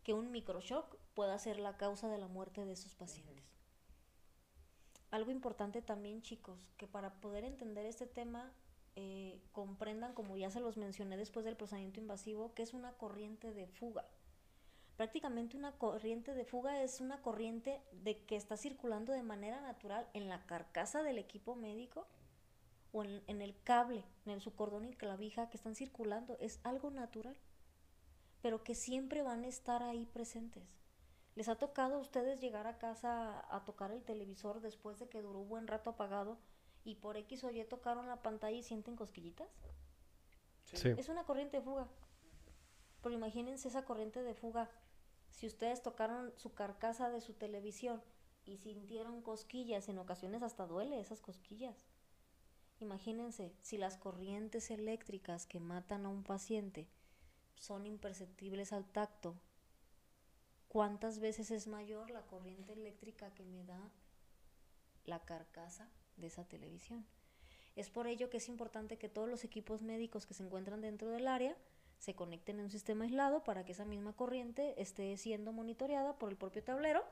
que 0.03 0.13
un 0.13 0.31
microshock 0.31 0.97
pueda 1.13 1.37
ser 1.37 1.59
la 1.59 1.77
causa 1.77 2.09
de 2.09 2.17
la 2.17 2.27
muerte 2.27 2.65
de 2.65 2.73
esos 2.73 2.95
pacientes. 2.95 3.45
Algo 5.11 5.29
importante 5.29 5.83
también, 5.83 6.23
chicos, 6.23 6.67
que 6.75 6.87
para 6.87 7.21
poder 7.21 7.43
entender 7.43 7.85
este 7.85 8.07
tema 8.07 8.51
eh, 8.95 9.39
comprendan, 9.51 10.13
como 10.13 10.35
ya 10.35 10.49
se 10.49 10.61
los 10.61 10.77
mencioné 10.77 11.15
después 11.15 11.45
del 11.45 11.55
procedimiento 11.55 11.99
invasivo, 11.99 12.55
que 12.55 12.63
es 12.63 12.73
una 12.73 12.93
corriente 12.93 13.53
de 13.53 13.67
fuga. 13.67 14.07
Prácticamente 14.97 15.57
una 15.57 15.73
corriente 15.73 16.33
de 16.33 16.45
fuga 16.45 16.81
es 16.81 17.01
una 17.01 17.21
corriente 17.21 17.81
de 17.91 18.23
que 18.25 18.35
está 18.35 18.55
circulando 18.55 19.11
de 19.11 19.23
manera 19.23 19.59
natural 19.61 20.07
en 20.13 20.29
la 20.29 20.45
carcasa 20.45 21.03
del 21.03 21.17
equipo 21.17 21.55
médico 21.55 22.07
o 22.93 23.03
en, 23.03 23.21
en 23.27 23.41
el 23.41 23.61
cable, 23.63 24.05
en 24.25 24.39
su 24.39 24.55
cordón 24.55 24.85
y 24.85 24.93
clavija 24.93 25.49
que 25.49 25.57
están 25.57 25.75
circulando. 25.75 26.37
Es 26.39 26.61
algo 26.63 26.91
natural, 26.91 27.35
pero 28.41 28.63
que 28.63 28.73
siempre 28.73 29.21
van 29.21 29.43
a 29.43 29.47
estar 29.47 29.83
ahí 29.83 30.05
presentes. 30.05 30.63
¿Les 31.35 31.49
ha 31.49 31.57
tocado 31.57 31.95
a 31.95 31.99
ustedes 31.99 32.39
llegar 32.39 32.65
a 32.65 32.77
casa 32.77 33.45
a 33.53 33.65
tocar 33.65 33.91
el 33.91 34.03
televisor 34.03 34.61
después 34.61 34.99
de 34.99 35.09
que 35.09 35.21
duró 35.21 35.39
un 35.39 35.49
buen 35.49 35.67
rato 35.67 35.89
apagado 35.89 36.37
y 36.85 36.95
por 36.95 37.17
X 37.17 37.43
o 37.43 37.51
Y 37.51 37.61
tocaron 37.65 38.07
la 38.07 38.21
pantalla 38.21 38.55
y 38.55 38.63
sienten 38.63 38.95
cosquillitas? 38.95 39.49
Sí. 40.63 40.89
Es 40.97 41.09
una 41.09 41.25
corriente 41.25 41.57
de 41.57 41.63
fuga. 41.63 41.87
Pero 43.03 43.13
imagínense 43.13 43.67
esa 43.67 43.83
corriente 43.83 44.23
de 44.23 44.33
fuga. 44.33 44.69
Si 45.35 45.45
ustedes 45.45 45.83
tocaron 45.83 46.33
su 46.37 46.53
carcasa 46.53 47.09
de 47.09 47.21
su 47.21 47.33
televisión 47.33 48.01
y 48.45 48.57
sintieron 48.57 49.21
cosquillas, 49.21 49.87
en 49.89 49.99
ocasiones 49.99 50.41
hasta 50.41 50.65
duele 50.65 50.99
esas 50.99 51.21
cosquillas. 51.21 51.85
Imagínense 52.79 53.53
si 53.61 53.77
las 53.77 53.97
corrientes 53.97 54.71
eléctricas 54.71 55.45
que 55.45 55.59
matan 55.59 56.05
a 56.05 56.09
un 56.09 56.23
paciente 56.23 56.87
son 57.55 57.85
imperceptibles 57.85 58.73
al 58.73 58.85
tacto 58.85 59.35
¿Cuántas 60.75 61.19
veces 61.19 61.51
es 61.51 61.67
mayor 61.67 62.11
la 62.11 62.23
corriente 62.23 62.73
eléctrica 62.73 63.33
que 63.33 63.45
me 63.45 63.63
da 63.63 63.79
la 65.05 65.23
carcasa 65.23 65.89
de 66.17 66.27
esa 66.27 66.43
televisión? 66.43 67.05
Es 67.77 67.89
por 67.89 68.07
ello 68.07 68.29
que 68.29 68.39
es 68.39 68.49
importante 68.49 68.97
que 68.97 69.07
todos 69.07 69.29
los 69.29 69.45
equipos 69.45 69.83
médicos 69.83 70.25
que 70.25 70.33
se 70.33 70.43
encuentran 70.43 70.81
dentro 70.81 71.09
del 71.11 71.29
área 71.29 71.55
se 71.99 72.15
conecten 72.15 72.59
en 72.59 72.65
un 72.65 72.71
sistema 72.71 73.05
aislado 73.05 73.43
para 73.43 73.65
que 73.65 73.71
esa 73.71 73.85
misma 73.85 74.13
corriente 74.13 74.79
esté 74.81 75.15
siendo 75.17 75.51
monitoreada 75.51 76.17
por 76.17 76.29
el 76.29 76.35
propio 76.35 76.63
tablero 76.63 77.03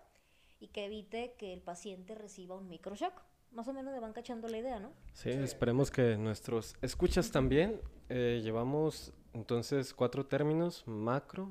y 0.60 0.68
que 0.68 0.86
evite 0.86 1.36
que 1.38 1.54
el 1.54 1.62
paciente 1.62 2.16
reciba 2.16 2.56
un 2.56 2.70
microshock. 2.70 3.14
Más 3.52 3.68
o 3.68 3.74
menos 3.74 3.94
le 3.94 4.00
van 4.00 4.14
cachando 4.14 4.48
la 4.48 4.58
idea, 4.58 4.80
¿no? 4.80 4.92
Sí, 5.14 5.30
esperemos 5.30 5.92
que 5.92 6.18
nuestros 6.18 6.76
escuchas 6.82 7.32
también. 7.32 7.80
Eh, 8.10 8.42
llevamos 8.44 9.14
entonces 9.34 9.94
cuatro 9.94 10.26
términos, 10.26 10.84
macro, 10.88 11.48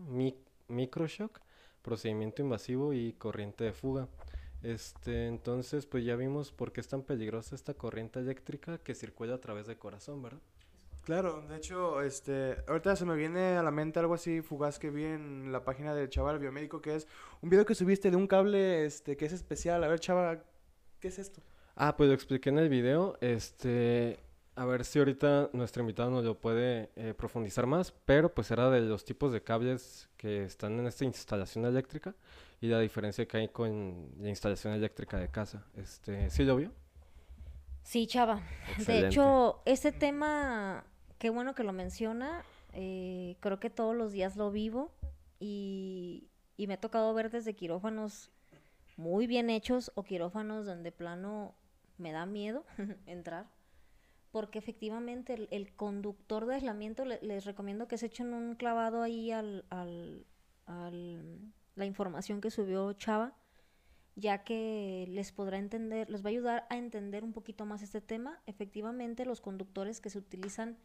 microshock, 0.69 1.41
procedimiento 1.83 2.43
invasivo 2.43 2.93
y 2.93 3.13
corriente 3.13 3.65
de 3.65 3.73
fuga. 3.73 4.09
Este, 4.63 5.27
entonces, 5.27 5.87
pues 5.87 6.05
ya 6.05 6.17
vimos 6.17 6.53
por 6.53 6.73
qué 6.73 6.81
es 6.81 6.89
tan 6.89 7.03
peligrosa 7.03 7.55
esta 7.55 7.75
corriente 7.75 8.21
eléctrica 8.21 8.79
que 8.79 8.95
circula 8.95 9.35
a 9.35 9.41
través 9.41 9.67
del 9.67 9.79
corazón, 9.79 10.23
¿verdad? 10.23 10.41
Claro, 11.05 11.43
de 11.49 11.57
hecho, 11.57 12.01
este, 12.01 12.57
ahorita 12.69 12.95
se 12.95 13.05
me 13.05 13.17
viene 13.17 13.57
a 13.57 13.63
la 13.63 13.73
mente 13.73 13.99
algo 13.99 14.15
así 14.15 14.41
fugaz 14.41 14.79
que 14.79 14.91
vi 14.91 15.05
en 15.05 15.51
la 15.51 15.65
página 15.65 15.95
del 15.95 16.09
chaval 16.09 16.39
biomédico, 16.39 16.81
que 16.81 16.95
es 16.95 17.09
un 17.41 17.51
video 17.51 17.67
que 17.67 17.75
subiste 17.75 18.11
de 18.11 18.17
un 18.17 18.29
cable, 18.29 18.85
este, 18.85 19.17
que 19.17 19.27
es 19.27 19.33
especial. 19.33 19.83
A 19.83 19.89
ver, 19.89 19.99
chaval, 19.99 20.45
¿qué 21.01 21.09
es 21.09 21.19
esto? 21.19 21.43
Ah, 21.75 21.97
pues 21.97 22.09
lo 22.09 22.15
expliqué 22.15 22.51
en 22.51 22.59
el 22.59 22.69
video. 22.69 23.19
Este, 23.21 24.21
a 24.55 24.65
ver 24.65 24.85
si 24.85 25.01
ahorita 25.01 25.51
nuestro 25.53 25.81
invitado 25.81 26.11
nos 26.11 26.25
lo 26.25 26.39
puede 26.39 26.91
eh, 26.95 27.15
profundizar 27.15 27.67
más, 27.67 27.93
pero 28.05 28.33
pues 28.33 28.51
era 28.51 28.71
de 28.71 28.83
los 28.83 29.05
tipos 29.05 29.33
de 29.33 29.43
cables 29.43 30.09
que 30.17 30.45
están 30.45 30.79
en 30.79 30.87
esta 30.87 31.05
instalación 31.05 31.65
eléctrica 31.65 32.15
y 32.61 32.69
la 32.69 32.79
diferencia 32.79 33.27
que 33.27 33.39
hay 33.39 33.49
con 33.49 34.11
la 34.21 34.29
instalación 34.29 34.75
eléctrica 34.75 35.19
de 35.19 35.29
casa. 35.29 35.65
Este, 35.75 36.31
¿sí 36.31 36.45
lo 36.45 36.57
vio? 36.57 36.71
Sí, 37.83 38.07
Chava. 38.07 38.41
Excelente. 38.77 38.93
De 38.93 39.09
hecho, 39.09 39.63
este 39.65 39.91
tema, 39.91 40.85
qué 41.23 41.31
bueno 41.31 41.55
que 41.55 41.63
lo 41.63 41.73
menciona. 41.73 42.43
eh, 42.73 43.37
creo 43.39 43.61
que 43.61 43.71
todos 43.71 43.95
los 43.95 44.11
días 44.11 44.35
lo 44.37 44.51
vivo 44.51 44.91
y, 45.39 46.27
y 46.57 46.67
me 46.67 46.75
ha 46.75 46.81
tocado 46.81 47.15
ver 47.15 47.31
desde 47.31 47.55
quirófanos 47.55 48.33
muy 48.97 49.29
bien 49.29 49.49
hechos 49.49 49.93
o 49.95 50.03
quirófanos 50.03 50.67
donde 50.67 50.91
plano 50.91 51.55
me 51.97 52.11
da 52.11 52.27
miedo 52.27 52.65
entrar. 53.07 53.47
Porque 54.33 54.59
efectivamente 54.59 55.47
el, 55.53 55.73
conductor 55.77 56.45
de 56.47 56.57
aislamiento 56.57 57.05
le- 57.05 57.21
les 57.23 57.45
recomiendo 57.45 57.87
que 57.87 57.99
se 57.99 58.07
echen 58.07 58.35
un 58.35 58.57
clavado 58.57 59.01
ahí 59.01 59.31
al, 59.31 59.65
al, 59.71 60.27
al- 60.67 61.39
la 61.77 61.87
información 61.87 62.41
que 62.41 62.51
subió 62.51 62.93
Chava 62.95 63.37
ya 64.17 64.43
que 64.43 65.07
les 65.09 65.31
podrá 65.31 65.59
entender, 65.59 66.11
les 66.11 66.25
va 66.25 66.31
a 66.31 66.31
ayudar 66.33 66.67
a 66.69 66.77
entender 66.79 67.23
un 67.23 67.33
poquito 67.33 67.65
más 67.65 67.81
este 67.81 68.01
tema. 68.01 68.43
Efectivamente, 68.47 69.25
los 69.25 69.41
conductores 69.41 70.01
que 70.01 70.11
se 70.11 70.19
utilizan 70.19 70.77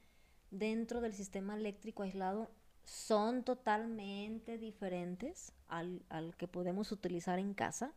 dentro 0.51 1.01
del 1.01 1.13
sistema 1.13 1.55
eléctrico 1.55 2.03
aislado 2.03 2.49
son 2.83 3.43
totalmente 3.43 4.57
diferentes 4.57 5.53
al, 5.67 6.03
al 6.09 6.35
que 6.35 6.47
podemos 6.47 6.91
utilizar 6.91 7.39
en 7.39 7.53
casa. 7.53 7.93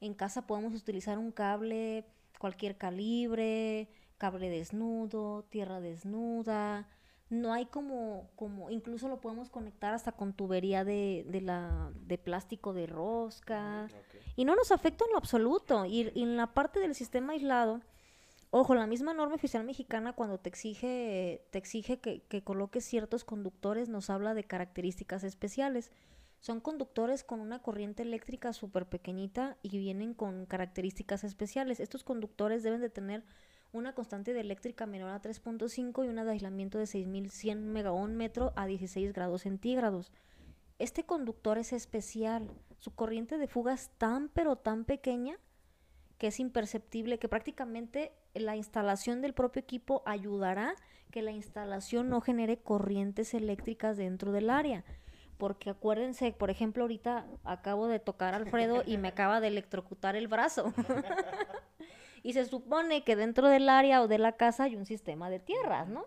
En 0.00 0.14
casa 0.14 0.46
podemos 0.46 0.74
utilizar 0.74 1.18
un 1.18 1.32
cable 1.32 2.06
cualquier 2.40 2.78
calibre, 2.78 3.88
cable 4.16 4.48
desnudo, 4.48 5.44
tierra 5.50 5.78
desnuda. 5.78 6.88
No 7.28 7.52
hay 7.52 7.66
como, 7.66 8.30
como, 8.34 8.70
incluso 8.70 9.08
lo 9.08 9.20
podemos 9.20 9.50
conectar 9.50 9.94
hasta 9.94 10.12
con 10.12 10.32
tubería 10.32 10.82
de, 10.84 11.24
de 11.28 11.42
la, 11.42 11.92
de 12.06 12.18
plástico 12.18 12.72
de 12.72 12.86
rosca. 12.86 13.88
Y 14.36 14.44
no 14.44 14.56
nos 14.56 14.72
afecta 14.72 15.04
en 15.04 15.12
lo 15.12 15.18
absoluto. 15.18 15.84
Y, 15.84 16.10
y 16.14 16.22
en 16.22 16.36
la 16.36 16.48
parte 16.48 16.80
del 16.80 16.94
sistema 16.94 17.34
aislado, 17.34 17.82
ojo, 18.50 18.74
la 18.74 18.86
misma 18.86 19.14
norma 19.14 19.34
oficial 19.34 19.64
mexicana 19.64 20.12
cuando 20.12 20.38
te 20.38 20.48
exige, 20.48 21.46
te 21.50 21.58
exige 21.58 22.00
que, 22.00 22.22
que 22.22 22.42
coloques 22.42 22.84
ciertos 22.84 23.24
conductores, 23.24 23.88
nos 23.88 24.10
habla 24.10 24.34
de 24.34 24.44
características 24.44 25.24
especiales. 25.24 25.90
Son 26.40 26.60
conductores 26.60 27.22
con 27.22 27.40
una 27.40 27.60
corriente 27.60 28.02
eléctrica 28.02 28.52
súper 28.52 28.86
pequeñita 28.86 29.58
y 29.62 29.78
vienen 29.78 30.14
con 30.14 30.46
características 30.46 31.22
especiales. 31.22 31.80
Estos 31.80 32.02
conductores 32.02 32.62
deben 32.62 32.80
de 32.80 32.88
tener 32.88 33.24
una 33.72 33.94
constante 33.94 34.32
de 34.32 34.40
eléctrica 34.40 34.86
menor 34.86 35.10
a 35.10 35.22
3.5 35.22 36.04
y 36.04 36.08
una 36.08 36.24
de 36.24 36.32
aislamiento 36.32 36.78
de 36.78 36.86
6100 36.86 37.72
megaohm 37.72 38.12
metro 38.12 38.52
a 38.56 38.66
16 38.66 39.12
grados 39.12 39.42
centígrados. 39.42 40.12
Este 40.78 41.04
conductor 41.04 41.58
es 41.58 41.72
especial. 41.72 42.50
Su 42.78 42.94
corriente 42.94 43.38
de 43.38 43.46
fuga 43.46 43.74
es 43.74 43.90
tan 43.98 44.30
pero 44.30 44.56
tan 44.56 44.84
pequeña 44.84 45.38
que 46.20 46.26
es 46.26 46.38
imperceptible, 46.38 47.18
que 47.18 47.30
prácticamente 47.30 48.12
la 48.34 48.54
instalación 48.54 49.22
del 49.22 49.32
propio 49.32 49.60
equipo 49.60 50.02
ayudará 50.04 50.74
que 51.10 51.22
la 51.22 51.30
instalación 51.30 52.10
no 52.10 52.20
genere 52.20 52.58
corrientes 52.58 53.32
eléctricas 53.32 53.96
dentro 53.96 54.30
del 54.30 54.50
área. 54.50 54.84
Porque 55.38 55.70
acuérdense, 55.70 56.32
por 56.32 56.50
ejemplo, 56.50 56.84
ahorita 56.84 57.26
acabo 57.42 57.86
de 57.86 58.00
tocar 58.00 58.34
a 58.34 58.36
Alfredo 58.36 58.82
y 58.84 58.98
me 58.98 59.08
acaba 59.08 59.40
de 59.40 59.48
electrocutar 59.48 60.14
el 60.14 60.28
brazo. 60.28 60.74
y 62.22 62.34
se 62.34 62.44
supone 62.44 63.02
que 63.02 63.16
dentro 63.16 63.48
del 63.48 63.70
área 63.70 64.02
o 64.02 64.06
de 64.06 64.18
la 64.18 64.32
casa 64.32 64.64
hay 64.64 64.76
un 64.76 64.84
sistema 64.84 65.30
de 65.30 65.38
tierras, 65.38 65.88
¿no? 65.88 66.04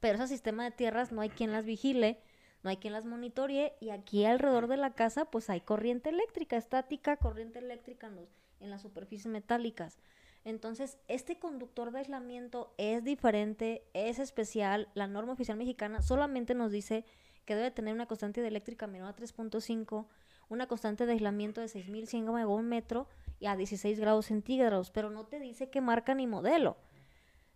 Pero 0.00 0.16
ese 0.16 0.28
sistema 0.28 0.64
de 0.64 0.70
tierras 0.70 1.12
no 1.12 1.20
hay 1.20 1.28
quien 1.28 1.52
las 1.52 1.66
vigile, 1.66 2.22
no 2.62 2.70
hay 2.70 2.78
quien 2.78 2.94
las 2.94 3.04
monitoree 3.04 3.74
y 3.80 3.90
aquí 3.90 4.24
alrededor 4.24 4.66
de 4.66 4.78
la 4.78 4.94
casa 4.94 5.26
pues 5.26 5.50
hay 5.50 5.60
corriente 5.60 6.08
eléctrica 6.08 6.56
estática, 6.56 7.18
corriente 7.18 7.58
eléctrica 7.58 8.06
en, 8.06 8.39
en 8.60 8.70
las 8.70 8.82
superficies 8.82 9.26
metálicas. 9.26 9.98
Entonces, 10.44 10.98
este 11.08 11.38
conductor 11.38 11.90
de 11.90 11.98
aislamiento 11.98 12.72
es 12.78 13.04
diferente, 13.04 13.82
es 13.92 14.18
especial. 14.18 14.88
La 14.94 15.06
norma 15.06 15.32
oficial 15.32 15.58
mexicana 15.58 16.00
solamente 16.00 16.54
nos 16.54 16.72
dice 16.72 17.04
que 17.44 17.56
debe 17.56 17.70
tener 17.70 17.94
una 17.94 18.06
constante 18.06 18.40
de 18.40 18.48
eléctrica 18.48 18.86
menor 18.86 19.08
a 19.08 19.16
3.5, 19.16 20.06
una 20.48 20.66
constante 20.66 21.04
de 21.04 21.12
aislamiento 21.12 21.60
de 21.60 21.68
6100 21.68 22.32
megaohm 22.32 22.64
metro 22.64 23.06
y 23.38 23.46
a 23.46 23.56
16 23.56 23.98
grados 24.00 24.26
centígrados, 24.26 24.90
pero 24.90 25.10
no 25.10 25.26
te 25.26 25.40
dice 25.40 25.68
qué 25.68 25.80
marca 25.80 26.14
ni 26.14 26.26
modelo. 26.26 26.76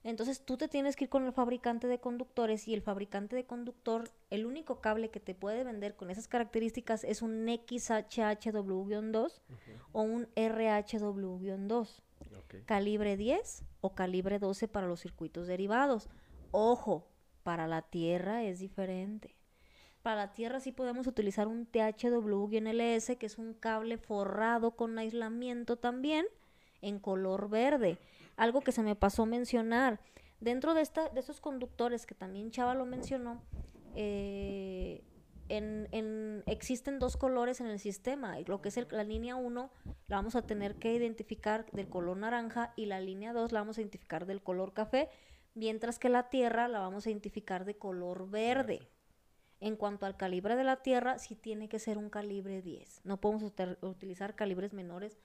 Entonces 0.04 0.44
tú 0.44 0.56
te 0.58 0.68
tienes 0.68 0.94
que 0.96 1.04
ir 1.04 1.10
con 1.10 1.24
el 1.24 1.32
fabricante 1.32 1.88
de 1.88 1.98
conductores 1.98 2.68
y 2.68 2.74
el 2.74 2.82
fabricante 2.82 3.34
de 3.34 3.46
conductor, 3.46 4.10
el 4.28 4.44
único 4.44 4.82
cable 4.82 5.10
que 5.10 5.18
te 5.18 5.34
puede 5.34 5.64
vender 5.64 5.96
con 5.96 6.10
esas 6.10 6.28
características 6.28 7.04
es 7.04 7.22
un 7.22 7.46
XHHW-2 7.46 9.40
o 9.92 10.02
un 10.02 10.26
RHW-2 10.34 12.02
Ok. 12.38 12.54
calibre 12.66 13.16
10 13.16 13.64
o 13.80 13.94
calibre 13.94 14.38
12 14.38 14.68
para 14.68 14.86
los 14.86 15.00
circuitos 15.00 15.46
derivados. 15.46 16.10
Ojo, 16.50 17.08
para 17.42 17.66
la 17.66 17.80
Tierra 17.80 18.42
es 18.44 18.58
diferente. 18.58 19.34
Para 20.02 20.26
la 20.26 20.32
Tierra 20.34 20.60
sí 20.60 20.70
podemos 20.70 21.06
utilizar 21.06 21.48
un 21.48 21.66
THW-LS, 21.66 23.16
que 23.16 23.24
es 23.24 23.38
un 23.38 23.54
cable 23.54 23.96
forrado 23.96 24.72
con 24.72 24.98
aislamiento 24.98 25.76
también 25.76 26.26
en 26.82 26.98
color 26.98 27.48
verde. 27.48 27.96
Algo 28.36 28.60
que 28.62 28.72
se 28.72 28.82
me 28.82 28.96
pasó 28.96 29.26
mencionar. 29.26 30.00
Dentro 30.40 30.74
de, 30.74 30.82
esta, 30.82 31.08
de 31.08 31.20
estos 31.20 31.40
conductores 31.40 32.06
que 32.06 32.14
también 32.14 32.50
Chava 32.50 32.74
lo 32.74 32.84
mencionó, 32.86 33.42
eh, 33.94 35.02
en, 35.48 35.88
en- 35.92 36.42
existen 36.46 36.98
dos 36.98 37.16
colores 37.16 37.60
en 37.60 37.66
el 37.66 37.78
sistema. 37.78 38.38
Lo 38.46 38.60
que 38.60 38.68
es 38.68 38.76
el- 38.76 38.88
la 38.90 39.04
línea 39.04 39.36
1 39.36 39.70
la 40.08 40.16
vamos 40.16 40.34
a 40.36 40.42
tener 40.42 40.76
que 40.76 40.94
identificar 40.94 41.66
del 41.72 41.88
color 41.88 42.16
naranja 42.16 42.72
y 42.76 42.86
la 42.86 43.00
línea 43.00 43.32
2 43.32 43.52
la 43.52 43.60
vamos 43.60 43.78
a 43.78 43.80
identificar 43.82 44.26
del 44.26 44.42
color 44.42 44.72
café, 44.72 45.08
mientras 45.54 45.98
que 45.98 46.08
la 46.08 46.28
tierra 46.30 46.66
la 46.68 46.80
vamos 46.80 47.06
a 47.06 47.10
identificar 47.10 47.64
de 47.64 47.76
color 47.76 48.28
verde. 48.30 48.88
En 49.60 49.76
cuanto 49.76 50.04
al 50.04 50.16
calibre 50.16 50.56
de 50.56 50.64
la 50.64 50.82
tierra, 50.82 51.18
sí 51.18 51.36
tiene 51.36 51.68
que 51.68 51.78
ser 51.78 51.96
un 51.96 52.10
calibre 52.10 52.60
10. 52.60 53.00
No 53.04 53.20
podemos 53.20 53.44
utilizar 53.82 54.34
calibres 54.34 54.72
menores 54.74 55.18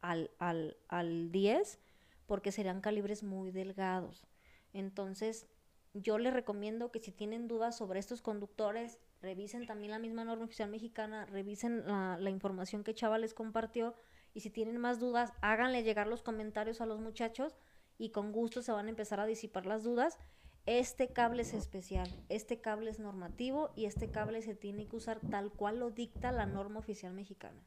al, 0.00 0.30
al, 0.38 0.76
al 0.88 1.32
10 1.32 1.80
porque 2.26 2.52
serían 2.52 2.80
calibres 2.80 3.22
muy 3.22 3.50
delgados. 3.50 4.26
Entonces, 4.72 5.46
yo 5.94 6.18
les 6.18 6.34
recomiendo 6.34 6.90
que 6.90 6.98
si 6.98 7.12
tienen 7.12 7.46
dudas 7.46 7.76
sobre 7.76 8.00
estos 8.00 8.20
conductores, 8.20 8.98
revisen 9.22 9.66
también 9.66 9.92
la 9.92 9.98
misma 9.98 10.24
norma 10.24 10.44
oficial 10.44 10.68
mexicana, 10.68 11.24
revisen 11.26 11.86
la, 11.86 12.18
la 12.18 12.30
información 12.30 12.82
que 12.82 12.94
Chava 12.94 13.18
les 13.18 13.32
compartió 13.32 13.94
y 14.34 14.40
si 14.40 14.50
tienen 14.50 14.78
más 14.78 14.98
dudas, 14.98 15.32
háganle 15.40 15.84
llegar 15.84 16.08
los 16.08 16.22
comentarios 16.22 16.80
a 16.80 16.86
los 16.86 17.00
muchachos 17.00 17.56
y 17.96 18.10
con 18.10 18.32
gusto 18.32 18.62
se 18.62 18.72
van 18.72 18.86
a 18.86 18.90
empezar 18.90 19.20
a 19.20 19.26
disipar 19.26 19.66
las 19.66 19.84
dudas. 19.84 20.18
Este 20.66 21.12
cable 21.12 21.42
es 21.42 21.54
especial, 21.54 22.08
este 22.28 22.60
cable 22.60 22.90
es 22.90 22.98
normativo 22.98 23.70
y 23.76 23.84
este 23.84 24.10
cable 24.10 24.42
se 24.42 24.54
tiene 24.54 24.88
que 24.88 24.96
usar 24.96 25.20
tal 25.20 25.52
cual 25.52 25.78
lo 25.78 25.90
dicta 25.90 26.32
la 26.32 26.46
norma 26.46 26.80
oficial 26.80 27.12
mexicana. 27.12 27.62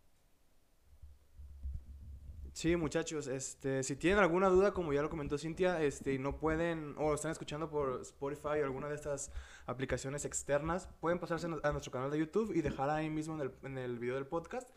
Sí, 2.57 2.75
muchachos, 2.75 3.27
este, 3.27 3.83
si 3.83 3.95
tienen 3.95 4.17
alguna 4.17 4.49
duda, 4.49 4.73
como 4.73 4.91
ya 4.91 5.03
lo 5.03 5.11
comentó 5.11 5.37
Cintia, 5.37 5.79
este, 5.83 6.13
y 6.13 6.17
no 6.17 6.39
pueden, 6.39 6.95
o 6.97 7.13
están 7.13 7.29
escuchando 7.29 7.69
por 7.69 8.01
Spotify 8.01 8.61
o 8.61 8.63
alguna 8.65 8.89
de 8.89 8.95
estas 8.95 9.31
aplicaciones 9.67 10.25
externas, 10.25 10.89
pueden 10.99 11.19
pasarse 11.19 11.45
a 11.45 11.49
nu- 11.49 11.59
a 11.61 11.71
nuestro 11.71 11.91
canal 11.91 12.09
de 12.09 12.17
YouTube 12.17 12.55
y 12.55 12.63
dejar 12.63 12.89
ahí 12.89 13.11
mismo 13.11 13.35
en 13.35 13.41
el, 13.41 13.51
en 13.61 13.77
el 13.77 13.99
video 13.99 14.15
del 14.15 14.25
podcast 14.25 14.67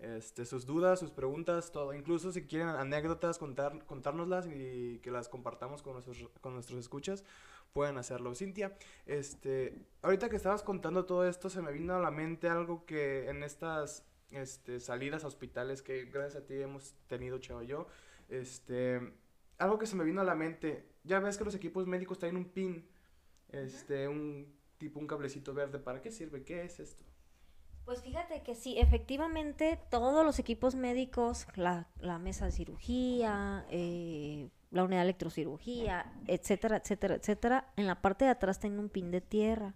este, 0.00 0.46
sus 0.46 0.66
dudas, 0.66 0.98
sus 0.98 1.12
preguntas, 1.12 1.70
todo. 1.70 1.94
Incluso 1.94 2.32
si 2.32 2.44
quieren 2.44 2.70
anécdotas, 2.70 3.38
contar, 3.38 3.84
contárnoslas 3.86 4.48
y 4.48 4.98
que 4.98 5.12
las 5.12 5.28
compartamos 5.28 5.80
con 5.80 5.92
nuestros, 5.92 6.18
con 6.40 6.54
nuestros 6.54 6.80
escuchas, 6.80 7.22
pueden 7.72 7.98
hacerlo. 7.98 8.34
Cintia, 8.34 8.76
este, 9.06 9.86
ahorita 10.02 10.28
que 10.28 10.34
estabas 10.34 10.64
contando 10.64 11.04
todo 11.04 11.24
esto, 11.24 11.50
se 11.50 11.62
me 11.62 11.70
vino 11.70 11.94
a 11.94 12.00
la 12.00 12.10
mente 12.10 12.48
algo 12.48 12.84
que 12.84 13.28
en 13.28 13.44
estas 13.44 14.04
este, 14.30 14.80
salidas 14.80 15.24
a 15.24 15.28
hospitales 15.28 15.82
que 15.82 16.04
gracias 16.06 16.42
a 16.42 16.46
ti 16.46 16.54
hemos 16.54 16.94
tenido, 17.06 17.38
Chava 17.38 17.64
y 17.64 17.68
yo, 17.68 17.86
este, 18.28 19.00
algo 19.58 19.78
que 19.78 19.86
se 19.86 19.96
me 19.96 20.04
vino 20.04 20.20
a 20.20 20.24
la 20.24 20.34
mente, 20.34 20.86
ya 21.04 21.20
ves 21.20 21.38
que 21.38 21.44
los 21.44 21.54
equipos 21.54 21.86
médicos 21.86 22.18
traen 22.18 22.36
un 22.36 22.46
pin, 22.46 22.86
este, 23.50 24.08
un 24.08 24.54
tipo, 24.78 25.00
un 25.00 25.06
cablecito 25.06 25.54
verde, 25.54 25.78
¿para 25.78 26.00
qué 26.00 26.10
sirve? 26.10 26.44
¿Qué 26.44 26.64
es 26.64 26.80
esto? 26.80 27.04
Pues 27.84 28.02
fíjate 28.02 28.42
que 28.42 28.54
sí, 28.54 28.78
efectivamente 28.78 29.80
todos 29.90 30.24
los 30.24 30.38
equipos 30.38 30.74
médicos, 30.74 31.46
la, 31.56 31.88
la 32.00 32.18
mesa 32.18 32.44
de 32.44 32.52
cirugía, 32.52 33.64
eh, 33.70 34.50
la 34.70 34.84
unidad 34.84 35.00
de 35.00 35.04
electrocirugía, 35.04 36.12
etcétera, 36.26 36.76
etcétera, 36.76 37.14
etcétera, 37.14 37.72
en 37.76 37.86
la 37.86 38.02
parte 38.02 38.26
de 38.26 38.32
atrás 38.32 38.60
tienen 38.60 38.78
un 38.78 38.90
pin 38.90 39.10
de 39.10 39.22
tierra. 39.22 39.74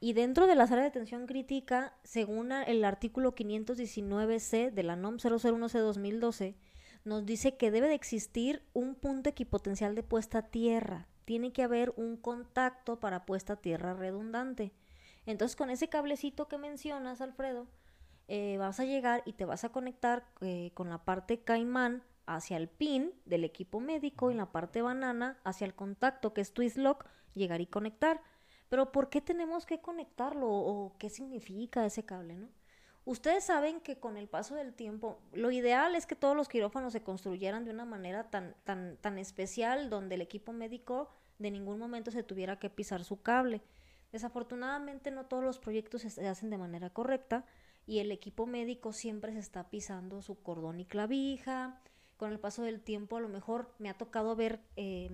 Y 0.00 0.14
dentro 0.14 0.46
de 0.46 0.54
las 0.54 0.72
áreas 0.72 0.86
de 0.86 0.98
atención 0.98 1.26
crítica, 1.26 1.94
según 2.04 2.52
el 2.52 2.84
artículo 2.84 3.34
519C 3.34 4.70
de 4.72 4.82
la 4.82 4.96
NOM 4.96 5.16
001C 5.18 5.78
2012, 5.78 6.56
nos 7.04 7.26
dice 7.26 7.58
que 7.58 7.70
debe 7.70 7.88
de 7.88 7.94
existir 7.94 8.62
un 8.72 8.94
punto 8.94 9.28
equipotencial 9.28 9.94
de 9.94 10.02
puesta 10.02 10.38
a 10.38 10.48
tierra. 10.48 11.06
Tiene 11.26 11.52
que 11.52 11.62
haber 11.62 11.92
un 11.96 12.16
contacto 12.16 12.98
para 12.98 13.26
puesta 13.26 13.54
a 13.54 13.60
tierra 13.60 13.92
redundante. 13.92 14.72
Entonces, 15.26 15.54
con 15.54 15.68
ese 15.68 15.88
cablecito 15.88 16.48
que 16.48 16.56
mencionas, 16.56 17.20
Alfredo, 17.20 17.66
eh, 18.26 18.56
vas 18.58 18.80
a 18.80 18.84
llegar 18.84 19.22
y 19.26 19.34
te 19.34 19.44
vas 19.44 19.64
a 19.64 19.68
conectar 19.68 20.24
eh, 20.40 20.70
con 20.74 20.88
la 20.88 21.04
parte 21.04 21.42
caimán 21.42 22.02
hacia 22.24 22.56
el 22.56 22.68
pin 22.68 23.12
del 23.26 23.44
equipo 23.44 23.80
médico 23.80 24.30
y 24.30 24.34
la 24.34 24.50
parte 24.50 24.82
banana 24.82 25.38
hacia 25.44 25.66
el 25.66 25.74
contacto 25.74 26.32
que 26.32 26.40
es 26.40 26.54
twist 26.54 26.78
lock, 26.78 27.06
llegar 27.34 27.60
y 27.60 27.66
conectar. 27.66 28.22
Pero 28.70 28.92
¿por 28.92 29.10
qué 29.10 29.20
tenemos 29.20 29.66
que 29.66 29.80
conectarlo 29.80 30.48
o 30.48 30.96
qué 30.98 31.10
significa 31.10 31.84
ese 31.84 32.04
cable, 32.04 32.36
no? 32.36 32.48
Ustedes 33.04 33.44
saben 33.44 33.80
que 33.80 33.98
con 33.98 34.16
el 34.16 34.28
paso 34.28 34.54
del 34.54 34.74
tiempo, 34.74 35.20
lo 35.32 35.50
ideal 35.50 35.96
es 35.96 36.06
que 36.06 36.14
todos 36.14 36.36
los 36.36 36.48
quirófanos 36.48 36.92
se 36.92 37.02
construyeran 37.02 37.64
de 37.64 37.72
una 37.72 37.84
manera 37.84 38.30
tan, 38.30 38.54
tan, 38.64 38.96
tan 38.98 39.18
especial 39.18 39.90
donde 39.90 40.14
el 40.14 40.20
equipo 40.20 40.52
médico 40.52 41.10
de 41.38 41.50
ningún 41.50 41.78
momento 41.78 42.10
se 42.10 42.22
tuviera 42.22 42.58
que 42.58 42.70
pisar 42.70 43.02
su 43.02 43.20
cable. 43.22 43.62
Desafortunadamente 44.12 45.10
no 45.10 45.26
todos 45.26 45.42
los 45.42 45.58
proyectos 45.58 46.02
se 46.02 46.28
hacen 46.28 46.50
de 46.50 46.58
manera 46.58 46.90
correcta 46.90 47.44
y 47.86 47.98
el 47.98 48.12
equipo 48.12 48.46
médico 48.46 48.92
siempre 48.92 49.32
se 49.32 49.40
está 49.40 49.70
pisando 49.70 50.22
su 50.22 50.40
cordón 50.42 50.78
y 50.78 50.84
clavija. 50.84 51.80
Con 52.16 52.30
el 52.30 52.38
paso 52.38 52.62
del 52.62 52.80
tiempo 52.80 53.16
a 53.16 53.20
lo 53.20 53.28
mejor 53.28 53.74
me 53.78 53.88
ha 53.88 53.94
tocado 53.94 54.36
ver 54.36 54.60
eh, 54.76 55.08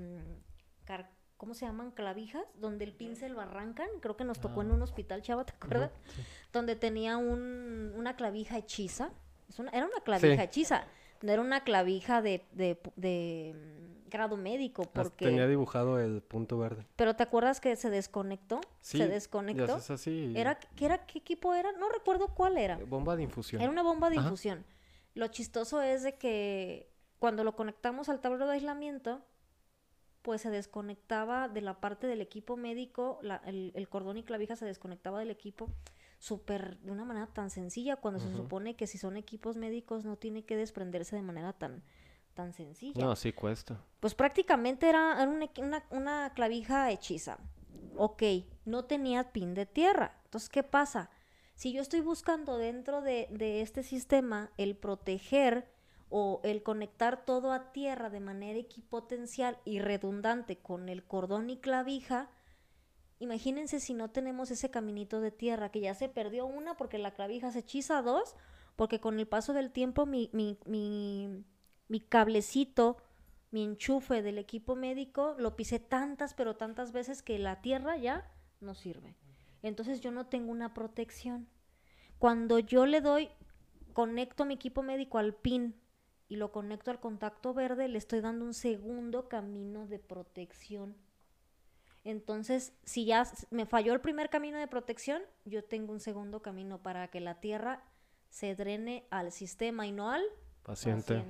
¿cómo 1.37 1.55
se 1.55 1.67
llaman? 1.67 1.91
Clavijas, 1.91 2.45
donde 2.55 2.85
el 2.85 2.93
pincel 2.93 3.33
lo 3.35 3.41
arrancan. 3.41 3.89
Creo 4.01 4.17
que 4.17 4.25
nos 4.25 4.41
tocó 4.41 4.63
en 4.63 4.71
ah. 4.71 4.75
un 4.75 4.83
hospital, 4.83 5.23
chava, 5.23 5.45
¿te 5.45 5.53
acuerdas? 5.53 5.91
Donde 6.53 6.77
tenía 6.77 7.17
un, 7.17 7.93
una 7.97 8.17
clavija 8.17 8.59
hechiza. 8.59 9.11
era 9.73 9.87
una 9.87 10.01
clavija 10.03 10.43
hechiza. 10.43 10.85
No 11.23 11.33
era 11.33 11.41
una 11.41 11.65
clavija 11.65 12.21
de, 12.21 12.45
de, 12.53 12.79
de 12.97 13.55
mm, 13.55 14.11
grado 14.11 14.37
médico. 14.37 14.85
porque 14.93 15.27
Tenía 15.27 15.47
dibujado 15.47 15.99
el 15.99 16.23
punto 16.23 16.59
verde. 16.59 16.87
Pero 16.97 17.17
¿te 17.17 17.23
acuerdas 17.23 17.61
que 17.61 17.75
se 17.77 17.91
desconectó? 17.91 18.61
Sí, 18.81 18.99
se 18.99 19.09
desconectó. 19.09 19.77
Es 19.77 19.91
así. 19.91 20.33
¿Era, 20.37 20.59
¿qué, 20.59 20.85
era, 20.85 21.07
¿Qué 21.07 21.19
equipo 21.19 21.55
era? 21.55 21.73
No 21.73 21.89
recuerdo 21.89 22.29
cuál 22.29 22.59
era. 22.59 22.77
Bomba 22.77 23.17
de 23.17 23.23
infusión. 23.23 23.63
Era 23.63 23.71
una 23.71 23.83
bomba 23.83 24.11
de 24.11 24.17
infusión. 24.17 24.65
Lo 25.15 25.29
chistoso 25.29 25.81
es 25.81 26.03
de 26.03 26.17
que 26.17 26.91
cuando 27.19 27.45
lo 27.45 27.57
conectamos 27.57 28.09
al 28.09 28.21
tablero 28.21 28.47
de 28.47 28.53
aislamiento, 28.53 29.23
pues 30.27 30.41
se 30.41 30.51
desconectaba 30.51 31.49
de 31.49 31.61
la 31.61 31.79
parte 31.79 32.09
del 32.09 32.21
equipo 32.21 32.57
médico, 32.57 33.21
el, 33.45 33.89
cordón 33.89 34.17
y 34.17 34.25
clavija 34.25 34.57
se 34.57 34.65
desconectaba 34.65 35.21
del 35.21 35.31
equipo 35.31 35.71
súper, 36.19 36.79
de 36.81 36.91
una 36.91 37.05
manera 37.05 37.29
tan 37.29 37.49
sencilla, 37.49 37.95
cuando 37.95 38.19
se 38.19 38.33
supone 38.33 38.75
que 38.75 38.89
si 38.89 38.99
son 38.99 39.17
equipos 39.17 39.57
médicos 39.57 40.05
no 40.05 40.17
tiene 40.17 40.45
que 40.45 40.57
desprenderse 40.57 41.15
de 41.15 41.23
manera 41.23 41.53
tan, 41.53 41.85
tan 42.35 42.53
sencilla. 42.53 43.05
No, 43.05 43.15
sí 43.15 43.33
cuesta. 43.33 43.81
Pues 44.01 44.17
prácticamente 44.17 44.89
era, 44.89 45.25
una, 45.59 45.85
una, 45.91 46.35
clavija 46.35 46.91
hechiza. 46.91 47.39
Ok, 47.97 48.25
no 48.65 48.85
tenía 48.85 49.31
pin 49.31 49.55
de 49.55 49.65
tierra. 49.65 50.19
Entonces, 50.25 50.49
¿qué 50.49 50.65
pasa? 50.65 51.09
Si 51.55 51.73
yo 51.73 51.81
estoy 51.81 52.01
buscando 52.01 52.59
dentro 52.59 53.01
de, 53.01 53.29
de 53.31 53.61
este 53.61 53.85
sistema 53.85 54.51
el 54.57 54.77
proteger 54.77 55.71
o 56.09 56.41
el 56.45 56.63
conectar 56.63 57.25
todo 57.25 57.53
a 57.53 57.73
tierra 57.73 58.11
de 58.11 58.21
manera 58.21 58.59
equipotencial 58.59 59.59
y 59.65 59.81
redundante 59.81 60.57
con 60.57 60.89
el 60.89 61.05
cordón 61.05 61.51
y 61.51 61.59
clavija, 61.59 62.31
imagínense 63.19 63.81
si 63.81 63.95
no 63.95 64.11
tenemos 64.11 64.51
ese 64.51 64.71
caminito 64.71 65.21
de 65.21 65.33
tierra, 65.33 65.71
que 65.71 65.81
ya 65.81 65.95
se 65.95 66.09
perdió 66.09 66.47
una 66.47 66.77
porque 66.77 66.99
la 66.99 67.15
clavija 67.15 67.51
se 67.51 67.61
hechiza 67.61 68.03
dos, 68.03 68.37
porque 68.77 69.01
con 69.01 69.19
el 69.19 69.27
paso 69.27 69.53
del 69.53 69.73
tiempo 69.73 70.07
mi, 70.07 70.31
mi, 70.33 70.59
mi, 71.89 72.01
cablecito, 72.01 72.99
mi 73.51 73.65
enchufe 73.65 74.23
del 74.23 74.39
equipo 74.39 74.77
médico, 74.77 75.35
lo 75.39 75.57
pisé 75.57 75.81
tantas, 75.81 76.35
pero 76.35 76.57
tantas 76.57 76.93
veces 76.93 77.23
que 77.23 77.39
la 77.39 77.63
tierra 77.63 77.97
ya 77.97 78.31
no 78.61 78.75
sirve. 78.75 79.17
Entonces 79.63 80.01
yo 80.01 80.13
no 80.13 80.27
tengo 80.27 80.53
una 80.53 80.75
protección. 80.75 81.49
Cuando 82.19 82.59
yo 82.59 82.87
le 82.87 83.01
doy, 83.01 83.31
conecto 83.93 84.45
mi 84.45 84.55
equipo 84.55 84.83
médico 84.83 85.19
al 85.19 85.35
pin 85.35 85.75
y 86.29 86.37
lo 86.37 86.53
conecto 86.53 86.91
al 86.91 87.01
contacto 87.01 87.55
verde, 87.55 87.89
le 87.89 87.99
estoy 87.99 88.21
dando 88.21 88.45
un 88.45 88.55
segundo 88.55 89.29
camino 89.29 89.87
de 89.87 89.99
protección. 89.99 90.97
Entonces, 92.05 92.73
si 92.85 93.05
ya 93.05 93.25
me 93.51 93.67
falló 93.67 93.93
el 93.93 94.01
primer 94.01 94.31
camino 94.31 94.59
de 94.59 94.69
protección, 94.69 95.23
yo 95.45 95.65
tengo 95.65 95.93
un 95.93 96.01
segundo 96.01 96.41
camino 96.41 96.83
para 96.83 97.09
que 97.09 97.21
la 97.21 97.41
tierra 97.41 97.83
se 98.31 98.55
drene 98.55 99.07
al 99.11 99.33
sistema 99.33 99.87
y 99.87 99.93
no 99.93 100.11
al 100.11 100.23
paciente. 100.63 101.25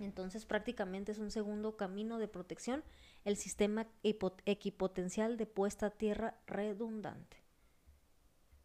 Entonces, 0.00 0.46
prácticamente 0.46 1.10
es 1.10 1.18
un 1.18 1.30
segundo 1.30 1.76
camino 1.76 2.18
de 2.18 2.28
protección, 2.28 2.84
el 3.24 3.36
sistema 3.36 3.88
equipotencial 4.02 5.36
de 5.36 5.46
puesta 5.46 5.86
a 5.86 5.90
tierra 5.90 6.38
redundante. 6.46 7.37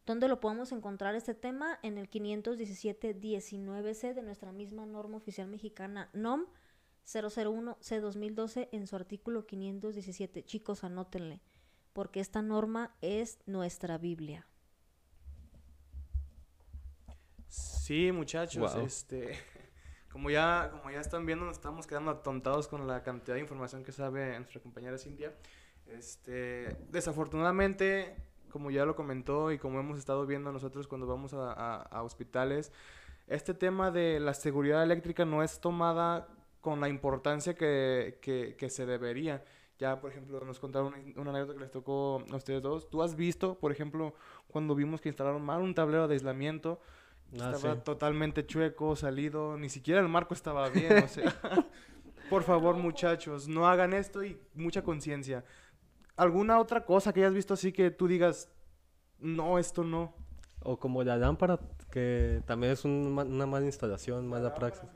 ¿Dónde 0.06 0.28
lo 0.28 0.42
podemos 0.42 0.74
encontrar 0.74 1.16
este 1.16 1.34
tema? 1.34 1.80
En 1.82 1.98
el 1.98 2.10
517-19C 2.10 4.14
de 4.14 4.22
nuestra 4.22 4.52
misma 4.52 4.86
norma 4.86 5.16
oficial 5.16 5.48
mexicana 5.48 6.10
NOM 6.14 6.46
001-C2012 7.06 8.68
en 8.74 8.88
su 8.88 8.98
artículo 8.98 9.46
517. 9.46 10.44
Chicos, 10.44 10.84
anótenle, 10.84 11.40
porque 11.94 12.20
esta 12.20 12.42
norma 12.42 12.98
es 13.02 13.40
nuestra 13.46 13.98
Biblia. 13.98 14.46
Sí, 17.48 18.12
muchachos, 18.12 18.76
este 18.76 19.38
como 20.12 20.30
ya 20.30 20.70
como 20.72 20.92
ya 20.92 21.00
están 21.00 21.26
viendo, 21.26 21.46
nos 21.46 21.58
estamos 21.58 21.88
quedando 21.88 22.12
atontados 22.12 22.68
con 22.68 22.88
la 22.88 23.04
cantidad 23.04 23.36
de 23.36 23.42
información 23.42 23.84
que 23.84 23.94
sabe 23.94 24.38
nuestra 24.38 24.62
compañera 24.62 24.98
Cintia. 24.98 25.34
Este, 25.86 26.78
desafortunadamente 26.90 28.33
como 28.54 28.70
ya 28.70 28.86
lo 28.86 28.96
comentó 28.96 29.52
y 29.52 29.58
como 29.58 29.80
hemos 29.80 29.98
estado 29.98 30.28
viendo 30.28 30.52
nosotros 30.52 30.88
cuando 30.88 31.08
vamos 31.08 31.34
a, 31.34 32.02
hospitales, 32.04 32.72
este 33.28 33.56
tema 33.56 33.90
de 33.90 34.20
la 34.20 34.36
seguridad 34.36 34.84
eléctrica 34.84 35.26
no 35.26 35.42
es 35.42 35.60
tomada 35.60 36.28
con 36.62 36.80
la 36.80 36.88
importancia 36.88 37.56
que, 37.56 38.20
que, 38.22 38.70
se 38.70 38.86
debería. 38.86 39.44
Ya, 39.80 40.00
por 40.00 40.12
ejemplo, 40.12 40.40
nos 40.46 40.60
contaron 40.60 40.94
una, 41.16 41.32
anécdota 41.32 41.54
que 41.56 41.60
les 41.62 41.72
tocó 41.72 42.24
a 42.32 42.36
ustedes 42.36 42.62
dos. 42.62 42.90
¿Tú 42.92 43.02
has 43.02 43.16
visto, 43.16 43.58
por 43.58 43.72
ejemplo, 43.72 44.14
cuando 44.48 44.76
vimos 44.76 45.02
que 45.02 45.10
instalaron 45.10 45.42
mal 45.42 45.62
un 45.62 45.74
tablero 45.74 46.08
de 46.08 46.14
aislamiento? 46.14 46.80
Ah, 47.42 47.54
estaba 47.56 47.84
totalmente 47.84 48.46
chueco, 48.46 48.96
salido, 48.96 49.58
ni 49.58 49.70
siquiera 49.70 50.00
el 50.00 50.08
marco 50.08 50.36
estaba 50.36 50.70
bien, 50.70 51.04
o 51.04 51.08
sea... 51.08 51.34
por 52.30 52.44
favor, 52.44 52.76
muchachos, 52.76 53.48
no 53.48 53.68
hagan 53.68 53.94
esto 53.94 54.24
y 54.24 54.40
mucha 54.54 54.84
conciencia. 54.84 55.44
¿Alguna 56.16 56.60
otra 56.60 56.86
cosa 56.86 57.12
que 57.12 57.22
hayas 57.22 57.34
visto 57.34 57.54
así 57.54 57.72
que 57.72 57.90
tú 57.90 58.08
digas, 58.08 58.50
no, 59.20 59.58
esto 59.58 59.84
no? 59.84 60.14
O 60.62 60.78
como 60.78 61.04
la 61.04 61.18
lámpara, 61.18 61.60
que 61.92 62.42
también 62.46 62.74
es 62.74 62.86
una 62.86 63.46
mala 63.46 63.66
instalación, 63.66 64.28
mala 64.28 64.54
praxis. 64.54 64.90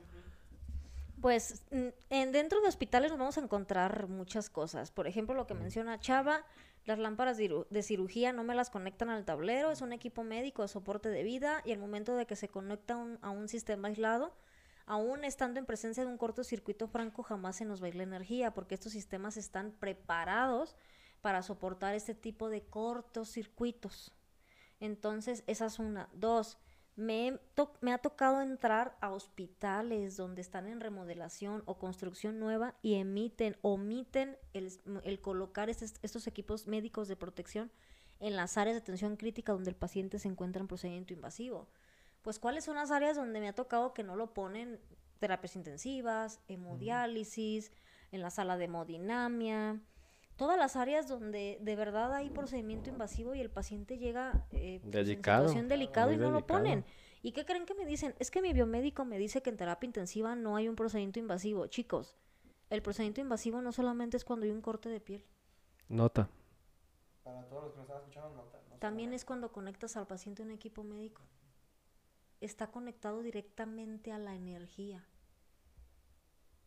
Pues 1.20 1.64
en, 1.70 2.32
dentro 2.32 2.60
de 2.60 2.68
hospitales 2.68 3.10
nos 3.10 3.18
vamos 3.18 3.38
a 3.38 3.40
encontrar 3.40 4.06
muchas 4.08 4.48
cosas. 4.48 4.92
Por 4.92 5.08
ejemplo, 5.08 5.34
lo 5.34 5.46
que 5.48 5.54
menciona 5.54 5.98
Chava, 5.98 6.44
las 6.84 6.98
lámparas 6.98 7.36
de, 7.36 7.82
cirugía 7.82 8.32
no 8.32 8.44
me 8.44 8.54
las 8.54 8.70
conectan 8.70 9.10
al 9.10 9.24
tablero, 9.24 9.72
es 9.72 9.80
un 9.80 9.92
equipo 9.92 10.22
médico 10.22 10.62
de 10.62 10.68
soporte 10.68 11.08
de 11.08 11.24
vida 11.24 11.62
y 11.64 11.72
el 11.72 11.80
momento 11.80 12.14
de 12.14 12.26
que 12.26 12.36
se 12.36 12.48
conecta 12.48 13.04
a 13.20 13.30
un 13.30 13.48
sistema 13.48 13.88
aislado, 13.88 14.32
aún 14.86 15.24
estando 15.24 15.58
en 15.58 15.66
presencia 15.66 16.04
de 16.04 16.10
un 16.10 16.18
cortocircuito 16.18 16.86
franco, 16.86 17.24
jamás 17.24 17.56
se 17.56 17.64
nos 17.64 17.82
va 17.82 17.86
a 17.86 17.88
ir 17.88 17.96
la 17.96 18.04
energía 18.04 18.54
porque 18.54 18.74
estos 18.74 18.92
sistemas 18.92 19.36
están 19.36 19.72
preparados 19.72 20.76
para 21.20 21.42
soportar 21.42 21.94
este 21.94 22.14
tipo 22.14 22.48
de 22.48 22.62
cortocircuitos. 22.62 24.14
Entonces, 24.80 25.44
esa 25.46 25.66
es 25.66 25.78
una. 25.78 26.08
Dos, 26.12 26.58
me, 26.96 27.38
me, 27.80 27.92
ha 27.92 27.98
tocado 27.98 28.40
entrar 28.42 28.96
a 29.00 29.10
hospitales 29.10 30.16
donde 30.16 30.40
están 30.40 30.66
en 30.66 30.80
remodelación 30.80 31.62
o 31.66 31.78
construcción 31.78 32.38
nueva 32.38 32.74
y 32.82 32.94
emiten, 32.94 33.56
omiten 33.62 34.36
el, 34.52 34.72
el 35.04 35.20
colocar 35.20 35.70
estos 35.70 36.26
equipos 36.26 36.66
médicos 36.66 37.06
de 37.08 37.16
protección 37.16 37.70
en 38.20 38.34
las 38.34 38.56
áreas 38.58 38.74
de 38.74 38.82
atención 38.82 39.16
crítica 39.16 39.52
donde 39.52 39.70
el 39.70 39.76
paciente 39.76 40.18
se 40.18 40.28
encuentra 40.28 40.60
en 40.60 40.68
procedimiento 40.68 41.12
invasivo. 41.12 41.68
Pues, 42.22 42.38
¿cuáles 42.38 42.64
son 42.64 42.74
las 42.76 42.90
áreas 42.90 43.16
donde 43.16 43.40
me 43.40 43.48
ha 43.48 43.54
tocado 43.54 43.94
que 43.94 44.02
no 44.02 44.16
lo 44.16 44.34
ponen? 44.34 44.80
Terapias 45.20 45.56
intensivas, 45.56 46.40
hemodiálisis, 46.48 47.72
en 48.12 48.22
la 48.22 48.30
sala 48.30 48.56
de 48.56 48.64
hemodinamia, 48.64 49.80
todas 50.38 50.56
las 50.56 50.76
áreas 50.76 51.08
donde 51.08 51.58
de 51.60 51.76
verdad 51.76 52.14
hay 52.14 52.30
procedimiento 52.30 52.88
invasivo 52.88 53.34
y 53.34 53.40
el 53.40 53.50
paciente 53.50 53.98
llega 53.98 54.46
eh, 54.52 54.78
pues, 54.80 54.94
en 54.94 55.06
situación 55.06 55.68
delicada 55.68 56.14
y 56.14 56.16
no 56.16 56.30
lo 56.30 56.46
ponen. 56.46 56.86
¿Y 57.20 57.32
qué 57.32 57.44
creen 57.44 57.66
que 57.66 57.74
me 57.74 57.84
dicen? 57.84 58.14
Es 58.20 58.30
que 58.30 58.40
mi 58.40 58.52
biomédico 58.52 59.04
me 59.04 59.18
dice 59.18 59.42
que 59.42 59.50
en 59.50 59.56
terapia 59.56 59.86
intensiva 59.86 60.36
no 60.36 60.54
hay 60.54 60.68
un 60.68 60.76
procedimiento 60.76 61.18
invasivo. 61.18 61.66
Chicos, 61.66 62.16
el 62.70 62.80
procedimiento 62.82 63.20
invasivo 63.20 63.60
no 63.60 63.72
solamente 63.72 64.16
es 64.16 64.24
cuando 64.24 64.46
hay 64.46 64.52
un 64.52 64.62
corte 64.62 64.88
de 64.88 65.00
piel. 65.00 65.26
Nota. 65.88 66.30
Para 67.24 67.42
todos 67.48 67.64
los 67.64 67.72
que 67.72 67.78
nos 67.78 67.88
están 67.88 68.02
escuchando, 68.02 68.36
nota. 68.36 68.58
También 68.78 69.12
es 69.12 69.24
cuando 69.24 69.50
conectas 69.50 69.96
al 69.96 70.06
paciente 70.06 70.42
a 70.42 70.46
un 70.46 70.52
equipo 70.52 70.84
médico. 70.84 71.22
Está 72.40 72.70
conectado 72.70 73.22
directamente 73.22 74.12
a 74.12 74.18
la 74.18 74.36
energía. 74.36 75.04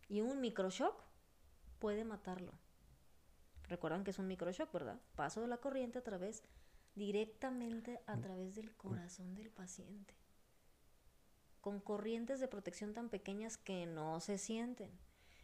Y 0.09 0.19
un 0.19 0.41
microshock 0.41 1.01
puede 1.79 2.03
matarlo. 2.03 2.51
Recuerdan 3.71 4.03
que 4.03 4.11
es 4.11 4.19
un 4.19 4.27
microshock, 4.27 4.69
¿verdad? 4.73 4.99
Paso 5.15 5.39
de 5.39 5.47
la 5.47 5.55
corriente 5.55 5.97
a 5.97 6.03
través, 6.03 6.43
directamente 6.93 8.01
a 8.05 8.19
través 8.19 8.53
del 8.53 8.75
corazón 8.75 9.33
del 9.33 9.49
paciente. 9.49 10.13
Con 11.61 11.79
corrientes 11.79 12.41
de 12.41 12.49
protección 12.49 12.91
tan 12.91 13.07
pequeñas 13.07 13.55
que 13.55 13.85
no 13.85 14.19
se 14.19 14.37
sienten. 14.37 14.91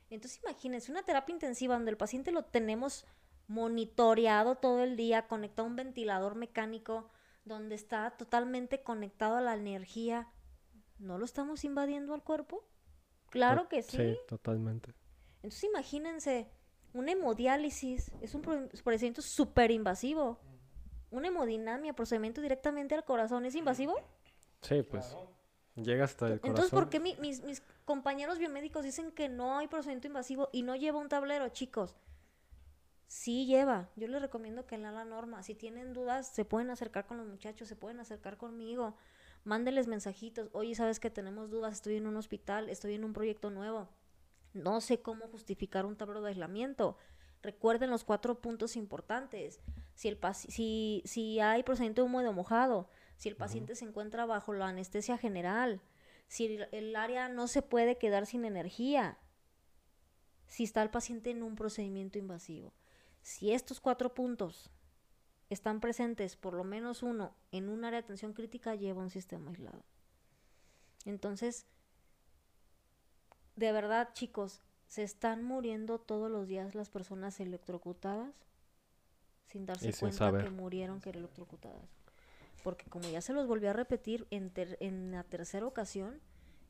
Entonces 0.10 0.42
imagínense, 0.44 0.92
una 0.92 1.04
terapia 1.04 1.32
intensiva 1.32 1.76
donde 1.76 1.92
el 1.92 1.96
paciente 1.96 2.34
lo 2.34 2.44
tenemos 2.44 3.06
monitoreado 3.48 4.56
todo 4.56 4.84
el 4.84 4.98
día, 4.98 5.30
conectado 5.30 5.66
a 5.66 5.70
un 5.70 5.78
ventilador 5.78 6.36
mecánico, 6.36 7.10
donde 7.46 7.76
está 7.76 8.12
totalmente 8.18 8.84
conectado 8.84 9.38
a 9.38 9.42
la 9.42 9.56
energía, 9.56 10.28
¿no 11.00 11.18
lo 11.18 11.24
estamos 11.24 11.64
invadiendo 11.64 12.14
al 12.14 12.26
cuerpo? 12.26 12.68
Claro 13.30 13.70
que 13.70 13.84
sí. 13.84 13.96
Sí, 13.96 14.18
totalmente. 14.28 14.94
Entonces 15.38 15.64
imagínense, 15.64 16.52
un 16.94 17.10
hemodiálisis 17.10 18.12
es 18.22 18.34
un 18.34 18.42
pro- 18.42 18.68
procedimiento 18.84 19.22
súper 19.22 19.72
invasivo. 19.72 20.40
Una 21.10 21.28
hemodinamia, 21.30 21.94
procedimiento 21.94 22.42
directamente 22.42 22.96
al 22.96 23.06
corazón, 23.06 23.46
¿es 23.46 23.56
invasivo? 23.56 23.96
Sí, 24.62 24.82
pues 24.84 25.16
llega 25.76 26.04
hasta 26.06 26.28
el 26.28 26.40
corazón. 26.42 26.50
Entonces, 26.50 26.72
¿por 26.72 26.90
qué 26.90 27.00
mi- 27.00 27.16
mis, 27.16 27.44
mis 27.44 27.62
compañeros 27.86 28.40
biomédicos 28.40 28.84
dicen 28.84 29.12
que 29.12 29.30
no 29.30 29.58
hay 29.58 29.68
procedimiento 29.68 30.08
invasivo 30.08 30.50
y 30.52 30.64
no 30.64 30.76
lleva 30.76 31.00
un 31.00 31.08
tablero, 31.08 31.48
chicos? 31.50 31.96
Sí 33.08 33.46
lleva. 33.46 33.90
Yo 33.96 34.08
les 34.10 34.22
recomiendo 34.22 34.66
que 34.66 34.78
lean 34.78 34.96
la 34.96 35.06
norma. 35.06 35.42
Si 35.44 35.56
tienen 35.56 35.94
dudas, 35.94 36.28
se 36.28 36.44
pueden 36.44 36.70
acercar 36.72 37.06
con 37.06 37.18
los 37.18 37.28
muchachos, 37.28 37.70
se 37.70 37.76
pueden 37.78 38.02
acercar 38.02 38.36
conmigo. 38.38 38.98
Mándenles 39.46 39.88
mensajitos. 39.88 40.50
Oye, 40.52 40.76
¿sabes 40.76 41.00
que 41.00 41.10
tenemos 41.10 41.50
dudas? 41.50 41.76
Estoy 41.76 41.96
en 41.96 42.06
un 42.08 42.18
hospital, 42.18 42.68
estoy 42.70 42.96
en 42.96 43.06
un 43.06 43.14
proyecto 43.14 43.50
nuevo. 43.50 43.88
No 44.64 44.82
sé 44.82 45.02
cómo 45.02 45.28
justificar 45.28 45.86
un 45.86 45.96
tablero 45.96 46.22
de 46.22 46.30
aislamiento. 46.30 46.98
Recuerden 47.42 47.90
los 47.90 48.04
cuatro 48.04 48.42
puntos 48.42 48.76
importantes. 48.76 49.62
Si, 49.94 50.08
el 50.08 50.20
si, 50.34 51.02
si 51.06 51.40
hay 51.40 51.64
procedimiento 51.64 52.04
húmedo 52.04 52.34
mojado, 52.34 52.90
si 53.18 53.30
el 53.30 53.36
paciente 53.36 53.76
se 53.76 53.86
encuentra 53.86 54.26
bajo 54.26 54.54
la 54.54 54.68
anestesia 54.68 55.18
general, 55.18 55.82
si 56.28 56.46
el, 56.46 56.68
el 56.72 56.96
área 56.96 57.30
no 57.30 57.48
se 57.48 57.62
puede 57.62 57.98
quedar 57.98 58.26
sin 58.26 58.46
energía, 58.46 59.18
si 60.48 60.64
está 60.64 60.82
el 60.82 60.90
paciente 60.90 61.30
en 61.30 61.44
un 61.44 61.56
procedimiento 61.56 62.18
invasivo. 62.18 62.74
Si 63.22 63.52
estos 63.52 63.80
cuatro 63.80 64.14
puntos 64.14 64.70
están 65.50 65.80
presentes, 65.80 66.36
por 66.36 66.54
lo 66.54 66.64
menos 66.64 67.04
uno, 67.04 67.36
en 67.52 67.70
un 67.70 67.86
área 67.86 68.00
de 68.00 68.06
atención 68.06 68.34
crítica, 68.34 68.76
lleva 68.76 69.02
un 69.02 69.10
sistema 69.10 69.50
aislado. 69.50 69.84
Entonces, 71.06 71.66
de 73.58 73.72
verdad, 73.74 74.10
chicos, 74.14 74.62
se 74.88 75.04
están 75.04 75.44
muriendo 75.44 76.00
todos 76.00 76.32
los 76.32 76.48
días 76.48 76.76
las 76.76 76.90
personas 76.90 77.40
electrocutadas 77.42 78.34
sin 79.48 79.66
darse 79.66 79.92
sin 79.92 80.00
cuenta 80.00 80.18
saber. 80.18 80.44
que 80.46 80.50
murieron 80.50 81.02
que 81.02 81.10
electrocutadas. 81.10 81.90
Porque 82.64 82.86
como 82.90 83.10
ya 83.10 83.22
se 83.22 83.34
los 83.34 83.48
volvió 83.48 83.70
a 83.70 83.74
repetir 83.74 84.28
en, 84.30 84.50
ter- 84.50 84.78
en 84.80 85.12
la 85.12 85.24
tercera 85.24 85.66
ocasión, 85.66 86.20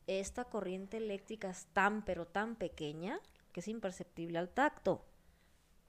esta 0.08 0.46
corriente 0.46 0.98
eléctrica 0.98 1.50
es 1.50 1.66
tan 1.74 2.04
pero 2.06 2.26
tan 2.26 2.56
pequeña 2.56 3.20
que 3.52 3.60
es 3.60 3.68
imperceptible 3.68 4.38
al 4.38 4.50
tacto. 4.50 5.04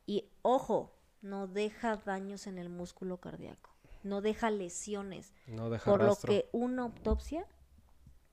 Y 0.07 0.25
ojo, 0.43 0.95
no 1.23 1.47
deja 1.47 1.97
daños 1.97 2.47
en 2.47 2.59
el 2.59 2.69
músculo 2.69 3.19
cardíaco, 3.19 3.71
no 4.03 4.21
deja 4.21 4.51
lesiones, 4.51 5.33
No 5.47 5.71
deja 5.71 5.91
por 5.91 6.03
lo 6.03 6.17
que 6.17 6.49
una 6.53 6.83
autopsia 6.83 7.47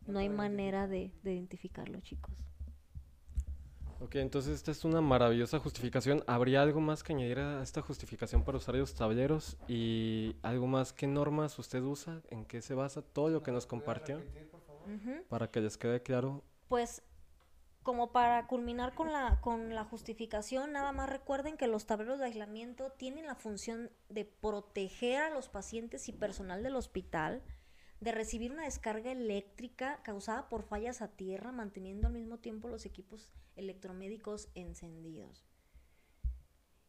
no 0.07 0.19
hay 0.19 0.29
manera 0.29 0.87
de, 0.87 1.11
de 1.23 1.33
identificarlo, 1.33 1.99
chicos. 2.01 2.33
Ok, 4.01 4.15
entonces 4.15 4.53
esta 4.55 4.71
es 4.71 4.83
una 4.83 5.01
maravillosa 5.01 5.59
justificación. 5.59 6.23
¿Habría 6.27 6.61
algo 6.61 6.81
más 6.81 7.03
que 7.03 7.13
añadir 7.13 7.39
a 7.39 7.63
esta 7.63 7.81
justificación 7.81 8.43
para 8.43 8.57
usar 8.57 8.75
los 8.75 8.93
tableros? 8.93 9.57
¿Y 9.67 10.35
algo 10.41 10.67
más? 10.67 10.91
¿Qué 10.91 11.07
normas 11.07 11.57
usted 11.57 11.81
usa? 11.81 12.21
¿En 12.29 12.45
qué 12.45 12.61
se 12.61 12.73
basa 12.73 13.01
todo 13.01 13.29
lo 13.29 13.41
que 13.41 13.51
nos 13.51 13.65
compartió? 13.65 14.17
Ujú. 14.17 15.23
Para 15.29 15.49
que 15.49 15.61
les 15.61 15.77
quede 15.77 16.01
claro. 16.03 16.43
Pues 16.67 17.03
como 17.83 18.11
para 18.11 18.47
culminar 18.47 18.95
con 18.95 19.11
la, 19.11 19.39
con 19.41 19.73
la 19.73 19.85
justificación, 19.85 20.73
nada 20.73 20.91
más 20.91 21.09
recuerden 21.09 21.55
que 21.55 21.67
los 21.67 21.85
tableros 21.85 22.19
de 22.19 22.25
aislamiento 22.25 22.91
tienen 22.91 23.27
la 23.27 23.35
función 23.35 23.91
de 24.09 24.25
proteger 24.25 25.21
a 25.21 25.29
los 25.29 25.49
pacientes 25.49 26.09
y 26.09 26.11
personal 26.11 26.63
del 26.63 26.75
hospital 26.75 27.43
de 27.99 28.11
recibir 28.11 28.51
una 28.51 28.65
descarga 28.65 29.11
eléctrica 29.11 30.01
causada 30.03 30.49
por 30.49 30.63
fallas 30.63 31.01
a 31.01 31.15
tierra, 31.15 31.51
manteniendo 31.51 32.07
al 32.07 32.13
mismo 32.13 32.37
tiempo 32.37 32.67
los 32.67 32.85
equipos 32.85 33.31
electromédicos 33.55 34.49
encendidos. 34.53 35.45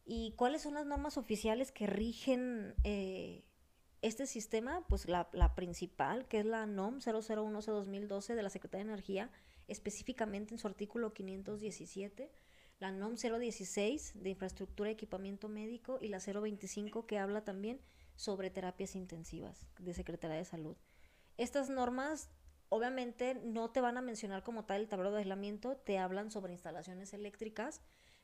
¿Y 0.05 0.33
cuáles 0.37 0.61
son 0.61 0.75
las 0.75 0.85
normas 0.85 1.17
oficiales 1.17 1.71
que 1.71 1.87
rigen 1.87 2.75
eh, 2.83 3.43
este 4.01 4.25
sistema? 4.25 4.85
Pues 4.87 5.07
la, 5.07 5.29
la 5.33 5.55
principal, 5.55 6.27
que 6.27 6.39
es 6.39 6.45
la 6.45 6.65
NOM 6.65 6.99
001-2012 6.99 8.35
de 8.35 8.43
la 8.43 8.49
Secretaría 8.49 8.85
de 8.85 8.91
Energía, 8.91 9.31
específicamente 9.67 10.53
en 10.53 10.59
su 10.59 10.67
artículo 10.67 11.13
517, 11.13 12.31
la 12.79 12.91
NOM 12.91 13.15
016 13.15 14.13
de 14.21 14.29
infraestructura 14.29 14.89
y 14.89 14.93
equipamiento 14.93 15.49
médico 15.49 15.99
y 16.01 16.09
la 16.09 16.19
025 16.19 17.05
que 17.05 17.17
habla 17.17 17.43
también 17.43 17.81
sobre 18.15 18.49
terapias 18.49 18.95
intensivas 18.95 19.67
de 19.79 19.93
Secretaría 19.93 20.37
de 20.37 20.45
Salud. 20.45 20.77
Estas 21.37 21.69
normas 21.69 22.29
obviamente 22.69 23.35
no 23.35 23.69
te 23.69 23.81
van 23.81 23.97
a 23.97 24.01
mencionar 24.01 24.43
como 24.43 24.65
tal 24.65 24.81
el 24.81 24.89
tablero 24.89 25.11
de 25.11 25.19
aislamiento, 25.19 25.77
te 25.77 25.97
hablan 25.99 26.31
sobre 26.31 26.53
instalaciones 26.53 27.13
eléctricas, 27.13 27.81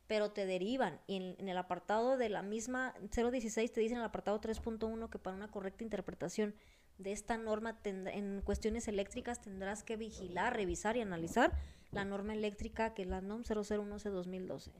pero 0.08 0.32
te 0.32 0.46
derivan. 0.46 1.00
Y 1.08 1.36
en, 1.38 1.48
el 1.48 1.58
apartado 1.58 2.18
de 2.18 2.30
la 2.30 2.42
misma 2.42 2.94
016 3.16 3.72
te 3.72 3.82
dicen 3.82 3.98
en 3.98 4.02
el 4.02 4.08
apartado 4.08 4.42
3.1 4.42 5.10
que 5.10 5.20
para 5.20 5.36
una 5.36 5.50
correcta 5.50 5.84
interpretación 5.84 6.56
de 6.98 7.12
esta 7.12 7.38
norma 7.38 7.80
en 7.86 8.42
cuestiones 8.42 8.88
eléctricas 8.88 9.42
tendrás 9.42 9.84
que 9.84 9.98
vigilar, 9.98 10.56
revisar 10.56 10.96
y 10.96 11.02
analizar 11.02 11.58
la 11.92 12.06
norma 12.06 12.34
eléctrica 12.34 12.94
que 12.94 13.04
es 13.04 13.08
la 13.08 13.22
NOM 13.22 13.44
001-2012. 13.44 14.72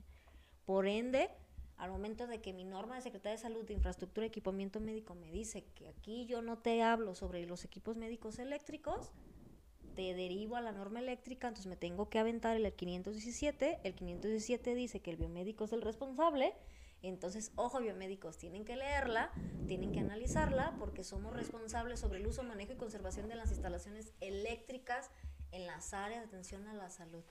Por 0.64 0.86
ende, 0.86 1.30
al 1.76 1.90
momento 1.90 2.26
de 2.26 2.40
que 2.40 2.52
mi 2.52 2.64
norma 2.64 2.96
de 2.96 3.02
Secretaría 3.02 3.36
de 3.36 3.42
Salud 3.42 3.64
de 3.64 3.74
Infraestructura 3.74 4.26
y 4.26 4.28
Equipamiento 4.28 4.80
Médico 4.80 5.14
me 5.14 5.30
dice 5.30 5.64
que 5.74 5.88
aquí 5.88 6.26
yo 6.26 6.42
no 6.42 6.58
te 6.58 6.82
hablo 6.82 7.14
sobre 7.14 7.46
los 7.46 7.64
equipos 7.64 7.96
médicos 7.96 8.38
eléctricos, 8.38 9.10
te 9.94 10.14
derivo 10.14 10.56
a 10.56 10.60
la 10.60 10.72
norma 10.72 10.98
eléctrica, 10.98 11.48
entonces 11.48 11.68
me 11.68 11.76
tengo 11.76 12.08
que 12.08 12.18
aventar 12.18 12.56
el 12.56 12.72
517. 12.72 13.80
El 13.84 13.94
517 13.94 14.74
dice 14.74 15.00
que 15.00 15.10
el 15.10 15.16
biomédico 15.16 15.64
es 15.64 15.72
el 15.72 15.82
responsable. 15.82 16.54
Entonces, 17.02 17.52
ojo, 17.56 17.80
biomédicos, 17.80 18.38
tienen 18.38 18.64
que 18.64 18.76
leerla, 18.76 19.30
tienen 19.66 19.92
que 19.92 20.00
analizarla, 20.00 20.74
porque 20.78 21.04
somos 21.04 21.34
responsables 21.34 22.00
sobre 22.00 22.18
el 22.18 22.26
uso, 22.26 22.42
manejo 22.42 22.72
y 22.72 22.76
conservación 22.76 23.28
de 23.28 23.36
las 23.36 23.50
instalaciones 23.50 24.14
eléctricas 24.20 25.10
en 25.52 25.66
las 25.66 25.92
áreas 25.92 26.22
de 26.22 26.28
atención 26.28 26.66
a 26.66 26.72
la 26.72 26.88
salud. 26.90 27.24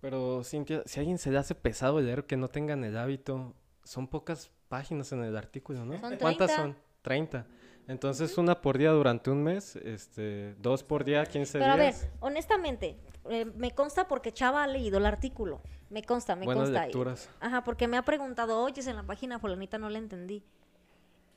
Pero, 0.00 0.42
Cintia, 0.44 0.82
si 0.86 0.98
a 0.98 1.00
alguien 1.00 1.18
se 1.18 1.30
le 1.30 1.38
hace 1.38 1.54
pesado 1.54 2.00
leer 2.00 2.24
que 2.24 2.36
no 2.36 2.48
tengan 2.48 2.84
el 2.84 2.96
hábito, 2.96 3.54
son 3.84 4.06
pocas 4.08 4.50
páginas 4.68 5.10
en 5.12 5.24
el 5.24 5.36
artículo, 5.36 5.84
¿no? 5.84 5.98
Son 5.98 6.16
¿Cuántas 6.16 6.48
30. 6.48 6.56
son? 6.56 6.76
30. 7.02 7.46
Entonces, 7.88 8.36
una 8.36 8.60
por 8.60 8.76
día 8.76 8.90
durante 8.90 9.30
un 9.30 9.42
mes, 9.42 9.76
este, 9.76 10.54
dos 10.56 10.82
por 10.84 11.04
día, 11.04 11.24
15 11.24 11.58
Pero 11.58 11.72
a 11.72 11.76
ver, 11.76 11.94
días. 11.94 12.08
honestamente, 12.20 12.98
eh, 13.30 13.46
me 13.56 13.70
consta 13.70 14.06
porque 14.06 14.30
Chava 14.32 14.62
ha 14.62 14.66
leído 14.66 14.98
el 14.98 15.06
artículo. 15.06 15.62
Me 15.88 16.02
consta, 16.02 16.36
me 16.36 16.44
Buenas 16.44 16.64
consta. 16.64 16.84
lecturas. 16.84 17.30
Ajá, 17.40 17.64
porque 17.64 17.88
me 17.88 17.96
ha 17.96 18.02
preguntado, 18.02 18.60
oye, 18.62 18.82
en 18.88 18.94
la 18.96 19.04
página 19.04 19.38
fulanita 19.38 19.78
no 19.78 19.88
la 19.88 19.98
entendí. 19.98 20.44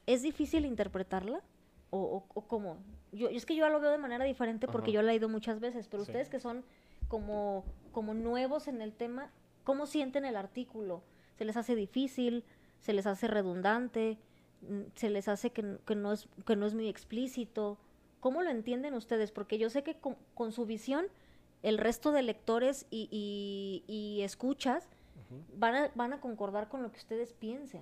¿Es 0.05 0.23
difícil 0.23 0.65
interpretarla? 0.65 1.41
¿O, 1.89 1.99
o, 1.99 2.25
o 2.33 2.47
cómo? 2.47 2.77
Yo, 3.13 3.29
es 3.29 3.45
que 3.45 3.55
yo 3.55 3.67
lo 3.69 3.79
veo 3.79 3.91
de 3.91 3.97
manera 3.97 4.25
diferente 4.25 4.67
porque 4.67 4.91
Ajá. 4.91 4.95
yo 4.95 5.01
la 5.03 5.11
he 5.11 5.13
leído 5.15 5.29
muchas 5.29 5.59
veces, 5.61 5.87
pero 5.87 6.03
Sí. 6.03 6.11
ustedes 6.11 6.27
que 6.29 6.39
son 6.39 6.65
como, 7.11 7.65
como 7.91 8.13
nuevos 8.13 8.69
en 8.69 8.81
el 8.81 8.93
tema, 8.93 9.29
¿cómo 9.65 9.85
sienten 9.85 10.23
el 10.23 10.37
artículo? 10.37 11.03
¿Se 11.37 11.43
les 11.43 11.57
hace 11.57 11.75
difícil? 11.75 12.45
¿Se 12.79 12.93
les 12.93 13.05
hace 13.05 13.27
redundante? 13.27 14.17
Mm, 14.61 14.83
¿Se 14.95 15.09
les 15.09 15.27
hace 15.27 15.49
que, 15.49 15.77
que 15.85 15.93
no, 15.95 16.13
es, 16.13 16.29
que 16.45 16.55
no 16.55 16.65
es 16.65 16.73
muy 16.73 16.87
explícito? 16.87 17.77
¿Cómo 18.21 18.41
lo 18.43 18.49
entienden 18.49 18.93
ustedes? 18.93 19.33
Porque 19.33 19.57
yo 19.57 19.69
sé 19.69 19.83
que 19.83 19.95
con, 19.99 20.15
con 20.35 20.53
su 20.53 20.65
visión, 20.65 21.05
el 21.63 21.77
resto 21.77 22.13
de 22.13 22.23
lectores 22.23 22.85
y, 22.89 23.09
y- 23.11 23.83
y 23.93 24.21
escuchas 24.21 24.87
van, 25.57 25.75
a, 25.75 25.91
van 25.95 26.13
a 26.13 26.21
concordar 26.21 26.69
con 26.69 26.81
lo 26.81 26.91
que 26.93 26.97
ustedes 26.99 27.33
piensen. 27.33 27.81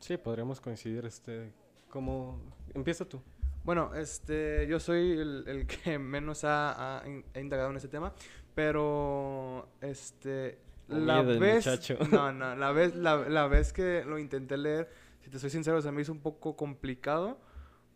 Sí, 0.00 0.16
podríamos 0.16 0.60
coincidir, 0.60 1.04
este, 1.06 1.52
como... 1.88 2.40
Empieza 2.74 3.04
tú. 3.04 3.20
Bueno, 3.62 3.94
este, 3.94 4.66
yo 4.66 4.78
soy 4.80 5.12
el, 5.12 5.44
el 5.46 5.66
que 5.68 5.96
menos 6.16 6.42
ha, 6.44 7.00
ha 7.02 7.08
in- 7.08 7.24
ha 7.34 7.38
indagado 7.38 7.70
en 7.70 7.76
ese 7.76 7.88
tema, 7.88 8.12
pero, 8.54 9.68
este, 9.80 10.58
la 10.88 11.22
vez, 11.38 11.66
muchacho. 11.66 11.96
no, 12.10 12.32
no, 12.32 12.54
la 12.56 12.72
vez, 12.72 12.94
la, 12.94 13.16
la 13.28 13.46
vez 13.48 13.72
que 13.72 14.04
lo 14.04 14.18
intenté 14.18 14.56
leer, 14.56 14.90
si 15.20 15.30
te 15.30 15.38
soy 15.38 15.50
sincero, 15.50 15.80
se 15.82 15.90
me 15.92 16.02
hizo 16.02 16.12
un 16.12 16.20
poco 16.20 16.56
complicado 16.56 17.38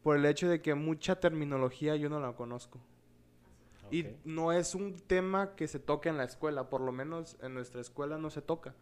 por 0.03 0.17
el 0.17 0.25
hecho 0.27 0.49
de 0.49 0.61
que 0.63 0.75
mucha 0.75 1.17
terminología 1.21 1.97
yo 1.97 2.09
no 2.09 2.21
la 2.21 2.33
conozco. 2.33 2.79
Y 3.91 4.03
no 4.25 4.53
es 4.53 4.75
un 4.75 4.99
tema 4.99 5.55
que 5.57 5.67
se 5.67 5.79
toque 5.79 6.09
en 6.11 6.19
la 6.19 6.25
escuela, 6.25 6.69
por 6.69 6.83
lo 6.83 6.93
menos 6.93 7.37
en 7.41 7.55
nuestra 7.55 7.81
escuela 7.81 8.19
no 8.19 8.29
se 8.31 8.43
toca. 8.43 8.75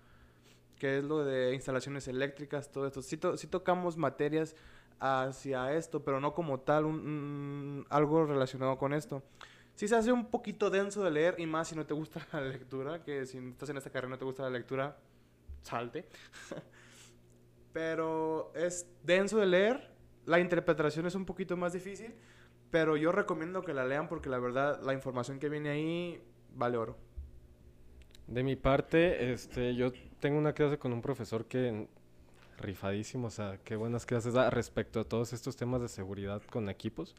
Que 0.79 0.99
es 0.99 1.05
lo 1.05 1.25
de 1.25 1.55
instalaciones 1.55 2.09
eléctricas, 2.09 2.71
todo 2.73 2.87
esto. 2.87 3.03
Sí, 3.03 3.17
to- 3.17 3.37
sí 3.37 3.47
tocamos 3.47 3.97
materias 3.97 4.57
hacia 4.99 5.73
esto, 5.75 6.03
pero 6.03 6.21
no 6.21 6.35
como 6.35 6.61
tal 6.61 6.85
un- 6.87 6.95
un- 7.07 7.87
algo 7.89 8.27
relacionado 8.27 8.79
con 8.79 8.93
esto. 8.93 9.23
Sí 9.77 9.87
se 9.87 9.95
hace 9.95 10.11
un 10.11 10.27
poquito 10.27 10.71
denso 10.71 11.05
de 11.05 11.11
leer, 11.11 11.37
y 11.39 11.47
más 11.47 11.69
si 11.69 11.77
no 11.77 11.87
te 11.87 11.95
gusta 11.95 12.27
la 12.33 12.41
lectura, 12.41 13.05
que 13.05 13.27
si 13.27 13.39
estás 13.39 13.69
en 13.69 13.77
esta 13.77 13.91
carrera 13.91 14.09
y 14.09 14.11
no 14.13 14.19
te 14.19 14.25
gusta 14.25 14.43
la 14.43 14.51
lectura, 14.51 14.97
salte. 15.63 16.09
pero 17.75 18.53
es 18.55 18.89
denso 19.03 19.37
de 19.37 19.47
leer, 19.47 19.91
la 20.25 20.41
interpretación 20.41 21.07
es 21.07 21.15
un 21.15 21.27
poquito 21.27 21.59
más 21.59 21.75
difícil, 21.75 22.15
pero 22.71 22.97
yo 22.97 23.13
recomiendo 23.13 23.63
que 23.63 23.75
la 23.75 23.85
lean 23.85 24.09
porque 24.09 24.31
la 24.31 24.39
verdad 24.39 24.81
la 24.83 24.95
información 24.95 25.39
que 25.39 25.51
viene 25.51 25.69
ahí 25.69 26.23
vale 26.55 26.79
oro. 26.79 26.97
De 28.27 28.43
mi 28.43 28.57
parte, 28.57 29.31
este, 29.31 29.75
yo 29.75 29.93
tengo 30.21 30.39
una 30.39 30.55
clase 30.55 30.79
con 30.79 30.95
un 30.95 31.03
profesor 31.03 31.45
que 31.45 31.87
rifadísimo, 32.57 33.27
o 33.27 33.31
sea, 33.31 33.59
qué 33.63 33.77
buenas 33.77 34.07
clases 34.07 34.33
da 34.33 34.49
respecto 34.49 35.01
a 35.01 35.05
todos 35.05 35.35
estos 35.35 35.55
temas 35.55 35.83
de 35.83 35.89
seguridad 35.89 36.41
con 36.51 36.71
equipos. 36.71 37.15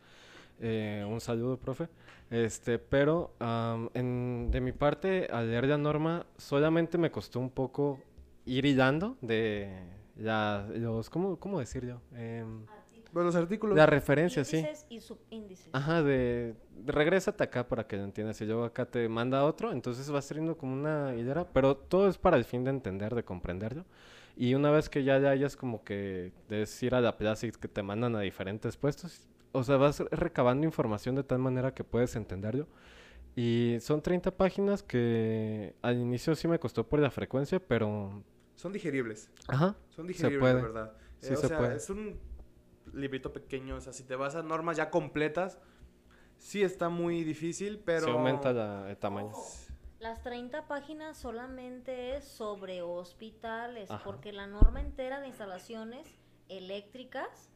Eh, 0.60 1.06
un 1.08 1.20
saludo, 1.22 1.58
profe. 1.58 1.88
Este, 2.30 2.80
pero 2.80 3.34
am, 3.40 3.90
en- 3.94 4.50
de 4.52 4.60
mi 4.62 4.72
parte, 4.72 5.28
al 5.32 5.50
leer 5.50 5.66
la 5.68 5.78
norma, 5.78 6.26
solamente 6.38 6.98
me 6.98 7.12
costó 7.12 7.40
un 7.40 7.50
poco 7.50 8.00
ir 8.46 8.66
hilando 8.66 9.18
de 9.22 9.70
la, 10.18 10.68
los, 10.74 11.10
¿cómo, 11.10 11.38
cómo 11.38 11.60
decirlo? 11.60 12.02
Pues 13.14 13.26
los 13.26 13.36
artículos. 13.36 13.76
la 13.78 13.86
referencia, 13.86 14.44
sí. 14.44 14.58
Índices 14.58 14.86
y 14.90 15.00
subíndices. 15.00 15.70
Ajá, 15.72 16.04
de, 16.04 16.54
de 16.76 16.92
regrésate 16.92 17.44
acá 17.44 17.68
para 17.68 17.88
que 17.88 17.96
lo 17.98 18.04
entiendas 18.04 18.40
y 18.42 18.46
luego 18.46 18.64
acá 18.66 18.86
te 18.86 19.08
manda 19.08 19.44
otro, 19.46 19.72
entonces 19.72 20.10
vas 20.12 20.28
teniendo 20.28 20.58
como 20.58 20.74
una 20.74 21.16
hilera, 21.16 21.46
pero 21.52 21.76
todo 21.78 22.10
es 22.10 22.18
para 22.18 22.36
el 22.38 22.44
fin 22.46 22.64
de 22.64 22.72
entender, 22.72 23.16
de 23.16 23.24
comprenderlo. 23.24 23.86
Y 24.36 24.54
una 24.54 24.70
vez 24.70 24.90
que 24.90 25.04
ya 25.04 25.18
le 25.18 25.30
hayas 25.30 25.56
como 25.56 25.84
que 25.84 26.32
debes 26.50 26.84
ir 26.84 26.94
a 26.94 27.02
la 27.02 27.18
plaza 27.18 27.48
y 27.48 27.52
que 27.52 27.68
te 27.68 27.82
mandan 27.82 28.16
a 28.16 28.20
diferentes 28.22 28.76
puestos, 28.78 29.28
o 29.52 29.64
sea, 29.64 29.78
vas 29.78 30.00
recabando 30.12 30.66
información 30.66 31.16
de 31.16 31.24
tal 31.24 31.40
manera 31.40 31.74
que 31.74 31.84
puedes 31.84 32.16
entenderlo. 32.16 32.68
Y 33.36 33.78
son 33.82 34.02
30 34.02 34.32
páginas 34.36 34.82
que 34.84 35.76
al 35.82 35.98
inicio 36.00 36.36
sí 36.36 36.48
me 36.48 36.60
costó 36.60 36.88
por 36.88 37.00
la 37.00 37.12
frecuencia, 37.12 37.60
pero... 37.60 38.24
Son 38.56 38.74
digeribles. 38.74 39.30
Ajá, 39.48 39.76
Son 39.90 40.06
Se 40.08 40.14
digeribles, 40.14 40.40
puede. 40.42 40.54
la 40.56 40.62
verdad. 40.62 40.94
Sí 41.20 41.34
o 41.34 41.38
se 41.38 41.48
sea, 41.48 41.58
puede. 41.60 41.76
es 41.76 41.90
un 41.92 42.20
librito 42.94 43.32
pequeño. 43.34 43.76
O 43.76 43.82
sea, 43.82 43.94
si 43.94 44.04
te 44.04 44.16
vas 44.16 44.34
a 44.36 44.42
normas 44.42 44.78
ya 44.78 44.90
completas, 44.90 45.60
sí 46.38 46.64
está 46.64 46.90
muy 46.90 47.24
difícil, 47.24 47.80
pero... 47.86 48.06
se 48.06 48.12
aumenta 48.12 48.52
la- 48.54 48.90
el 48.90 48.98
tamaño. 48.98 49.32
Las 50.00 50.22
30 50.24 50.68
páginas 50.68 51.18
solamente 51.18 52.16
es 52.18 52.24
sobre 52.24 52.82
hospitales, 52.84 53.90
Ajá. 53.92 54.04
porque 54.04 54.32
la 54.32 54.46
norma 54.48 54.80
entera 54.82 55.20
de 55.22 55.28
instalaciones 55.28 56.08
eléctricas 56.50 57.52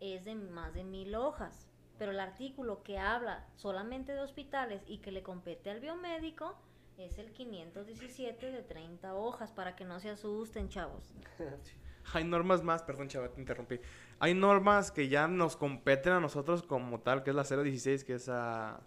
es 0.00 0.24
de 0.24 0.34
más 0.34 0.74
de 0.74 0.84
mil 0.84 1.14
hojas. 1.14 1.68
Pero 1.98 2.12
el 2.12 2.20
artículo 2.20 2.82
que 2.82 2.98
habla 2.98 3.46
solamente 3.56 4.12
de 4.12 4.20
hospitales 4.20 4.82
y 4.86 4.98
que 4.98 5.12
le 5.12 5.22
compete 5.22 5.70
al 5.70 5.80
biomédico 5.80 6.58
es 6.98 7.18
el 7.18 7.32
517 7.32 8.50
de 8.50 8.62
30 8.62 9.14
hojas, 9.14 9.52
para 9.52 9.76
que 9.76 9.84
no 9.84 10.00
se 10.00 10.10
asusten, 10.10 10.68
chavos. 10.68 11.12
Hay 12.12 12.24
normas 12.24 12.62
más, 12.62 12.82
perdón, 12.82 13.08
chava, 13.08 13.28
te 13.28 13.40
interrumpí. 13.40 13.80
Hay 14.20 14.34
normas 14.34 14.92
que 14.92 15.08
ya 15.08 15.26
nos 15.26 15.56
competen 15.56 16.12
a 16.12 16.20
nosotros 16.20 16.62
como 16.62 17.00
tal, 17.00 17.22
que 17.22 17.30
es 17.30 17.36
la 17.36 17.42
016, 17.42 18.04
que 18.04 18.14
es 18.14 18.28
ah, 18.28 18.80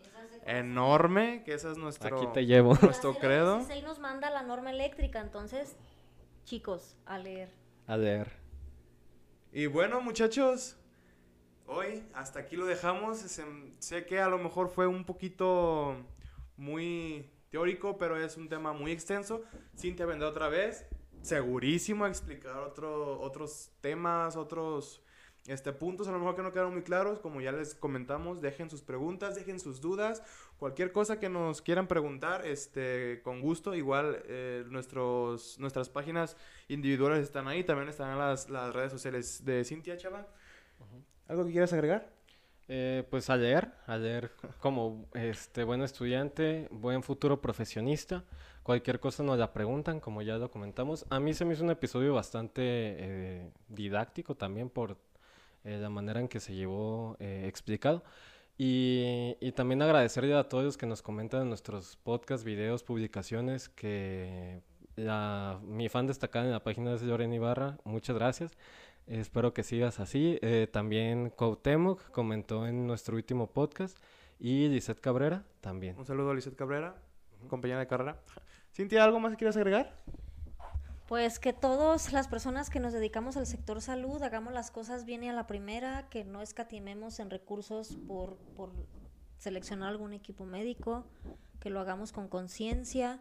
enorme, 0.46 1.44
que 1.44 1.54
esa 1.54 1.72
es 1.72 1.78
nuestro... 1.78 2.16
Aquí 2.16 2.28
te 2.34 2.46
llevo. 2.46 2.76
Nuestro 2.82 3.14
La 3.14 3.20
credo. 3.20 3.56
16 3.58 3.84
nos 3.84 4.00
manda 4.00 4.30
la 4.30 4.44
norma 4.44 4.72
eléctrica, 4.72 5.20
entonces, 5.20 5.76
chicos, 6.46 6.96
a 7.06 7.18
leer. 7.18 7.50
A 7.88 7.98
leer. 7.98 8.32
Y 9.52 9.66
bueno, 9.66 10.00
muchachos, 10.02 10.78
hoy 11.70 12.04
hasta 12.14 12.40
aquí 12.40 12.56
lo 12.56 12.66
dejamos. 12.66 13.18
Sé 13.80 14.06
que 14.06 14.20
a 14.20 14.28
lo 14.28 14.38
mejor 14.38 14.70
fue 14.70 14.88
un 14.88 15.06
poquito 15.06 15.96
muy 16.58 17.30
teórico, 17.50 17.98
pero 17.98 18.18
es 18.18 18.38
un 18.38 18.50
tema 18.50 18.74
muy 18.74 18.92
extenso. 18.92 19.44
Cintia 19.78 20.06
vendrá 20.06 20.28
otra 20.28 20.50
vez, 20.50 20.86
segurísimo 21.22 22.06
a 22.06 22.10
explicar 22.10 22.58
otro, 22.58 23.20
otros 23.22 23.72
temas, 23.82 24.36
otros 24.36 25.02
este, 25.48 25.72
puntos 25.72 26.08
a 26.08 26.12
lo 26.12 26.20
mejor 26.20 26.36
que 26.36 26.44
no 26.44 26.52
quedaron 26.52 26.74
muy 26.74 26.84
claros. 26.84 27.20
Como 27.20 27.42
ya 27.42 27.52
les 27.52 27.76
comentamos, 27.76 28.42
dejen 28.42 28.70
sus 28.70 28.82
preguntas, 28.82 29.36
dejen 29.36 29.60
sus 29.60 29.80
dudas. 29.80 30.22
Cualquier 30.58 30.92
cosa 30.92 31.20
que 31.20 31.30
nos 31.30 31.62
quieran 31.62 31.88
preguntar, 31.88 32.46
este, 32.46 33.22
con 33.24 33.42
gusto. 33.42 33.76
Igual 33.76 34.22
eh, 34.26 34.66
nuestros, 34.68 35.58
nuestras 35.60 35.90
páginas 35.90 36.36
individuales 36.68 37.24
están 37.24 37.48
ahí. 37.48 37.64
También 37.64 37.90
están 37.90 38.18
las, 38.18 38.50
las 38.50 38.74
redes 38.74 38.92
sociales 38.92 39.46
de 39.46 39.64
Cintia, 39.64 39.98
chava. 39.98 40.28
¿Algo 41.30 41.46
que 41.46 41.52
quieras 41.52 41.72
agregar? 41.74 42.10
Eh, 42.68 43.04
pues 43.10 43.30
a 43.30 43.38
leer, 43.38 43.72
a 43.86 43.98
leer 43.98 44.32
como 44.60 45.06
este 45.14 45.64
buen 45.64 45.84
estudiante, 45.84 46.68
buen 46.72 47.04
futuro 47.04 47.40
profesionista. 47.40 48.26
Cualquier 48.64 49.00
cosa 49.00 49.22
nos 49.22 49.38
la 49.38 49.54
preguntan, 49.54 50.00
como 50.00 50.24
ya 50.24 50.40
lo 50.40 50.50
comentamos. 50.50 51.06
A 51.10 51.20
mí 51.20 51.36
se 51.36 51.46
me 51.46 51.54
hizo 51.54 51.64
un 51.64 51.70
episodio 51.70 52.16
bastante 52.16 52.62
eh, 52.64 53.52
didáctico 53.68 54.34
también 54.34 54.72
por 54.72 54.98
eh, 55.64 55.78
la 55.78 55.90
manera 55.92 56.20
en 56.20 56.28
que 56.28 56.40
se 56.40 56.56
llevó 56.56 57.16
eh, 57.20 57.46
explicado. 57.48 58.04
Y, 58.58 59.38
y 59.40 59.52
también 59.52 59.84
agradecerle 59.84 60.36
a 60.36 60.50
todos 60.50 60.64
los 60.64 60.78
que 60.78 60.88
nos 60.88 61.04
comentan 61.04 61.44
en 61.44 61.50
nuestros 61.50 61.96
podcasts, 61.98 62.44
videos, 62.44 62.84
publicaciones, 62.84 63.70
que 63.70 64.62
la, 64.96 65.60
mi 65.64 65.90
fan 65.90 66.08
destacada 66.08 66.46
en 66.46 66.52
la 66.52 66.64
página 66.64 66.94
es 66.94 67.04
Lorena 67.04 67.36
Ibarra. 67.36 67.78
Muchas 67.84 68.16
gracias. 68.16 68.58
Espero 69.10 69.56
que 69.56 69.64
sigas 69.64 70.00
así. 70.00 70.38
Eh, 70.44 70.68
también 70.72 71.32
Cuauhtémoc 71.32 72.12
comentó 72.12 72.68
en 72.68 72.86
nuestro 72.86 73.16
último 73.16 73.48
podcast 73.48 73.98
y 74.40 74.68
Lisette 74.68 75.02
Cabrera 75.02 75.44
también. 75.62 75.98
Un 75.98 76.06
saludo 76.06 76.30
a 76.30 76.36
Lizeth 76.36 76.56
Cabrera, 76.56 76.96
compañera 77.48 77.80
de 77.80 77.88
carrera. 77.88 78.20
Cintia, 78.72 79.04
¿algo 79.04 79.20
más 79.20 79.32
que 79.32 79.38
quieras 79.38 79.58
agregar? 79.58 79.96
Pues 81.08 81.40
que 81.40 81.54
todas 81.54 82.14
las 82.14 82.28
personas 82.28 82.70
que 82.70 82.80
nos 82.80 82.94
dedicamos 82.94 83.36
al 83.36 83.48
sector 83.48 83.82
salud 83.82 84.22
hagamos 84.22 84.54
las 84.54 84.70
cosas 84.70 85.06
bien 85.06 85.24
y 85.24 85.30
a 85.30 85.34
la 85.34 85.48
primera, 85.48 86.08
que 86.10 86.24
no 86.24 86.44
escatimemos 86.44 87.20
en 87.20 87.32
recursos 87.32 87.98
por, 88.08 88.38
por 88.56 88.72
seleccionar 89.40 89.90
algún 89.90 90.14
equipo 90.14 90.46
médico, 90.46 91.08
que 91.60 91.72
lo 91.72 91.80
hagamos 91.80 92.12
con 92.12 92.28
conciencia, 92.28 93.20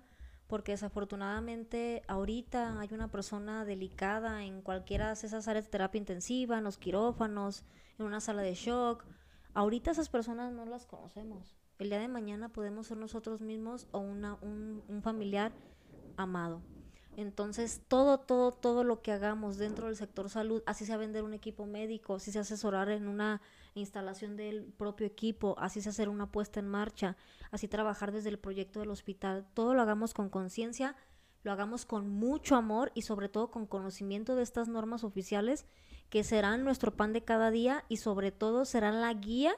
porque 0.49 0.73
desafortunadamente 0.73 2.03
ahorita 2.09 2.81
hay 2.81 2.89
una 2.93 3.09
persona 3.09 3.65
delicada 3.65 4.45
en 4.45 4.63
cualquiera 4.63 5.09
de 5.09 5.13
esas 5.13 5.47
áreas 5.47 5.67
de 5.67 5.71
terapia 5.71 5.99
intensiva, 5.99 6.59
en 6.59 6.65
los 6.65 6.79
quirófanos, 6.79 7.65
en 7.99 8.07
una 8.07 8.21
sala 8.21 8.43
de 8.43 8.55
shock. 8.55 9.05
Ahorita 9.53 9.91
esas 9.91 10.09
personas 10.09 10.53
no 10.53 10.65
las 10.65 10.87
conocemos. 10.87 11.55
El 11.79 11.91
día 11.91 12.01
de 12.01 12.09
mañana 12.09 12.49
podemos 12.49 12.87
ser 12.87 12.97
nosotros 12.97 13.41
mismos 13.43 13.89
o 13.93 13.99
una, 13.99 14.39
un, 14.41 14.83
un 14.89 15.03
familiar 15.03 15.53
amado. 16.17 16.63
Entonces, 17.17 17.83
todo, 17.89 18.19
todo, 18.19 18.53
todo 18.53 18.85
lo 18.85 19.03
que 19.03 19.13
hagamos 19.13 19.59
dentro 19.59 19.87
del 19.87 19.97
sector 19.97 20.31
salud, 20.31 20.63
así 20.67 20.87
sea 20.87 20.97
vender 20.97 21.25
un 21.25 21.35
equipo 21.35 21.67
médico, 21.67 22.15
así 22.15 22.33
sea 22.33 22.43
asesorar 22.43 22.89
en 22.91 23.09
una 23.09 23.43
instalación 23.81 24.37
del 24.37 24.65
propio 24.65 25.07
equipo, 25.07 25.55
así 25.59 25.81
sea 25.81 25.91
hacer 25.91 26.09
una 26.09 26.31
puesta 26.31 26.61
en 26.61 26.69
marcha, 26.69 27.17
así 27.51 27.69
trabajar 27.69 28.13
desde 28.13 28.29
el 28.29 28.39
proyecto 28.39 28.81
del 28.81 28.91
hospital, 28.91 29.47
todo 29.55 29.75
lo 29.75 29.83
hagamos 29.83 30.15
con 30.15 30.29
conciencia, 30.31 30.97
lo 31.43 31.53
hagamos 31.53 31.87
con 31.87 32.09
mucho 32.09 32.57
amor 32.57 32.93
y 32.95 33.03
sobre 33.03 33.29
todo 33.29 33.51
con 33.51 33.67
conocimiento 33.67 34.35
de 34.35 34.43
estas 34.43 34.69
normas 34.69 35.05
oficiales 35.05 35.67
que 36.11 36.25
serán 36.25 36.65
nuestro 36.65 36.97
pan 36.97 37.13
de 37.13 37.25
cada 37.25 37.51
día 37.51 37.85
y 37.89 37.99
sobre 37.99 38.33
todo 38.33 38.65
serán 38.65 39.01
la 39.01 39.13
guía 39.15 39.55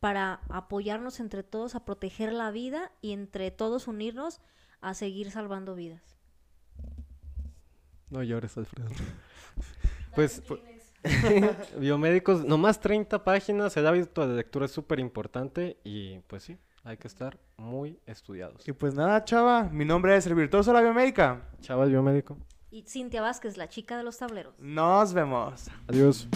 para 0.00 0.40
apoyarnos 0.48 1.20
entre 1.20 1.42
todos 1.42 1.74
a 1.74 1.84
proteger 1.84 2.32
la 2.32 2.50
vida 2.50 2.90
y 3.00 3.12
entre 3.12 3.50
todos 3.50 3.86
unirnos 3.86 4.40
a 4.80 4.94
seguir 4.94 5.30
salvando 5.30 5.74
vidas. 5.74 6.16
No 8.08 8.22
llores, 8.22 8.56
Alfredo. 8.56 8.90
Pues, 10.14 10.42
biomédicos, 11.78 12.44
nomás 12.44 12.80
30 12.80 13.24
páginas, 13.24 13.76
el 13.76 13.86
hábito 13.86 14.26
de 14.26 14.34
lectura 14.34 14.66
es 14.66 14.72
súper 14.72 15.00
importante 15.00 15.78
y 15.84 16.18
pues 16.26 16.42
sí, 16.42 16.58
hay 16.84 16.96
que 16.96 17.08
estar 17.08 17.38
muy 17.56 17.98
estudiados. 18.06 18.66
Y 18.68 18.72
pues 18.72 18.94
nada, 18.94 19.24
chava, 19.24 19.64
mi 19.64 19.84
nombre 19.84 20.16
es 20.16 20.26
el 20.26 20.34
Virtuoso 20.34 20.70
de 20.72 20.78
la 20.78 20.82
Biomédica. 20.82 21.48
Chaval 21.60 21.90
biomédico. 21.90 22.36
Y 22.70 22.82
Cintia 22.82 23.20
Vázquez, 23.20 23.56
la 23.56 23.68
chica 23.68 23.96
de 23.96 24.04
los 24.04 24.18
tableros. 24.18 24.54
Nos 24.58 25.12
vemos. 25.12 25.68
Adiós. 25.88 26.28